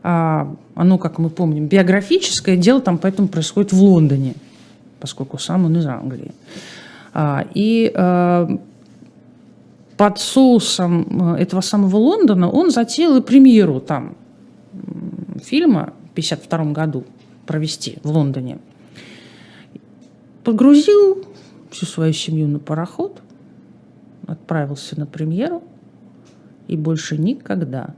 А, 0.03 0.53
Оно, 0.75 0.97
как 0.97 1.17
мы 1.17 1.29
помним, 1.29 1.67
биографическое. 1.67 2.57
Дело 2.57 2.81
там 2.81 2.97
поэтому 2.97 3.27
происходит 3.27 3.73
в 3.73 3.81
Лондоне, 3.81 4.35
поскольку 4.99 5.37
сам 5.37 5.65
он 5.65 5.77
из 5.77 5.85
Англии. 5.85 6.31
А, 7.19 7.47
И 7.55 7.91
э, 7.91 8.47
под 9.97 10.19
соусом 10.19 11.33
э, 11.33 11.41
этого 11.41 11.61
самого 11.61 11.97
Лондона 11.97 12.47
он 12.47 12.69
затеял 12.69 13.17
и 13.17 13.21
премьеру 13.21 13.79
там 13.79 14.15
фильма 15.41 15.93
в 16.09 16.11
1952 16.11 16.73
году 16.73 17.05
провести 17.47 17.97
в 18.03 18.11
Лондоне. 18.11 18.59
Погрузил 20.43 21.25
всю 21.71 21.87
свою 21.87 22.13
семью 22.13 22.47
на 22.47 22.59
пароход, 22.59 23.19
отправился 24.27 24.99
на 24.99 25.07
премьеру 25.07 25.63
и 26.67 26.77
больше 26.77 27.17
никогда 27.17 27.95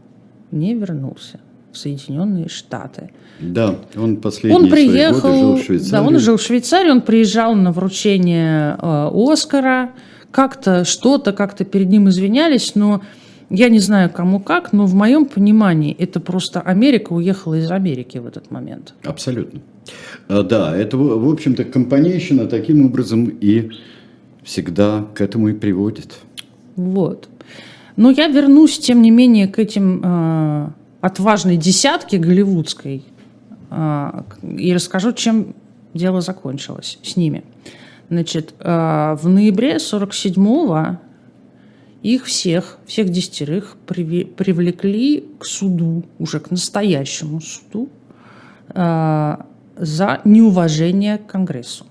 не 0.51 0.76
вернулся 0.76 1.41
в 1.72 1.78
Соединенные 1.78 2.49
Штаты. 2.49 3.11
Да, 3.39 3.76
он 3.95 4.17
последние 4.17 4.59
Он 4.59 4.67
свои 4.67 4.89
приехал, 4.89 5.30
годы 5.30 5.39
жил 5.39 5.55
в 5.55 5.63
Швейцарии. 5.63 5.91
да, 5.91 6.03
он 6.03 6.20
жил 6.20 6.38
в 6.38 6.41
Швейцарии, 6.41 6.89
он 6.89 7.01
приезжал 7.01 7.55
на 7.55 7.72
вручение 7.72 8.76
э, 8.82 9.09
Оскара, 9.13 9.91
как-то 10.32 10.84
что-то, 10.84 11.32
как-то 11.32 11.63
перед 11.63 11.89
ним 11.89 12.09
извинялись, 12.09 12.76
но 12.76 13.01
я 13.49 13.70
не 13.70 13.80
знаю, 13.80 14.09
кому 14.09 14.39
как, 14.39 14.74
но 14.74 14.86
в 14.86 14.93
моем 14.93 15.26
понимании 15.26 15.95
это 15.97 16.20
просто 16.20 16.61
Америка 16.61 17.13
уехала 17.13 17.55
из 17.55 17.72
Америки 17.72 18.17
в 18.17 18.28
этот 18.28 18.51
момент. 18.51 18.93
Абсолютно. 19.03 19.61
А, 20.28 20.43
Да, 20.43 20.76
это, 20.76 20.97
в 20.97 21.26
в 21.26 21.32
общем-то, 21.32 21.63
компанейщина 21.63 22.45
таким 22.45 22.86
образом 22.86 23.26
и 23.26 23.72
всегда 24.43 25.05
к 25.15 25.22
этому 25.22 25.49
и 25.49 25.53
приводит. 25.53 26.20
Вот. 26.76 27.28
Но 27.95 28.11
я 28.11 28.28
вернусь, 28.28 28.80
тем 28.80 29.01
не 29.01 29.11
менее, 29.11 29.47
к 29.47 29.59
этим 29.59 30.01
э, 30.03 30.67
отважной 31.02 31.58
десятке 31.58 32.18
голливудской 32.18 33.06
э, 33.70 34.22
и 34.58 34.74
расскажу, 34.74 35.14
чем 35.14 35.56
дело 35.93 36.22
закончилось 36.22 37.00
с 37.04 37.16
ними. 37.16 37.43
Значит, 38.10 38.54
э, 38.60 39.18
в 39.20 39.28
ноябре 39.28 39.76
47-го 39.76 41.00
их 42.02 42.26
всех, 42.26 42.78
всех 42.86 43.10
десятерых 43.10 43.76
привлекли 43.86 45.26
к 45.38 45.45
суду, 45.45 46.04
уже 46.18 46.39
к 46.39 46.52
настоящему 46.52 47.41
суду, 47.41 47.89
э, 48.70 49.38
за 49.78 50.22
неуважение 50.26 51.18
к 51.18 51.28
Конгрессу. 51.28 51.86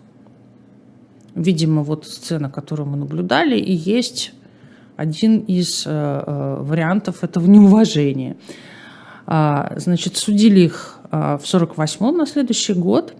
Видимо, 1.35 1.83
вот 1.83 2.07
сцена, 2.07 2.51
которую 2.51 2.89
мы 2.89 2.97
наблюдали, 2.97 3.57
и 3.59 3.73
есть 3.73 4.33
один 4.97 5.39
из 5.39 5.87
вариантов 5.87 7.23
этого 7.23 7.47
неуважения. 7.47 8.37
А, 9.31 9.75
значит, 9.77 10.17
судили 10.17 10.61
их 10.61 11.01
а, 11.11 11.37
в 11.37 11.43
48-м 11.43 12.17
на 12.17 12.25
следующий 12.25 12.73
год, 12.73 13.15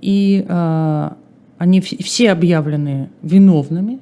и 0.00 0.46
а, 0.48 1.18
они 1.58 1.80
вс- 1.80 2.02
все 2.02 2.32
объявлены 2.32 3.10
виновными, 3.20 4.00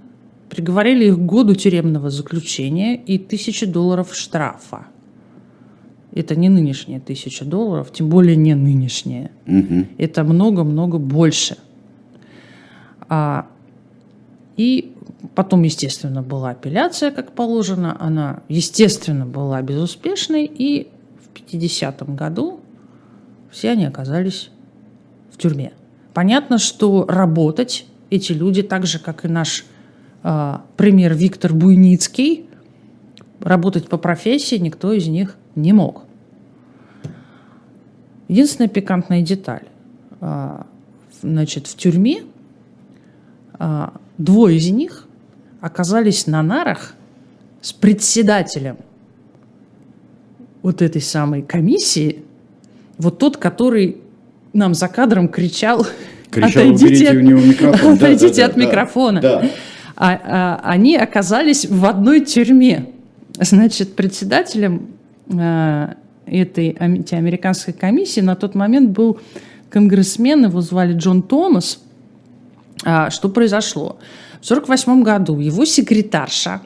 приговорили 0.48 1.06
их 1.06 1.16
к 1.16 1.20
году 1.20 1.56
тюремного 1.56 2.10
заключения 2.10 2.94
и 2.94 3.18
тысячи 3.18 3.66
долларов 3.66 4.14
штрафа. 4.14 4.86
Это 6.12 6.36
не 6.36 6.48
нынешние 6.48 7.00
тысяча 7.00 7.44
долларов, 7.44 7.90
тем 7.92 8.08
более 8.08 8.36
не 8.36 8.54
нынешние. 8.54 9.32
Это 9.98 10.22
много-много 10.22 10.98
больше. 10.98 11.56
А, 13.08 13.48
и 14.56 14.92
потом, 15.34 15.64
естественно, 15.64 16.22
была 16.22 16.50
апелляция, 16.50 17.10
как 17.10 17.32
положено. 17.32 17.96
Она, 17.98 18.44
естественно, 18.48 19.26
была 19.26 19.60
безуспешной. 19.62 20.44
И 20.46 20.88
в 21.30 21.40
50 21.40 22.14
году 22.14 22.60
все 23.50 23.70
они 23.70 23.84
оказались 23.84 24.50
в 25.32 25.38
тюрьме. 25.38 25.72
Понятно, 26.14 26.58
что 26.58 27.04
работать 27.06 27.86
эти 28.10 28.32
люди, 28.32 28.62
так 28.62 28.86
же, 28.86 28.98
как 28.98 29.24
и 29.24 29.28
наш 29.28 29.64
э, 30.22 30.56
пример 30.76 31.14
Виктор 31.14 31.54
Буйницкий, 31.54 32.48
работать 33.40 33.88
по 33.88 33.96
профессии 33.96 34.56
никто 34.56 34.92
из 34.92 35.06
них 35.06 35.36
не 35.54 35.72
мог. 35.72 36.04
Единственная 38.28 38.68
пикантная 38.68 39.22
деталь. 39.22 39.66
Э, 40.20 40.62
значит, 41.22 41.66
в 41.66 41.76
тюрьме 41.76 42.22
э, 43.58 43.88
двое 44.18 44.56
из 44.56 44.70
них 44.70 45.06
оказались 45.60 46.26
на 46.26 46.42
нарах 46.42 46.94
с 47.60 47.72
председателем 47.72 48.78
вот 50.62 50.82
этой 50.82 51.00
самой 51.00 51.42
комиссии, 51.42 52.22
вот 52.98 53.18
тот, 53.18 53.36
который 53.36 53.98
нам 54.52 54.74
за 54.74 54.88
кадром 54.88 55.28
кричал, 55.28 55.86
Кричал, 56.30 56.62
отойдите, 56.62 56.86
уберите 56.86 57.16
у 57.16 57.20
него 57.20 57.40
микрофон. 57.40 57.96
Да, 57.96 58.06
отойдите 58.06 58.42
да, 58.42 58.46
от 58.46 58.54
да, 58.54 58.60
микрофона. 58.60 59.20
Да. 59.20 59.44
А, 59.96 60.20
а, 60.24 60.60
они 60.64 60.96
оказались 60.96 61.66
в 61.66 61.84
одной 61.84 62.20
тюрьме. 62.20 62.86
Значит, 63.38 63.96
председателем 63.96 64.88
а, 65.32 65.96
этой 66.26 66.76
антиамериканской 66.78 67.74
комиссии 67.74 68.20
на 68.20 68.36
тот 68.36 68.54
момент 68.54 68.90
был 68.90 69.18
конгрессмен, 69.70 70.44
его 70.44 70.60
звали 70.60 70.94
Джон 70.94 71.22
Томас. 71.22 71.82
А, 72.84 73.10
что 73.10 73.28
произошло? 73.28 73.98
В 74.40 74.44
1948 74.50 75.02
году 75.02 75.38
его 75.38 75.64
секретарша 75.64 76.62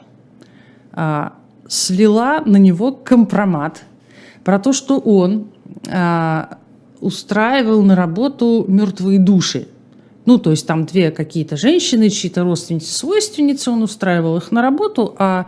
а, 0.93 1.33
слила 1.67 2.41
на 2.45 2.57
него 2.57 2.91
компромат 2.91 3.83
про 4.43 4.59
то, 4.59 4.73
что 4.73 4.99
он 4.99 5.47
а, 5.89 6.57
устраивал 7.01 7.81
на 7.81 7.95
работу 7.95 8.65
мертвые 8.67 9.19
души. 9.19 9.67
Ну, 10.25 10.39
то 10.39 10.51
есть 10.51 10.65
там 10.65 10.85
две 10.85 11.11
какие-то 11.11 11.55
женщины, 11.55 12.09
чьи-то 12.09 12.43
родственницы, 12.43 12.91
свойственницы, 12.91 13.69
он 13.69 13.83
устраивал 13.83 14.37
их 14.37 14.51
на 14.51 14.61
работу, 14.61 15.15
а 15.19 15.45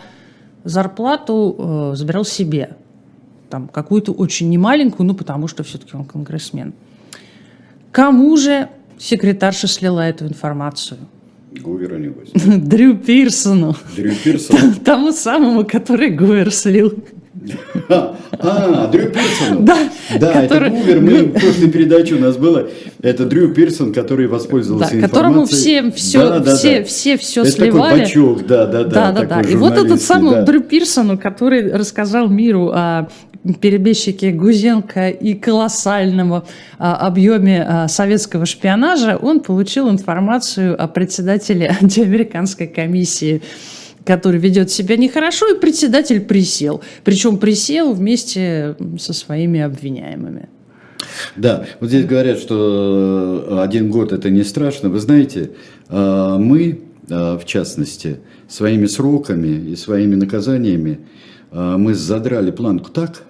зарплату 0.63 1.55
э, 1.57 1.95
забирал 1.95 2.25
себе. 2.25 2.77
Там 3.49 3.67
какую-то 3.69 4.11
очень 4.11 4.49
немаленькую, 4.49 5.07
ну, 5.07 5.15
потому 5.15 5.47
что 5.47 5.63
все-таки 5.63 5.95
он 5.95 6.05
конгрессмен. 6.05 6.73
Кому 7.91 8.37
же 8.37 8.69
секретарша 8.99 9.67
слила 9.67 10.01
эту 10.01 10.27
информацию? 10.27 10.99
Гувера 11.63 11.97
небось. 11.97 12.31
Дрю 12.57 12.97
Пирсону. 12.97 13.75
Дрю 13.95 14.11
Пирсон. 14.23 14.73
Тому 14.83 15.11
самому, 15.13 15.63
который 15.63 16.09
Гувер 16.17 16.53
слил. 16.53 16.93
А, 17.89 18.87
Дрю 18.91 19.09
Пирсон. 19.11 19.65
Да, 19.65 19.77
Да, 20.19 20.41
который- 20.41 20.69
это 20.69 20.77
Гувер, 20.77 21.01
мы 21.01 21.23
в 21.23 21.31
прошлой 21.33 21.69
передаче 21.71 22.15
у 22.15 22.19
нас 22.19 22.35
было. 22.37 22.67
Это 23.01 23.25
Дрю 23.25 23.53
Пирсон, 23.53 23.93
который 23.93 24.27
воспользовался 24.27 24.95
Да, 24.95 25.01
которому 25.07 25.43
информацией. 25.43 25.91
все 25.91 25.91
все, 25.91 26.29
Да, 26.29 26.39
да, 26.39 26.55
все, 26.55 26.79
да. 26.79 26.85
все, 26.85 27.17
все 27.17 27.41
Это 27.41 27.51
сливали. 27.51 27.89
такой 27.89 27.99
бачок, 27.99 28.47
да, 28.47 28.65
да, 28.65 28.83
да. 28.83 29.11
Да, 29.11 29.23
да, 29.23 29.41
да. 29.41 29.49
И 29.49 29.55
вот 29.55 29.73
этот 29.77 30.01
самый 30.01 30.35
да. 30.35 30.41
Дрю 30.43 30.61
Пирсону, 30.61 31.17
который 31.17 31.71
рассказал 31.71 32.27
миру 32.27 32.71
о 32.73 33.07
перебежчике 33.61 34.31
Гузенко 34.31 35.09
и 35.09 35.33
колоссальном 35.33 36.43
а, 36.79 36.95
объеме 37.07 37.65
а, 37.65 37.87
советского 37.87 38.45
шпионажа, 38.45 39.17
он 39.21 39.39
получил 39.39 39.89
информацию 39.89 40.81
о 40.81 40.87
председателе 40.87 41.73
антиамериканской 41.81 42.67
комиссии 42.67 43.41
который 44.07 44.39
ведет 44.39 44.71
себя 44.71 44.95
нехорошо, 44.95 45.53
и 45.53 45.59
председатель 45.59 46.21
присел. 46.21 46.81
Причем 47.03 47.37
присел 47.37 47.93
вместе 47.93 48.75
со 48.97 49.13
своими 49.13 49.59
обвиняемыми. 49.59 50.47
Да, 51.35 51.65
вот 51.79 51.89
здесь 51.89 52.05
говорят, 52.05 52.39
что 52.39 53.45
э, 53.49 53.61
один 53.61 53.91
год 53.91 54.13
это 54.13 54.29
не 54.29 54.43
страшно. 54.43 54.89
Вы 54.89 54.99
знаете, 54.99 55.51
э, 55.89 56.37
мы, 56.39 56.79
э, 57.09 57.37
в 57.37 57.45
частности, 57.45 58.19
своими 58.47 58.85
сроками 58.85 59.71
и 59.71 59.75
своими 59.75 60.15
наказаниями, 60.15 60.99
мы 61.51 61.93
задрали 61.93 62.51
планку 62.51 62.91
так, 62.91 63.23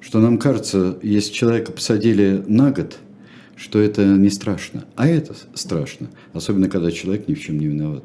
что 0.00 0.20
нам 0.20 0.38
кажется, 0.38 0.98
если 1.02 1.32
человека 1.32 1.72
посадили 1.72 2.42
на 2.46 2.70
год, 2.70 2.98
что 3.56 3.78
это 3.78 4.04
не 4.04 4.30
страшно. 4.30 4.84
А 4.96 5.06
это 5.06 5.34
страшно, 5.54 6.08
особенно 6.34 6.68
когда 6.68 6.90
человек 6.90 7.26
ни 7.26 7.34
в 7.34 7.40
чем 7.40 7.58
не 7.58 7.66
виноват. 7.66 8.04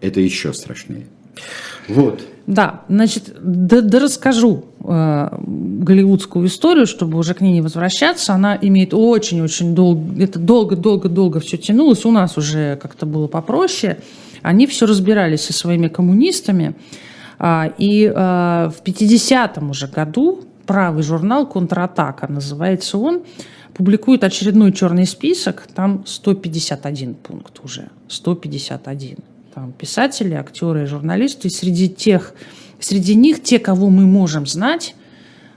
Это 0.00 0.20
еще 0.20 0.52
страшнее. 0.52 1.06
Вот. 1.88 2.22
Да, 2.46 2.82
значит, 2.88 3.32
да, 3.40 3.80
да 3.80 4.00
расскажу 4.00 4.64
э, 4.82 5.28
голливудскую 5.40 6.46
историю, 6.46 6.86
чтобы 6.86 7.18
уже 7.18 7.34
к 7.34 7.40
ней 7.40 7.52
не 7.52 7.60
возвращаться. 7.60 8.34
Она 8.34 8.58
имеет 8.60 8.92
очень-очень 8.92 9.74
долго, 9.74 10.22
это 10.22 10.38
долго-долго-долго 10.38 11.40
все 11.40 11.58
тянулось. 11.58 12.04
У 12.04 12.10
нас 12.10 12.36
уже 12.36 12.76
как-то 12.76 13.06
было 13.06 13.26
попроще. 13.28 13.98
Они 14.42 14.66
все 14.66 14.86
разбирались 14.86 15.42
со 15.42 15.52
своими 15.52 15.88
коммунистами. 15.88 16.74
А, 17.38 17.72
и 17.78 18.04
э, 18.04 18.12
в 18.12 18.82
50-м 18.82 19.70
уже 19.70 19.86
году 19.86 20.44
правый 20.66 21.02
журнал 21.02 21.46
«Контратака» 21.46 22.26
называется 22.28 22.98
он, 22.98 23.22
публикует 23.74 24.24
очередной 24.24 24.72
черный 24.72 25.06
список, 25.06 25.66
там 25.74 26.04
151 26.06 27.14
пункт 27.14 27.60
уже, 27.64 27.88
151 28.08 29.18
там 29.54 29.72
писатели, 29.72 30.34
актеры, 30.34 30.86
журналисты. 30.86 31.48
И 31.48 31.50
среди 31.50 31.88
тех, 31.88 32.34
среди 32.78 33.14
них 33.14 33.42
те, 33.42 33.58
кого 33.58 33.90
мы 33.90 34.06
можем 34.06 34.46
знать, 34.46 34.94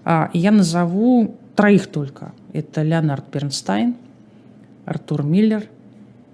а, 0.04 0.30
я 0.34 0.52
назову 0.52 1.38
троих 1.56 1.88
только. 1.88 2.34
Это 2.52 2.82
Леонард 2.82 3.26
Бернстайн, 3.32 3.96
Артур 4.86 5.24
Миллер 5.24 5.64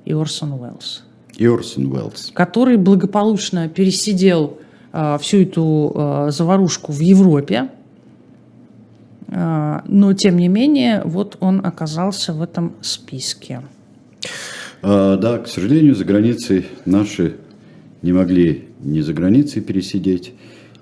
и 0.05 0.13
Орсон 0.13 0.53
Уэллс, 0.53 1.03
И 1.37 1.45
Орсон 1.45 1.91
Уэллс. 1.91 2.31
который 2.33 2.77
благополучно 2.77 3.69
пересидел 3.69 4.57
а, 4.91 5.17
всю 5.17 5.43
эту 5.43 5.91
а, 5.95 6.31
заварушку 6.31 6.91
в 6.91 6.99
Европе. 6.99 7.69
Но, 9.31 10.13
тем 10.17 10.37
не 10.37 10.47
менее, 10.47 11.03
вот 11.05 11.37
он 11.39 11.63
оказался 11.63 12.33
в 12.33 12.41
этом 12.41 12.73
списке. 12.81 13.61
Да, 14.81 15.37
к 15.37 15.47
сожалению, 15.47 15.93
за 15.93 16.03
границей 16.03 16.65
наши 16.85 17.35
не 18.01 18.13
могли 18.13 18.65
ни 18.81 19.01
за 19.01 19.13
границей 19.13 19.61
пересидеть, 19.61 20.33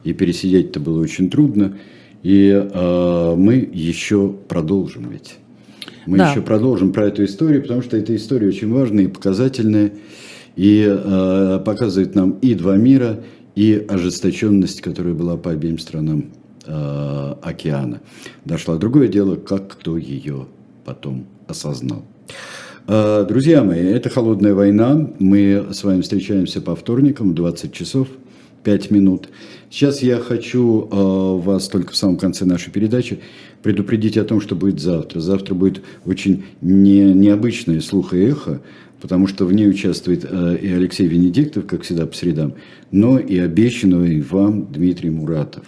и 0.03 0.13
пересидеть-то 0.13 0.79
было 0.79 1.01
очень 1.01 1.29
трудно. 1.29 1.77
И 2.23 2.51
а, 2.53 3.35
мы 3.35 3.55
еще 3.71 4.33
продолжим 4.47 5.09
ведь. 5.09 5.37
Мы 6.05 6.17
Да. 6.17 6.31
еще 6.31 6.41
продолжим 6.41 6.93
про 6.93 7.05
эту 7.07 7.25
историю, 7.25 7.61
потому 7.61 7.81
что 7.81 7.97
эта 7.97 8.15
история 8.15 8.47
очень 8.47 8.71
важная 8.71 9.05
и 9.05 9.07
показательная, 9.07 9.91
и 10.55 10.85
а, 10.87 11.59
показывает 11.59 12.15
нам 12.15 12.31
и 12.41 12.53
два 12.53 12.77
мира, 12.77 13.19
и 13.55 13.85
ожесточенность, 13.87 14.81
которая 14.81 15.13
была 15.13 15.35
по 15.35 15.51
обеим 15.51 15.79
сторонам 15.79 16.25
а, 16.65 17.37
океана. 17.41 18.01
Дошло 18.45 18.77
другое 18.77 19.07
дело, 19.07 19.35
как 19.35 19.67
кто 19.69 19.97
ее 19.97 20.47
потом 20.85 21.25
осознал. 21.47 22.05
А, 22.89 23.25
Друзья 23.25 23.65
мои, 23.65 23.83
это 23.83 24.09
«Холодная 24.09 24.53
война». 24.53 25.09
Мы 25.19 25.67
с 25.73 25.83
вами 25.83 25.99
встречаемся 25.99 26.61
по 26.61 26.73
вторникам 26.73 27.31
в 27.31 27.33
20 27.33 27.73
часов 27.73 28.07
5 28.63 28.91
минут. 28.91 29.27
Сейчас 29.69 30.01
я 30.01 30.19
хочу 30.19 30.87
а, 30.89 31.37
вас 31.37 31.67
только 31.67 31.91
в 31.91 31.97
самом 31.97 32.15
конце 32.15 32.45
нашей 32.45 32.71
передачи 32.71 33.19
предупредить 33.61 34.15
о 34.17 34.23
том, 34.23 34.39
что 34.39 34.55
будет 34.55 34.79
завтра. 34.79 35.19
Завтра 35.19 35.53
будет 35.53 35.81
очень 36.05 36.45
не, 36.61 37.13
необычное 37.13 37.81
слух 37.81 38.13
и 38.13 38.19
эхо, 38.19 38.61
потому 39.01 39.27
что 39.27 39.43
в 39.45 39.51
ней 39.51 39.67
участвует 39.67 40.23
а, 40.23 40.55
и 40.55 40.71
Алексей 40.71 41.07
Венедиктов, 41.07 41.65
как 41.65 41.81
всегда 41.81 42.05
по 42.05 42.15
средам, 42.15 42.53
но 42.91 43.19
и 43.19 43.37
обещанный 43.37 44.21
вам 44.21 44.71
Дмитрий 44.71 45.09
Муратов. 45.09 45.65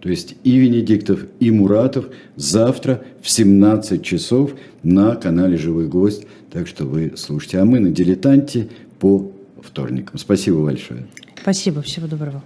То 0.00 0.10
есть 0.10 0.36
и 0.44 0.56
Венедиктов, 0.58 1.24
и 1.40 1.50
Муратов 1.50 2.06
завтра 2.36 3.02
в 3.20 3.28
17 3.28 4.02
часов 4.02 4.52
на 4.82 5.16
канале 5.16 5.56
«Живой 5.56 5.88
гость». 5.88 6.26
Так 6.50 6.66
что 6.66 6.84
вы 6.84 7.14
слушайте. 7.16 7.58
А 7.58 7.64
мы 7.64 7.80
на 7.80 7.90
«Дилетанте» 7.90 8.68
по 8.98 9.30
вторникам. 9.62 10.18
Спасибо 10.18 10.64
большое. 10.64 11.06
Спасибо, 11.40 11.82
всего 11.82 12.06
доброго. 12.06 12.42